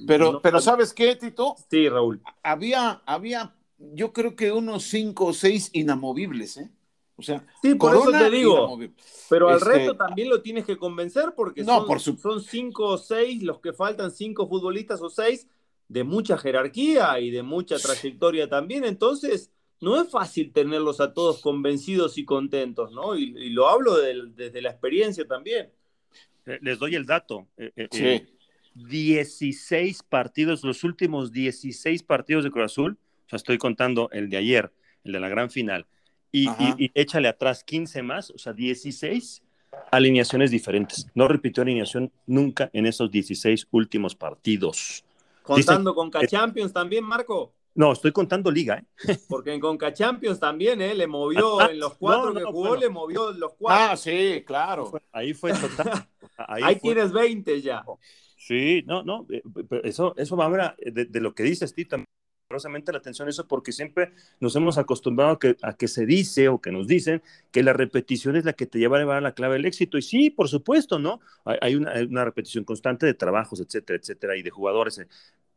pero, 0.07 0.39
pero 0.41 0.61
¿sabes 0.61 0.93
qué, 0.93 1.17
Tito? 1.17 1.57
Sí, 1.69 1.89
Raúl. 1.89 2.21
Había, 2.41 3.01
había, 3.05 3.53
yo 3.78 4.13
creo 4.13 4.38
que 4.38 4.53
unos 4.53 4.84
5 4.84 5.26
o 5.26 5.34
6 5.34 5.71
inamovibles, 5.74 6.55
¿eh? 6.55 6.71
O 7.17 7.21
sea, 7.21 7.45
sí, 7.61 7.76
por 7.76 7.95
eso 7.95 8.11
te 8.11 8.30
digo. 8.30 8.80
Pero 9.30 9.49
al 9.49 9.57
este 9.57 9.69
resto 9.69 9.97
también 9.97 10.30
lo 10.30 10.41
tienes 10.41 10.63
que 10.65 10.78
convencer 10.78 11.34
porque 11.36 11.65
son, 11.65 11.86
por 11.86 11.99
son 11.99 12.41
cinco 12.41 12.86
o 12.86 12.97
seis 12.97 13.43
los 13.43 13.59
que 13.59 13.74
faltan, 13.74 14.09
cinco 14.09 14.47
futbolistas 14.47 15.01
o 15.01 15.09
seis 15.09 15.47
de 15.88 16.03
mucha 16.03 16.38
jerarquía 16.38 17.19
y 17.19 17.31
de 17.31 17.43
mucha 17.43 17.77
trayectoria 17.77 18.49
también, 18.49 18.84
entonces 18.86 19.51
no 19.84 20.01
es 20.01 20.09
fácil 20.09 20.51
tenerlos 20.51 21.01
a 21.01 21.13
todos 21.13 21.41
convencidos 21.41 22.17
y 22.17 22.25
contentos, 22.25 22.91
¿no? 22.91 23.15
Y, 23.15 23.49
lo 23.49 23.67
hablo 23.67 23.97
desde 23.97 24.61
la 24.61 24.69
experiencia 24.69 25.27
también. 25.27 25.69
Eh, 26.45 26.59
les 26.61 26.79
doy 26.79 26.95
el 26.95 27.05
dato. 27.05 27.47
Eh, 27.57 27.71
eh, 27.75 28.27
16 28.75 30.03
partidos, 30.03 30.63
los 30.63 30.84
últimos 30.84 31.31
16 31.31 32.01
partidos 32.03 32.43
de 32.43 32.51
Cruz 32.51 32.65
Azul, 32.65 32.97
o 33.25 33.29
sea, 33.29 33.38
estoy 33.38 33.57
contando 33.57 34.09
el 34.11 34.29
de 34.29 34.38
ayer, 34.38 34.71
el 35.03 35.11
de 35.11 35.19
la 35.19 35.29
gran 35.29 35.51
final, 35.51 35.86
y, 36.31 36.49
y, 36.49 36.89
échale 36.95 37.27
atrás 37.27 37.63
15 37.63 38.01
más, 38.01 38.31
o 38.31 38.39
sea, 38.39 38.53
16 38.53 39.43
alineaciones 39.91 40.49
diferentes. 40.49 41.07
No 41.13 41.27
repitió 41.27 41.61
alineación 41.61 42.11
nunca 42.25 42.71
en 42.73 42.88
esos 42.88 43.11
16 43.11 43.67
últimos 43.69 44.15
partidos. 44.15 45.05
¿Contando 45.44 45.94
con 45.94 46.10
K-Champions 46.10 46.74
también, 46.74 47.04
Marco? 47.04 47.54
No, 47.76 47.91
estoy 47.91 48.12
contando 48.12 48.52
liga, 48.52 48.78
¿eh? 48.78 48.86
Porque 49.28 49.54
en 49.54 49.60
Conca 49.60 49.91
Champions 49.91 50.39
también, 50.39 50.80
¿eh? 50.82 50.94
Le 50.94 51.08
movió 51.08 51.60
ah, 51.60 51.70
en 51.72 51.80
los 51.80 51.96
cuatro 51.96 52.34
que 52.34 52.44
jugó, 52.44 52.76
le 52.76 52.89
movió 52.89 53.32
los 53.32 53.54
cuatro. 53.56 53.91
Ah, 53.91 53.98
sí, 53.98 54.44
claro. 54.46 54.91
Ahí 55.12 55.34
fue 55.34 55.54
total. 55.54 56.08
Ahí, 56.38 56.76
tienes 56.76 57.12
20 57.12 57.62
ya. 57.62 57.84
Sí, 58.38 58.84
no, 58.86 59.04
no, 59.04 59.26
eh, 59.30 59.41
eso, 59.84 60.14
eso 60.18 60.36
va 60.38 60.46
a 60.46 60.76
de, 60.78 61.06
de 61.06 61.22
lo 61.22 61.34
que 61.34 61.44
dices, 61.44 61.74
Tito, 62.60 62.91
la 62.91 62.97
atención 62.99 63.30
eso 63.30 63.47
porque 63.47 63.72
siempre 63.72 64.12
nos 64.39 64.56
hemos 64.56 64.78
acostumbrado 64.78 65.32
a 65.32 65.39
que, 65.39 65.58
a 65.62 65.74
que 65.74 65.88
se 65.88 66.06
dice 66.06 66.49
o 66.49 66.62
que 66.62 66.72
nos 66.72 66.88
dicen 66.88 67.22
que 67.51 67.64
la 67.64 67.74
repetición 67.74 68.36
es 68.36 68.45
la 68.45 68.54
que 68.54 68.66
te 68.66 68.80
lleva 68.80 68.97
a 68.97 68.99
llevar 68.99 69.22
la 69.24 69.34
clave 69.34 69.56
del 69.56 69.66
éxito. 69.66 69.97
Y 69.97 70.01
sí, 70.01 70.30
por 70.30 70.49
supuesto, 70.49 70.99
¿no? 70.99 71.20
Hay 71.45 71.76
una, 71.76 71.93
una 72.10 72.26
repetición 72.26 72.64
constante 72.64 73.06
de 73.06 73.14
trabajos, 73.14 73.60
etcétera, 73.60 73.99
etcétera, 73.99 74.36
y 74.38 74.43
de 74.43 74.49
jugadores. 74.49 75.01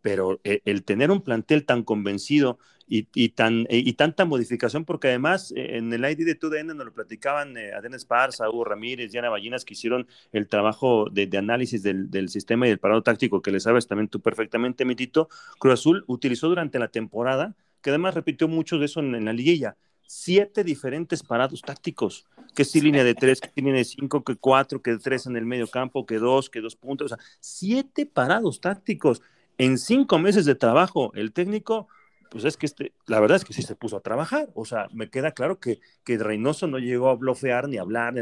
Pero 0.07 0.41
eh, 0.45 0.61
el 0.65 0.85
tener 0.85 1.11
un 1.11 1.21
plantel 1.21 1.65
tan 1.65 1.83
convencido 1.83 2.61
y, 2.89 3.29
tan, 3.31 3.67
eh, 3.69 3.79
y 3.85 3.95
tanta 3.95 4.25
modificación, 4.25 4.85
porque 4.85 5.09
además 5.09 5.53
eh, 5.57 5.77
en 5.77 5.93
el 5.93 6.05
ID 6.05 6.25
de 6.25 6.35
TUDN 6.37 6.69
nos 6.69 6.87
lo 6.87 6.93
platicaban 6.93 7.57
eh, 7.57 7.73
Adén 7.73 7.95
Esparza, 7.95 8.49
Hugo 8.49 8.65
Ramírez, 8.65 9.11
Diana 9.11 9.29
Ballinas, 9.29 9.65
que 9.65 9.75
hicieron 9.75 10.07
el 10.33 10.47
trabajo 10.47 11.09
de, 11.11 11.29
análisis 11.37 11.83
del, 11.83 12.11
del, 12.11 12.29
sistema 12.29 12.67
y 12.67 12.71
del 12.71 12.79
parado 12.79 13.03
táctico, 13.03 13.43
que 13.43 13.51
le 13.51 13.61
sabes 13.61 13.89
también 13.89 14.09
tú 14.09 14.21
perfectamente, 14.21 14.85
Mitito. 14.85 15.29
Cruz 15.59 15.75
Azul 15.75 16.05
utilizó 16.07 16.49
durante 16.49 16.79
la 16.79 16.89
temporada, 16.89 17.57
que 17.83 17.91
además 17.91 18.15
repitió 18.15 18.47
mucho 18.47 18.79
de 18.79 18.87
eso 18.87 19.01
en, 19.01 19.25
la 19.25 19.33
liguilla, 19.33 19.77
siete 20.07 20.63
diferentes 20.63 21.25
parados 21.25 21.63
tácticos, 21.63 22.27
que 22.55 22.65
si 22.65 22.81
línea 22.81 23.03
de 23.03 23.15
tres, 23.15 23.41
que 23.41 23.51
línea 23.57 23.75
de 23.75 23.85
cinco, 23.85 24.23
que 24.23 24.37
cuatro, 24.37 24.81
que 24.81 24.97
tres 24.99 25.27
en 25.27 25.37
el 25.37 25.45
medio 25.45 25.67
campo, 25.67 26.07
que 26.07 26.19
dos, 26.19 26.49
que 26.49 26.61
dos 26.61 26.77
puntos, 26.77 27.13
o 27.13 27.17
sea, 27.17 27.25
siete 27.41 28.07
parados 28.07 28.61
tácticos 28.61 29.21
en 29.59 29.79
cinco 29.79 30.19
meses 30.19 30.45
de 30.45 30.55
trabajo, 30.55 31.13
el 31.15 31.33
técnico, 31.33 31.89
pues 32.31 32.45
es 32.45 32.57
que 32.57 32.67
este, 32.67 32.93
la 33.07 33.21
verdad 33.21 33.37
es 33.37 33.45
que 33.45 33.53
sí 33.53 33.63
se 33.63 33.77
puso 33.77 33.97
a 33.97 34.01
trabajar. 34.01 34.49
O 34.55 34.65
sea, 34.65 34.89
me 34.93 35.11
queda 35.11 35.33
claro 35.33 35.59
que, 35.59 35.81
que 36.05 36.19
Reynoso 36.19 36.67
no 36.67 36.79
llegó 36.79 37.09
a 37.09 37.17
blofear 37.17 37.69
ni 37.69 37.79
a 37.79 37.83
hablar, 37.83 38.15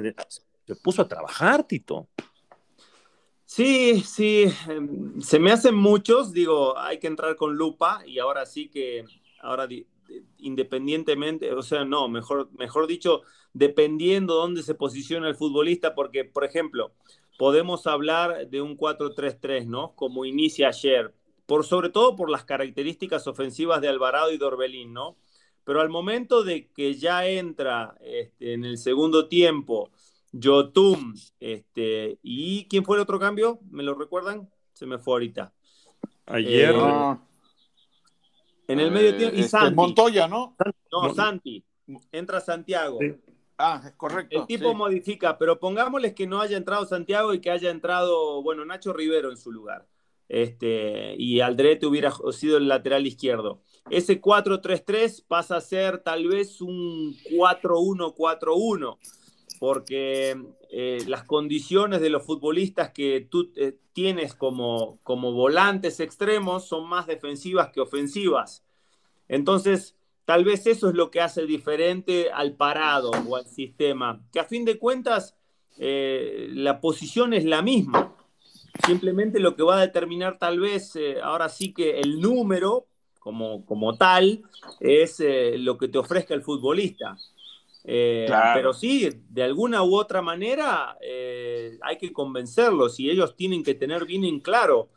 se 0.67 0.77
puso 0.77 1.03
a 1.03 1.09
trabajar, 1.09 1.65
Tito. 1.65 2.09
Sí, 3.45 4.01
sí, 4.01 4.47
em, 4.69 5.21
se 5.21 5.39
me 5.39 5.53
hacen 5.53 5.75
muchos, 5.75 6.33
digo, 6.33 6.79
hay 6.79 6.99
que 6.99 7.07
entrar 7.07 7.37
con 7.37 7.57
lupa 7.57 8.03
y 8.07 8.19
ahora 8.19 8.47
sí 8.47 8.69
que, 8.69 9.05
ahora 9.41 9.69
independientemente, 10.39 11.53
o 11.53 11.63
sea, 11.63 11.85
no, 11.85 12.09
mejor, 12.09 12.51
mejor 12.59 12.87
dicho, 12.87 13.23
dependiendo 13.53 14.35
dónde 14.35 14.63
se 14.63 14.75
posiciona 14.75 15.29
el 15.29 15.35
futbolista, 15.35 15.95
porque, 15.95 16.25
por 16.25 16.45
ejemplo, 16.45 16.93
podemos 17.39 17.87
hablar 17.87 18.49
de 18.49 18.63
un 18.63 18.77
4-3-3, 18.77 19.67
¿no? 19.67 19.93
Como 19.95 20.25
inicia 20.25 20.69
ayer, 20.69 21.13
por, 21.47 21.65
sobre 21.65 21.91
todo 21.91 22.17
por 22.17 22.31
las 22.31 22.45
características 22.45 23.27
ofensivas 23.27 23.81
de 23.81 23.89
Alvarado 23.89 24.33
y 24.33 24.39
de 24.39 24.45
Orbelín, 24.45 24.93
¿no? 24.93 25.17
Pero 25.65 25.81
al 25.81 25.89
momento 25.89 26.43
de 26.43 26.69
que 26.69 26.95
ya 26.95 27.27
entra 27.27 27.97
este, 28.01 28.53
en 28.55 28.65
el 28.65 28.79
segundo 28.79 29.29
tiempo 29.29 29.91
Yotun, 30.33 31.15
este, 31.41 32.19
¿y 32.23 32.67
quién 32.67 32.85
fue 32.85 32.97
el 32.97 33.03
otro 33.03 33.19
cambio? 33.19 33.61
¿Me 33.71 33.83
lo 33.83 33.95
recuerdan? 33.95 34.51
Se 34.73 34.87
me 34.87 34.99
fue 34.99 35.15
ahorita. 35.15 35.53
Ayer. 36.27 36.75
Eh, 36.75 37.17
en 38.69 38.81
el 38.81 38.91
medio 38.91 39.17
tiempo. 39.17 39.37
Y 39.37 39.41
este, 39.41 39.51
Santi. 39.51 39.75
Montoya, 39.75 40.29
¿no? 40.29 40.57
No, 40.91 41.15
Santi. 41.15 41.65
Entra 42.13 42.41
Santiago. 42.41 42.99
Ah, 43.57 43.93
correcto. 43.97 44.41
El 44.41 44.47
tipo 44.47 44.75
modifica, 44.75 45.39
pero 45.39 45.61
pongámosles 45.61 46.15
que 46.15 46.27
no 46.27 46.41
haya 46.41 46.57
entrado 46.57 46.85
Santiago 46.87 47.33
y 47.33 47.41
que 47.41 47.51
haya 47.51 47.71
entrado, 47.71 48.43
bueno, 48.43 48.65
Nacho 48.65 48.93
Rivero 48.93 49.31
en 49.31 49.37
su 49.37 49.53
lugar 49.53 49.87
este, 50.29 51.15
y 51.19 51.41
Aldrete 51.41 51.87
hubiera 51.87 52.13
sido 52.33 52.57
el 52.57 52.69
lateral 52.69 53.07
izquierdo. 53.07 53.61
Ese 53.91 54.21
4-3-3 54.21 55.25
pasa 55.29 55.57
a 55.57 55.61
ser 55.61 55.99
tal 55.99 56.27
vez 56.27 56.61
un 56.61 57.15
4-1-4-1, 57.31 58.99
porque 59.61 60.37
eh, 60.71 61.05
las 61.07 61.25
condiciones 61.25 62.01
de 62.01 62.11
los 62.11 62.25
futbolistas 62.25 62.91
que 62.91 63.27
tú 63.31 63.53
eh, 63.57 63.79
tienes 63.93 64.35
como, 64.35 64.99
como 65.03 65.33
volantes 65.33 66.01
extremos 66.01 66.67
son 66.67 66.89
más 66.89 67.07
defensivas 67.07 67.71
que 67.71 67.81
ofensivas. 67.81 68.65
Entonces, 69.29 69.97
tal 70.25 70.45
vez 70.45 70.67
eso 70.67 70.89
es 70.89 70.95
lo 70.95 71.11
que 71.11 71.21
hace 71.21 71.47
diferente 71.47 72.31
al 72.33 72.57
parado 72.57 73.11
o 73.29 73.37
al 73.37 73.47
sistema, 73.47 74.25
que 74.33 74.41
a 74.41 74.45
fin 74.45 74.65
de 74.65 74.79
cuentas 74.79 75.37
eh, 75.79 76.49
la 76.53 76.81
posición 76.81 77.35
es 77.35 77.45
la 77.45 77.61
misma 77.61 78.17
Simplemente 78.83 79.41
lo 79.41 79.55
que 79.55 79.63
va 79.63 79.79
a 79.79 79.81
determinar 79.81 80.39
tal 80.39 80.61
vez, 80.61 80.97
eh, 80.97 81.21
ahora 81.23 81.49
sí 81.49 81.73
que 81.73 82.01
el 82.01 82.21
número 82.21 82.87
como, 83.21 83.65
como 83.65 83.97
tal, 83.97 84.43
es 84.81 85.21
eh, 85.21 85.57
lo 85.59 85.79
que 85.79 85.89
te 85.89 85.99
ofrezca 85.99 86.35
el 86.35 86.43
futbolista. 86.43 87.17
Eh, 87.87 88.27
pero 88.55 88.73
sí, 88.73 89.09
de 89.31 89.43
alguna 89.43 89.83
u 89.83 89.95
otra 89.95 90.21
manera 90.23 90.97
hay 91.01 91.99
que 91.99 92.13
convencerlos 92.13 92.99
y 93.01 93.11
ellos 93.11 93.37
tienen 93.37 93.63
que 93.63 93.75
tener 93.75 94.05
bien 94.05 94.25
en 94.25 94.41
claro 94.41 94.91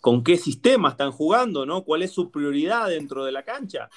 con 0.00 0.22
qué 0.22 0.36
sistema 0.36 0.90
están 0.90 1.12
jugando, 1.12 1.66
¿no? 1.66 1.82
¿Cuál 1.82 2.02
es 2.02 2.12
su 2.12 2.30
prioridad 2.30 2.88
dentro 2.88 3.24
de 3.24 3.32
la 3.32 3.42
cancha? 3.42 3.88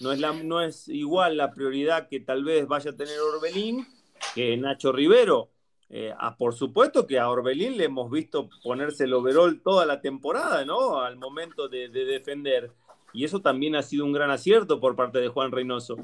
No 0.00 0.12
es, 0.12 0.18
la, 0.18 0.32
no 0.32 0.60
es 0.60 0.88
igual 0.88 1.36
la 1.36 1.52
prioridad 1.52 2.08
que 2.08 2.20
tal 2.20 2.42
vez 2.42 2.66
vaya 2.66 2.90
a 2.90 2.96
tener 2.96 3.18
Orbelín 3.20 3.86
que 4.34 4.56
Nacho 4.56 4.92
Rivero. 4.92 5.50
Eh, 5.92 6.14
por 6.38 6.54
supuesto 6.54 7.04
que 7.04 7.18
a 7.18 7.28
Orbelín 7.28 7.76
le 7.76 7.84
hemos 7.84 8.10
visto 8.10 8.48
ponerse 8.62 9.04
el 9.04 9.12
overall 9.12 9.60
toda 9.60 9.84
la 9.84 10.00
temporada, 10.00 10.64
¿no? 10.64 11.00
Al 11.00 11.16
momento 11.16 11.68
de, 11.68 11.88
defender. 11.88 12.70
Y 13.12 13.24
eso 13.24 13.40
también 13.40 13.74
ha 13.74 13.82
sido 13.82 14.04
un 14.04 14.12
gran 14.12 14.30
acierto 14.30 14.78
por 14.78 14.94
parte 14.94 15.18
de 15.18 15.28
Juan 15.28 15.50
Reynoso. 15.50 15.96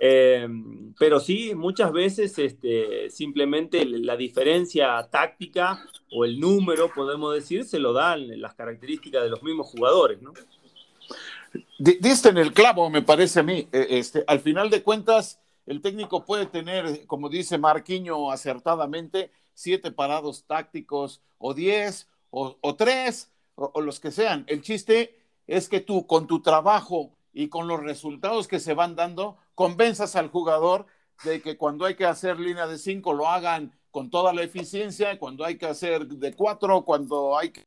Eh, 0.00 0.48
pero 0.98 1.20
sí, 1.20 1.54
muchas 1.54 1.92
veces 1.92 2.38
este, 2.38 3.10
simplemente 3.10 3.84
la 3.84 4.16
diferencia 4.16 5.06
táctica 5.10 5.86
o 6.10 6.24
el 6.24 6.40
número, 6.40 6.90
podemos 6.94 7.34
decir, 7.34 7.64
se 7.64 7.78
lo 7.78 7.92
dan 7.92 8.40
las 8.40 8.54
características 8.54 9.22
de 9.22 9.28
los 9.28 9.42
mismos 9.42 9.66
jugadores, 9.66 10.22
¿no? 10.22 10.32
Diste 11.78 12.30
en 12.30 12.38
el 12.38 12.54
clavo, 12.54 12.88
me 12.88 13.02
parece 13.02 13.40
a 13.40 13.42
mí. 13.42 13.68
E, 13.70 13.86
este, 13.98 14.24
al 14.26 14.40
final 14.40 14.70
de 14.70 14.82
cuentas, 14.82 15.40
el 15.66 15.80
técnico 15.82 16.24
puede 16.24 16.46
tener, 16.46 17.06
como 17.06 17.28
dice 17.28 17.58
Marquiño 17.58 18.30
acertadamente, 18.30 19.32
siete 19.54 19.90
parados 19.90 20.44
tácticos 20.46 21.20
o 21.38 21.54
diez 21.54 22.08
o, 22.30 22.76
tres 22.76 23.32
o, 23.54 23.80
los 23.80 23.98
que 23.98 24.10
sean. 24.10 24.44
El 24.46 24.62
chiste 24.62 25.18
es 25.46 25.68
que 25.68 25.80
tú 25.80 26.06
con 26.06 26.26
tu 26.26 26.40
trabajo 26.42 27.16
y 27.32 27.48
con 27.48 27.66
los 27.66 27.82
resultados 27.82 28.46
que 28.46 28.60
se 28.60 28.74
van 28.74 28.94
dando, 28.94 29.38
convenzas 29.54 30.16
al 30.16 30.28
jugador 30.28 30.86
de 31.24 31.40
que 31.42 31.56
cuando 31.56 31.84
hay 31.84 31.96
que 31.96 32.04
hacer 32.04 32.38
línea 32.38 32.66
de 32.66 32.78
cinco 32.78 33.12
lo 33.12 33.28
hagan 33.28 33.72
con 33.90 34.10
toda 34.10 34.32
la 34.32 34.42
eficiencia, 34.42 35.18
cuando 35.18 35.44
hay 35.44 35.56
que 35.56 35.66
hacer 35.66 36.06
de 36.06 36.34
cuatro, 36.34 36.84
cuando 36.84 37.36
hay 37.36 37.50
que 37.50 37.64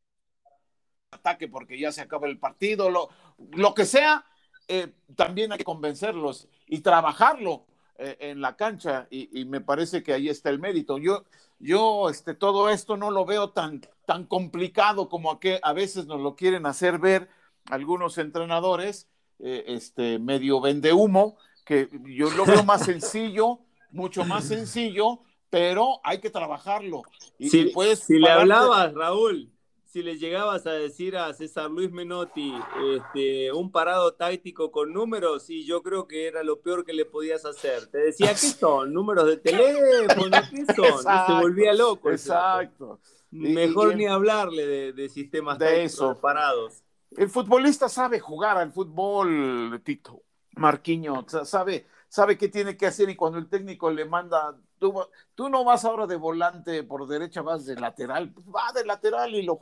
ataque 1.12 1.48
porque 1.48 1.80
ya 1.80 1.92
se 1.92 2.02
acaba 2.02 2.28
el 2.28 2.38
partido, 2.38 2.90
lo, 2.92 3.74
que 3.74 3.86
sea, 3.86 4.26
eh, 4.68 4.94
también 5.16 5.52
hay 5.52 5.58
que 5.58 5.64
convencerlos 5.64 6.48
y 6.68 6.82
trabajarlo. 6.82 7.66
Eh, 8.02 8.30
en 8.32 8.40
la 8.40 8.56
cancha 8.56 9.08
y, 9.12 9.44
me 9.44 9.60
parece 9.60 10.02
que 10.02 10.14
ahí 10.14 10.30
está 10.30 10.50
el 10.50 10.58
mérito. 10.58 10.98
Yo, 10.98 11.26
yo 11.60 12.10
este, 12.10 12.34
todo 12.34 12.70
esto 12.70 12.96
no 12.96 13.12
lo 13.12 13.26
veo 13.26 13.50
tan, 13.50 13.82
tan 14.06 14.26
complicado 14.26 15.10
como 15.10 15.32
a, 15.32 15.40
que 15.42 15.60
a 15.62 15.74
veces 15.74 16.06
nos 16.06 16.22
lo 16.22 16.38
quieren 16.38 16.66
hacer 16.66 16.98
ver 16.98 17.28
algunos 17.66 18.18
entrenadores, 18.18 19.10
eh, 19.40 19.66
este, 19.68 20.18
medio 20.18 20.62
vende 20.62 20.94
humo, 20.94 21.36
que 21.66 21.90
yo 22.06 22.30
lo 22.30 22.46
veo 22.46 22.64
más 22.64 22.86
sencillo, 22.86 23.60
mucho 23.92 24.24
más 24.24 24.46
sencillo, 24.46 25.20
pero 25.50 26.00
hay 26.06 26.20
que 26.20 26.30
trabajarlo. 26.30 27.02
Y, 27.38 27.50
si, 27.50 27.74
si 27.98 28.18
le 28.18 28.30
hablabas, 28.30 28.94
Raúl, 28.94 29.52
si 29.90 30.04
le 30.04 30.18
llegabas 30.20 30.68
a 30.68 30.72
decir 30.72 31.18
a 31.18 31.34
César 31.34 31.72
Luis 31.72 31.92
Menotti 31.92 32.54
este, 32.96 33.52
un 33.52 33.72
parado 33.72 34.14
táctico 34.14 34.72
con 34.72 34.94
números, 34.94 35.50
y 35.50 35.66
yo 35.66 35.82
creo 35.82 36.08
que 36.08 36.28
era 36.28 36.44
lo 36.44 36.62
peor 36.62 36.86
que 36.86 36.94
le 36.94 37.06
podías 37.06 37.44
hacer. 37.44 37.88
Te 37.88 37.98
decía, 37.98 38.30
¿qué 38.30 38.36
son? 38.36 38.94
¿Números 38.94 39.26
de 39.26 39.38
teléfono? 39.38 40.38
¿Qué 40.52 40.66
son? 40.76 41.04
se 41.04 41.34
volvía 41.42 41.74
loco. 41.74 42.12
Exacto. 42.12 43.00
Mejor 43.32 43.96
ni 43.96 44.06
hablarle 44.06 44.94
de, 44.94 45.10
sistemas 45.10 45.58
de 45.58 45.86
eso. 45.86 46.20
parados. 46.20 46.84
El 47.18 47.30
futbolista 47.30 47.90
sabe 47.90 48.20
jugar 48.20 48.58
al 48.58 48.72
fútbol, 48.72 49.82
Tito. 49.84 50.22
Marquiño, 50.56 51.26
sabe, 51.46 51.88
sabe 52.10 52.38
qué 52.38 52.50
tiene 52.50 52.76
que 52.76 52.88
hacer 52.88 53.10
y 53.10 53.16
cuando 53.16 53.38
el 53.40 53.48
técnico 53.48 53.90
le 53.90 54.06
manda 54.06 54.58
Tú, 54.80 55.50
no 55.50 55.64
vas 55.66 55.84
ahora 55.84 56.08
de 56.08 56.16
volante 56.16 56.84
por 56.84 57.06
derecha, 57.06 57.42
vas 57.42 57.66
de 57.66 57.76
lateral, 57.76 58.34
va 58.56 58.72
de 58.74 58.86
lateral 58.86 59.36
y 59.36 59.44
lo 59.44 59.60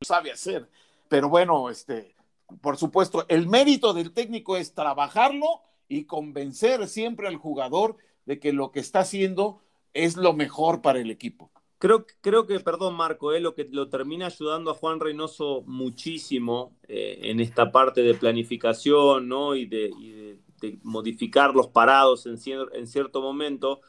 sabe 0.00 0.30
hacer. 0.30 0.68
Pero 1.08 1.28
bueno, 1.28 1.70
este, 1.70 2.14
por 2.60 2.76
supuesto, 2.76 3.24
el 3.28 3.48
mérito 3.48 3.92
del 3.92 4.12
técnico 4.12 4.56
es 4.56 4.72
trabajarlo 4.72 5.62
y 5.88 6.04
convencer 6.04 6.86
siempre 6.86 7.26
al 7.26 7.36
jugador 7.36 7.96
de 8.26 8.38
que 8.38 8.52
lo 8.52 8.70
que 8.70 8.78
está 8.78 9.00
haciendo 9.00 9.60
es 9.92 10.16
lo 10.16 10.34
mejor 10.34 10.82
para 10.82 11.00
el 11.00 11.10
equipo. 11.10 11.50
Creo, 11.78 12.06
creo 12.20 12.46
que, 12.46 12.60
perdón 12.60 12.94
Marco, 12.94 13.32
eh, 13.32 13.40
lo 13.40 13.54
que 13.54 13.64
lo 13.64 13.88
termina 13.88 14.26
ayudando 14.26 14.70
a 14.70 14.74
Juan 14.74 15.00
Reynoso 15.00 15.64
muchísimo 15.66 16.76
eh, 16.86 17.18
en 17.22 17.40
esta 17.40 17.72
parte 17.72 18.02
de 18.02 18.14
planificación 18.14 19.26
¿no? 19.28 19.56
y, 19.56 19.66
de, 19.66 20.38
modificar 20.82 21.54
los 21.54 21.68
parados 21.68 22.26
en, 22.26 22.38
en 22.72 22.86
cierto 22.86 23.20
momento, 23.20 23.80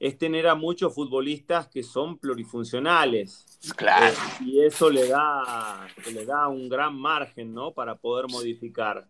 es 0.00 0.16
tener 0.16 0.46
a 0.46 0.54
muchos 0.54 0.94
futbolistas 0.94 1.68
que 1.68 1.82
son 1.82 2.18
plurifuncionales. 2.18 3.44
Claro. 3.76 4.14
Eh, 4.14 4.44
y 4.44 4.60
eso 4.60 4.90
le 4.90 5.08
da, 5.08 5.88
le 6.12 6.24
da 6.24 6.48
un 6.48 6.68
gran 6.68 6.96
margen 6.98 7.52
¿no? 7.52 7.72
para 7.72 7.96
poder 7.96 8.26
modificar. 8.30 9.08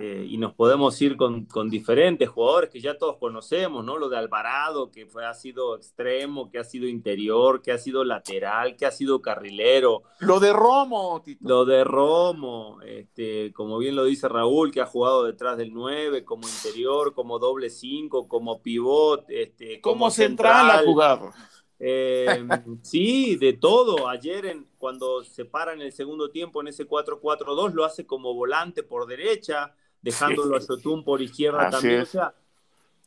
Eh, 0.00 0.28
y 0.30 0.38
nos 0.38 0.54
podemos 0.54 1.02
ir 1.02 1.16
con, 1.16 1.46
con, 1.46 1.68
diferentes 1.68 2.28
jugadores 2.28 2.70
que 2.70 2.80
ya 2.80 2.96
todos 2.96 3.16
conocemos, 3.16 3.84
¿no? 3.84 3.98
Lo 3.98 4.08
de 4.08 4.16
Alvarado, 4.16 4.92
que 4.92 5.06
fue, 5.06 5.26
ha 5.26 5.34
sido 5.34 5.74
extremo, 5.74 6.52
que 6.52 6.60
ha 6.60 6.62
sido 6.62 6.86
interior, 6.86 7.62
que 7.62 7.72
ha 7.72 7.78
sido 7.78 8.04
lateral, 8.04 8.76
que 8.76 8.86
ha 8.86 8.92
sido 8.92 9.20
carrilero. 9.20 10.04
Lo 10.20 10.38
de 10.38 10.52
Romo, 10.52 11.20
Tito. 11.24 11.48
Lo 11.48 11.64
de 11.64 11.82
Romo, 11.82 12.78
este, 12.86 13.52
como 13.52 13.76
bien 13.78 13.96
lo 13.96 14.04
dice 14.04 14.28
Raúl, 14.28 14.70
que 14.70 14.80
ha 14.80 14.86
jugado 14.86 15.24
detrás 15.24 15.58
del 15.58 15.74
9, 15.74 16.24
como 16.24 16.46
interior, 16.46 17.12
como 17.12 17.40
doble 17.40 17.68
5, 17.68 18.28
como 18.28 18.62
pivot, 18.62 19.24
este, 19.28 19.80
como, 19.80 20.12
central, 20.12 20.70
ha 20.70 20.78
jugado. 20.84 21.32
Eh, 21.80 22.46
sí, 22.82 23.34
de 23.34 23.54
todo. 23.54 24.06
Ayer, 24.06 24.46
en, 24.46 24.68
cuando 24.78 25.24
se 25.24 25.44
para 25.44 25.72
en 25.72 25.80
el 25.80 25.90
segundo 25.90 26.30
tiempo 26.30 26.60
en 26.60 26.68
ese 26.68 26.86
4-4-2, 26.86 27.72
lo 27.72 27.84
hace 27.84 28.06
como 28.06 28.32
volante 28.32 28.84
por 28.84 29.08
derecha 29.08 29.74
dejándolo 30.02 30.56
a 30.56 30.60
Yotun 30.60 31.04
por 31.04 31.22
izquierda 31.22 31.70
también. 31.70 32.02
O 32.02 32.06
sea, 32.06 32.34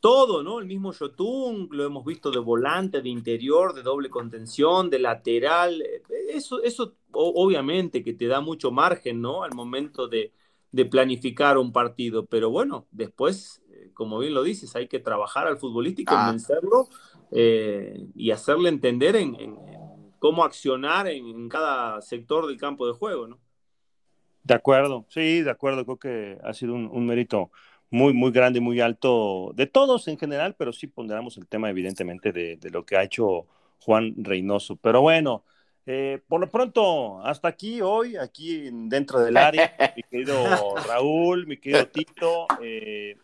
todo, 0.00 0.42
¿no? 0.42 0.58
El 0.58 0.66
mismo 0.66 0.92
Yotun, 0.92 1.68
lo 1.70 1.84
hemos 1.84 2.04
visto 2.04 2.30
de 2.30 2.40
volante, 2.40 3.00
de 3.00 3.08
interior, 3.08 3.72
de 3.72 3.82
doble 3.82 4.10
contención, 4.10 4.90
de 4.90 4.98
lateral. 4.98 5.82
Eso, 6.28 6.62
eso 6.62 6.96
obviamente 7.12 8.02
que 8.02 8.12
te 8.12 8.26
da 8.26 8.40
mucho 8.40 8.70
margen, 8.70 9.20
¿no? 9.20 9.44
Al 9.44 9.54
momento 9.54 10.08
de, 10.08 10.32
planificar 10.90 11.58
un 11.58 11.72
partido. 11.72 12.26
Pero 12.26 12.50
bueno, 12.50 12.86
después, 12.90 13.62
eh, 13.70 13.90
como 13.94 14.18
bien 14.18 14.34
lo 14.34 14.42
dices, 14.42 14.74
hay 14.74 14.88
que 14.88 14.98
trabajar 14.98 15.46
al 15.46 15.58
futbolista 15.58 16.02
y 16.02 16.04
ah. 16.08 16.24
convencerlo 16.24 16.88
eh, 17.30 18.06
y 18.16 18.32
hacerle 18.32 18.70
entender 18.70 19.14
en, 19.16 19.36
cómo 20.18 20.44
accionar 20.44 21.06
en 21.06 21.48
cada 21.48 22.00
sector 22.00 22.46
del 22.46 22.56
campo 22.56 22.86
de 22.86 22.92
juego, 22.92 23.28
¿no? 23.28 23.38
De 24.44 24.54
acuerdo, 24.54 25.06
sí, 25.08 25.42
de 25.42 25.50
acuerdo. 25.50 25.84
Creo 25.84 25.98
que 25.98 26.38
ha 26.42 26.52
sido 26.52 26.74
un, 26.74 27.06
mérito 27.06 27.50
muy, 27.90 28.12
muy 28.12 28.32
grande, 28.32 28.60
muy 28.60 28.80
alto 28.80 29.52
de 29.54 29.66
todos 29.66 30.08
en 30.08 30.18
general, 30.18 30.54
pero 30.58 30.72
sí 30.72 30.86
ponderamos 30.86 31.36
el 31.36 31.46
tema, 31.46 31.70
evidentemente, 31.70 32.32
de, 32.32 32.58
lo 32.70 32.84
que 32.84 32.96
ha 32.96 33.04
hecho 33.04 33.46
Juan 33.80 34.14
Reynoso. 34.16 34.76
Pero 34.76 35.00
bueno, 35.00 35.44
eh, 35.86 36.20
por 36.26 36.40
lo 36.40 36.50
pronto, 36.50 37.20
hasta 37.24 37.48
aquí 37.48 37.80
hoy, 37.80 38.16
aquí 38.16 38.68
dentro 38.72 39.20
del 39.20 39.36
área, 39.36 39.74
mi 39.96 40.02
querido 40.02 40.34
Raúl, 40.88 41.46
mi 41.46 41.58
querido 41.58 41.86
Tito. 41.86 42.46
Eh, 42.60 43.16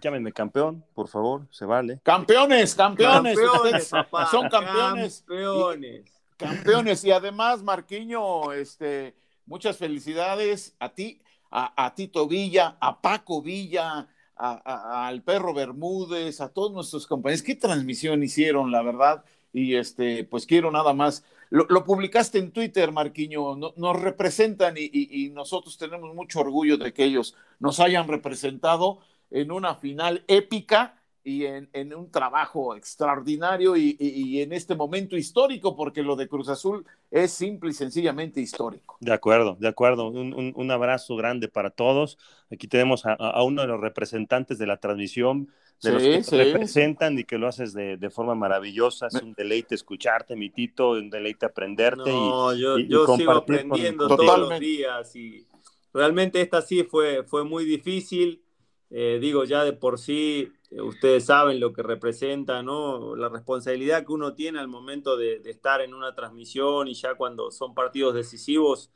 llámenme 0.00 0.32
campeón, 0.32 0.84
por 0.94 1.08
favor, 1.08 1.48
se 1.50 1.64
vale. 1.64 1.98
Campeones, 2.04 2.76
campeones, 2.76 3.36
campeones 3.36 3.88
son 4.30 4.48
campeones. 4.48 5.24
Campeones. 5.26 6.04
Y, 6.06 6.36
campeones, 6.36 7.04
y 7.04 7.10
además, 7.10 7.62
Marquiño, 7.62 8.52
este 8.52 9.14
Muchas 9.46 9.76
felicidades 9.76 10.74
a 10.78 10.94
ti, 10.94 11.20
a, 11.50 11.94
Tito 11.94 12.26
Villa, 12.26 12.76
a 12.80 13.00
Paco 13.00 13.42
Villa, 13.42 14.08
al 14.36 15.22
Perro 15.22 15.54
Bermúdez, 15.54 16.40
a 16.40 16.48
todos 16.48 16.72
nuestros 16.72 17.06
compañeros. 17.06 17.42
¿Qué 17.42 17.54
transmisión 17.54 18.22
hicieron, 18.22 18.72
la 18.72 18.82
verdad? 18.82 19.24
Y 19.52 19.76
este, 19.76 20.24
pues 20.24 20.46
quiero 20.46 20.70
nada 20.70 20.94
más. 20.94 21.24
Lo, 21.50 21.84
publicaste 21.84 22.38
en 22.38 22.50
Twitter, 22.50 22.90
Marquiño, 22.90 23.54
nos 23.56 24.00
representan 24.00 24.74
y, 24.76 25.30
nosotros 25.30 25.78
tenemos 25.78 26.12
mucho 26.14 26.40
orgullo 26.40 26.76
de 26.76 26.92
que 26.92 27.04
ellos 27.04 27.36
nos 27.60 27.78
hayan 27.78 28.08
representado 28.08 28.98
en 29.30 29.52
una 29.52 29.76
final 29.76 30.24
épica 30.26 31.00
y 31.26 31.46
en, 31.46 31.94
un 31.94 32.10
trabajo 32.10 32.76
extraordinario 32.76 33.76
y, 33.76 34.42
en 34.42 34.52
este 34.52 34.74
momento 34.74 35.16
histórico, 35.16 35.74
porque 35.74 36.02
lo 36.02 36.16
de 36.16 36.28
Cruz 36.28 36.50
Azul 36.50 36.84
es 37.10 37.32
simple 37.32 37.70
y 37.70 37.72
sencillamente 37.72 38.42
histórico. 38.42 38.98
De 39.00 39.12
acuerdo, 39.12 39.56
de 39.58 39.68
acuerdo. 39.68 40.08
Un, 40.08 40.70
abrazo 40.70 41.16
grande 41.16 41.48
para 41.48 41.70
todos. 41.70 42.18
Aquí 42.52 42.68
tenemos 42.68 43.06
a, 43.06 43.42
uno 43.42 43.62
de 43.62 43.68
los 43.68 43.80
representantes 43.80 44.58
de 44.58 44.66
la 44.66 44.76
transmisión, 44.76 45.48
de 45.82 45.92
los 45.92 46.28
que 46.28 46.44
representan 46.44 47.18
y 47.18 47.24
que 47.24 47.38
lo 47.38 47.48
haces 47.48 47.72
de, 47.72 48.10
forma 48.10 48.34
maravillosa. 48.34 49.06
Es 49.06 49.14
un 49.14 49.32
deleite 49.32 49.74
escucharte, 49.74 50.36
mi 50.36 50.50
Tito, 50.50 50.90
un 50.90 51.08
deleite 51.08 51.46
aprenderte. 51.46 52.10
No, 52.10 52.54
yo, 52.54 52.78
yo 52.78 53.06
sigo 53.16 53.32
aprendiendo 53.32 54.08
todos 54.08 54.38
los 54.38 54.60
días 54.60 55.16
y 55.16 55.46
realmente 55.94 56.42
esta 56.42 56.60
sí 56.60 56.84
fue, 56.84 57.22
fue 57.24 57.44
muy 57.44 57.64
difícil. 57.64 58.42
Eh, 58.90 59.18
digo, 59.20 59.44
ya 59.44 59.64
de 59.64 59.72
por 59.72 59.98
sí 59.98 60.52
ustedes 60.82 61.26
saben 61.26 61.60
lo 61.60 61.72
que 61.72 61.82
representa, 61.82 62.62
¿no? 62.62 63.16
La 63.16 63.28
responsabilidad 63.28 64.04
que 64.04 64.12
uno 64.12 64.34
tiene 64.34 64.58
al 64.58 64.68
momento 64.68 65.16
de, 65.16 65.36
estar 65.44 65.80
en 65.80 65.94
una 65.94 66.14
transmisión 66.14 66.88
y 66.88 66.94
ya 66.94 67.14
cuando 67.14 67.50
son 67.50 67.74
partidos 67.74 68.14
decisivos, 68.14 68.90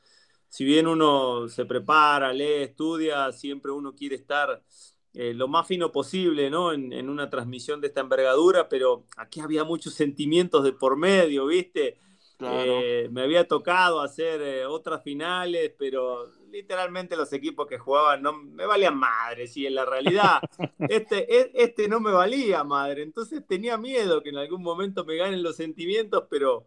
si 0.49 0.65
bien 0.65 0.87
uno 0.87 1.47
se 1.47 1.65
prepara, 1.65 2.33
lee, 2.33 2.63
estudia, 2.63 3.31
siempre 3.31 3.71
uno 3.71 3.93
quiere 3.93 4.15
estar 4.15 4.63
eh, 5.13 5.33
lo 5.33 5.47
más 5.47 5.67
fino 5.67 5.91
posible, 5.91 6.49
¿no? 6.49 6.73
En, 6.73 7.09
una 7.09 7.29
transmisión 7.29 7.81
de 7.81 7.87
esta 7.87 8.01
envergadura, 8.01 8.69
pero 8.69 9.05
aquí 9.17 9.39
había 9.39 9.63
muchos 9.63 9.93
sentimientos 9.93 10.63
de 10.63 10.73
por 10.73 10.97
medio, 10.97 11.45
¿viste? 11.47 11.97
Eh, 12.41 13.09
me 13.11 13.21
había 13.23 13.47
tocado 13.47 14.01
hacer 14.01 14.65
otras 14.65 15.03
finales, 15.03 15.73
pero 15.77 16.31
literalmente 16.51 17.15
los 17.15 17.31
equipos 17.33 17.67
que 17.67 17.77
jugaban 17.77 18.21
no 18.21 18.33
me 18.33 18.65
valían 18.65 18.97
madre, 18.97 19.45
y 19.53 19.65
en 19.65 19.75
la 19.75 19.85
realidad 19.85 20.39
este, 20.89 21.33
e, 21.33 21.51
este 21.53 21.87
no 21.87 21.99
me 21.99 22.11
valía 22.11 22.63
madre, 22.63 23.03
entonces 23.03 23.45
tenía 23.47 23.77
miedo 23.77 24.21
que 24.21 24.29
en 24.29 24.37
algún 24.37 24.61
momento 24.61 25.05
me 25.05 25.15
ganen 25.15 25.43
los 25.43 25.55
sentimientos, 25.55 26.25
pero 26.29 26.65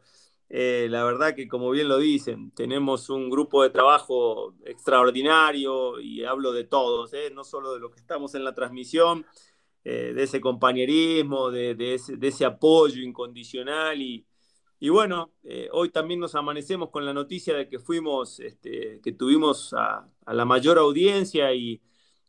eh, 0.49 0.87
la 0.91 1.03
verdad 1.05 1.35
que 1.35 1.49
como 1.49 1.71
bien 1.71 1.89
lo 1.89 1.99
dicen, 1.99 2.51
tenemos 2.51 3.09
un 3.09 3.31
grupo 3.31 3.63
de 3.63 3.71
trabajo 3.71 4.55
extraordinario 4.67 5.99
y 6.01 6.25
hablo 6.25 6.53
de 6.53 6.65
todos, 6.65 7.15
¿eh? 7.15 7.31
no 7.33 7.43
solo 7.45 7.73
de 7.73 7.81
los 7.81 7.91
que 7.91 8.01
estamos 8.01 8.35
en 8.35 8.45
la 8.45 8.55
transmisión, 8.55 9.25
eh, 9.85 10.13
de 10.15 10.23
ese 10.23 10.41
compañerismo, 10.41 11.51
de, 11.51 11.95
ese, 11.95 12.17
de 12.17 12.29
ese 12.29 12.45
apoyo 12.45 13.03
incondicional 13.03 14.01
y 14.01 14.25
y 14.83 14.89
bueno, 14.89 15.33
eh, 15.45 15.69
hoy 15.71 15.91
también 15.91 16.19
nos 16.19 16.35
amanecemos 16.35 16.91
con 16.91 17.07
la 17.07 17.15
noticia 17.15 17.55
de 17.57 17.69
que 17.69 17.79
fuimos, 17.79 18.41
este, 18.41 19.01
que 19.01 19.13
tuvimos 19.13 19.73
a, 19.75 20.09
la 20.27 20.45
mayor 20.45 20.77
audiencia 20.77 21.55
y 21.55 21.81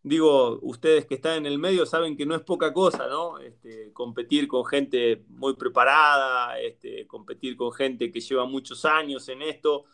digo, 0.03 0.59
ustedes 0.61 1.07
que 1.07 1.15
están 1.15 1.37
en 1.37 1.45
el 1.47 1.57
medio 1.57 1.87
saben 1.87 2.15
que 2.15 2.27
no 2.27 2.35
es 2.35 2.43
poca 2.43 2.71
cosa, 2.71 3.07
¿no? 3.07 3.39
Este, 3.39 3.91
competir 3.91 4.47
con 4.47 4.65
gente 4.65 5.25
muy 5.29 5.55
preparada, 5.55 6.59
este, 6.59 7.07
competir 7.07 7.57
con 7.57 7.71
gente 7.73 8.11
que 8.11 8.21
lleva 8.21 8.45
muchos 8.45 8.85
años 8.85 9.27
en 9.29 9.41
esto. 9.41 9.85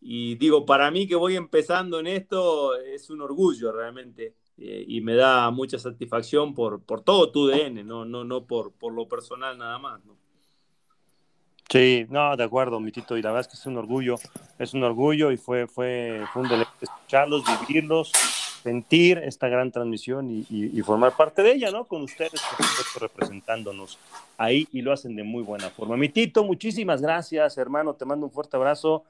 Y 0.00 0.36
digo, 0.36 0.64
para 0.64 0.92
mí 0.92 1.08
que 1.08 1.16
voy 1.16 1.34
empezando 1.34 1.98
en 1.98 2.06
esto 2.06 2.76
es 2.76 3.10
un 3.10 3.20
orgullo 3.22 3.72
realmente. 3.72 4.36
Eh, 4.58 4.84
y 4.86 5.00
me 5.00 5.16
da 5.16 5.50
mucha 5.50 5.78
satisfacción 5.78 6.54
por, 6.54 6.84
por 6.84 7.02
todo 7.02 7.32
tu 7.32 7.48
DN, 7.48 7.82
no, 7.84 8.04
no, 8.04 8.24
no 8.24 8.46
por, 8.46 8.72
por 8.74 8.92
lo 8.92 9.08
personal 9.08 9.58
nada 9.58 9.78
más. 9.80 10.04
¿no? 10.04 10.25
Sí, 11.68 12.06
no, 12.10 12.36
de 12.36 12.44
acuerdo, 12.44 12.78
mi 12.78 12.92
Tito, 12.92 13.16
y 13.16 13.22
la 13.22 13.30
verdad 13.30 13.40
es 13.40 13.48
que 13.48 13.60
es 13.60 13.66
un 13.66 13.76
orgullo, 13.76 14.16
es 14.58 14.72
un 14.72 14.84
orgullo 14.84 15.32
y 15.32 15.36
fue, 15.36 15.66
fue, 15.66 16.24
fue 16.32 16.42
un 16.42 16.48
deleite 16.48 16.70
escucharlos, 16.82 17.42
vivirlos, 17.66 18.12
sentir 18.62 19.18
esta 19.18 19.48
gran 19.48 19.72
transmisión 19.72 20.44
y, 20.48 20.80
formar 20.82 21.16
parte 21.16 21.42
de 21.42 21.52
ella, 21.52 21.72
¿no? 21.72 21.84
Con 21.84 22.02
ustedes, 22.02 22.40
representándonos 23.00 23.98
ahí 24.38 24.68
y 24.72 24.82
lo 24.82 24.92
hacen 24.92 25.16
de 25.16 25.24
muy 25.24 25.42
buena 25.42 25.70
forma. 25.70 25.96
Mi 25.96 26.08
Tito, 26.08 26.44
muchísimas 26.44 27.02
gracias, 27.02 27.58
hermano, 27.58 27.94
te 27.94 28.04
mando 28.04 28.26
un 28.26 28.32
fuerte 28.32 28.56
abrazo 28.56 29.04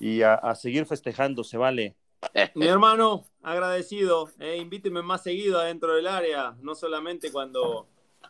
y 0.00 0.22
a, 0.22 0.54
seguir 0.56 0.86
festejando, 0.86 1.44
se 1.44 1.56
vale. 1.56 1.94
Mi 2.54 2.66
hermano, 2.66 3.24
agradecido, 3.42 4.28
eh, 4.40 4.56
invíteme 4.56 5.02
más 5.02 5.22
seguido 5.22 5.60
adentro 5.60 5.94
del 5.94 6.08
área, 6.08 6.56
no 6.62 6.74
solamente 6.74 7.30
cuando 7.30 7.86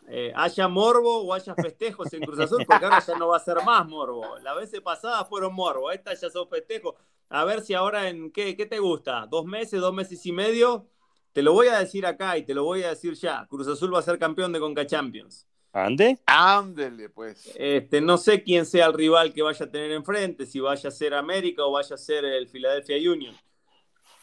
eh, 0.07 0.31
haya 0.35 0.67
morbo 0.67 1.23
o 1.23 1.33
haya 1.33 1.55
festejos 1.55 2.13
en 2.13 2.21
Cruz 2.21 2.39
Azul, 2.39 2.65
porque 2.67 2.85
ahora 2.85 2.99
ya 2.99 3.17
no 3.17 3.29
va 3.29 3.37
a 3.37 3.39
ser 3.39 3.57
más 3.65 3.87
morbo. 3.87 4.37
La 4.39 4.53
vez 4.53 4.71
pasada 4.83 5.25
fueron 5.25 5.53
morbo, 5.53 5.91
esta 5.91 6.13
ya 6.13 6.29
son 6.29 6.47
festejos. 6.47 6.95
A 7.29 7.45
ver 7.45 7.61
si 7.61 7.73
ahora 7.73 8.09
en 8.09 8.31
qué, 8.31 8.55
qué 8.55 8.65
te 8.65 8.79
gusta, 8.79 9.25
dos 9.27 9.45
meses, 9.45 9.81
dos 9.81 9.93
meses 9.93 10.25
y 10.25 10.31
medio. 10.31 10.87
Te 11.31 11.41
lo 11.41 11.53
voy 11.53 11.67
a 11.67 11.79
decir 11.79 12.05
acá 12.05 12.37
y 12.37 12.43
te 12.43 12.53
lo 12.53 12.63
voy 12.63 12.83
a 12.83 12.89
decir 12.89 13.15
ya. 13.15 13.47
Cruz 13.49 13.67
Azul 13.67 13.93
va 13.93 13.99
a 13.99 14.03
ser 14.03 14.19
campeón 14.19 14.53
de 14.53 14.59
Conca 14.59 14.85
Champions. 14.85 15.47
¿Ande? 15.71 16.19
Ándele, 16.27 17.09
pues. 17.09 17.51
Este, 17.55 17.99
no 17.99 18.19
sé 18.19 18.43
quién 18.43 18.67
sea 18.67 18.85
el 18.85 18.93
rival 18.93 19.33
que 19.33 19.41
vaya 19.41 19.65
a 19.65 19.71
tener 19.71 19.91
enfrente, 19.91 20.45
si 20.45 20.59
vaya 20.59 20.89
a 20.89 20.91
ser 20.91 21.15
América 21.15 21.65
o 21.65 21.71
vaya 21.71 21.95
a 21.95 21.97
ser 21.97 22.23
el 22.23 22.47
Philadelphia 22.47 23.11
Union. 23.11 23.35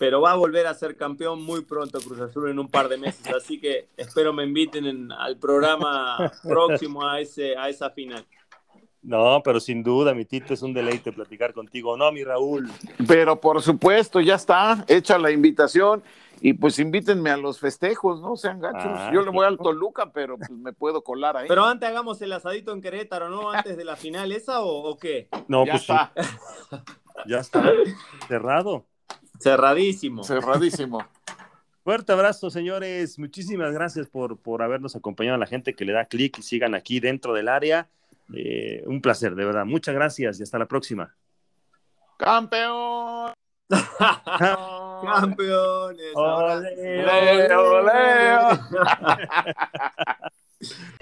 Pero 0.01 0.23
va 0.23 0.33
a 0.33 0.35
volver 0.35 0.67
a 0.67 0.73
ser 0.73 0.97
campeón 0.97 1.43
muy 1.43 1.61
pronto 1.61 2.01
Cruz 2.01 2.19
Azul 2.21 2.49
en 2.49 2.59
un 2.59 2.69
par 2.69 2.89
de 2.89 2.97
meses, 2.97 3.23
así 3.37 3.61
que 3.61 3.89
espero 3.99 4.33
me 4.33 4.45
inviten 4.45 5.13
al 5.13 5.37
programa 5.37 6.33
próximo 6.43 7.07
a, 7.07 7.21
ese, 7.21 7.55
a 7.55 7.69
esa 7.69 7.91
final. 7.91 8.25
No, 9.03 9.43
pero 9.45 9.61
sin 9.61 9.83
duda, 9.83 10.15
mi 10.15 10.25
Tito, 10.25 10.55
es 10.55 10.63
un 10.63 10.73
deleite 10.73 11.13
platicar 11.13 11.53
contigo, 11.53 11.99
¿no, 11.99 12.11
mi 12.13 12.25
Raúl? 12.25 12.71
Pero 13.07 13.39
por 13.39 13.61
supuesto, 13.61 14.23
ya 14.23 14.37
está, 14.37 14.87
hecha 14.89 15.19
la 15.19 15.31
invitación 15.31 16.03
y 16.41 16.55
pues 16.55 16.79
invítenme 16.79 17.29
a 17.29 17.37
los 17.37 17.61
festejos, 17.61 18.23
¿no? 18.23 18.37
Sean 18.37 18.59
gachos. 18.59 18.93
Ah, 18.95 19.11
Yo 19.13 19.21
le 19.21 19.31
voy 19.31 19.45
al 19.45 19.59
Toluca, 19.59 20.13
pero 20.13 20.39
pues 20.39 20.51
me 20.51 20.73
puedo 20.73 21.05
colar 21.05 21.37
ahí. 21.37 21.47
Pero 21.47 21.67
antes 21.67 21.87
hagamos 21.87 22.23
el 22.23 22.33
asadito 22.33 22.73
en 22.73 22.81
Querétaro, 22.81 23.29
¿no? 23.29 23.51
Antes 23.51 23.77
de 23.77 23.85
la 23.85 23.97
final, 23.97 24.33
¿esa 24.33 24.63
o, 24.63 24.97
qué? 24.97 25.29
No, 25.47 25.67
ya 25.67 25.73
pues 25.73 25.83
está. 25.83 26.13
ya 27.27 27.39
está. 27.39 27.71
Cerrado. 28.29 28.87
Cerradísimo. 29.41 30.23
Cerradísimo. 30.23 31.05
Fuerte 31.85 32.13
abrazo, 32.13 32.51
señores. 32.51 33.19
Muchísimas 33.19 33.73
gracias 33.73 34.07
por, 34.07 34.39
por 34.39 34.63
habernos 34.63 34.95
acompañado 34.97 35.37
a 35.37 35.39
la 35.39 35.47
gente 35.47 35.75
que 35.75 35.85
le 35.85 35.93
da 35.93 36.05
clic 36.05 36.39
y 36.39 36.43
sigan 36.43 36.75
aquí 36.75 37.01
dentro 37.01 37.33
del 37.33 37.49
área. 37.49 37.89
Eh, 38.35 38.85
un 38.87 39.01
placer, 39.01 39.35
de 39.35 39.45
verdad. 39.45 39.65
Muchas 39.65 39.95
gracias 39.95 40.39
y 40.39 40.43
hasta 40.43 40.59
la 40.59 40.67
próxima. 40.67 41.17
¡Campeón! 42.19 43.33
¡Campeones! 45.03 46.13
¡Ole, 46.15 47.07
ole, 47.07 47.55
ole! 47.55 47.93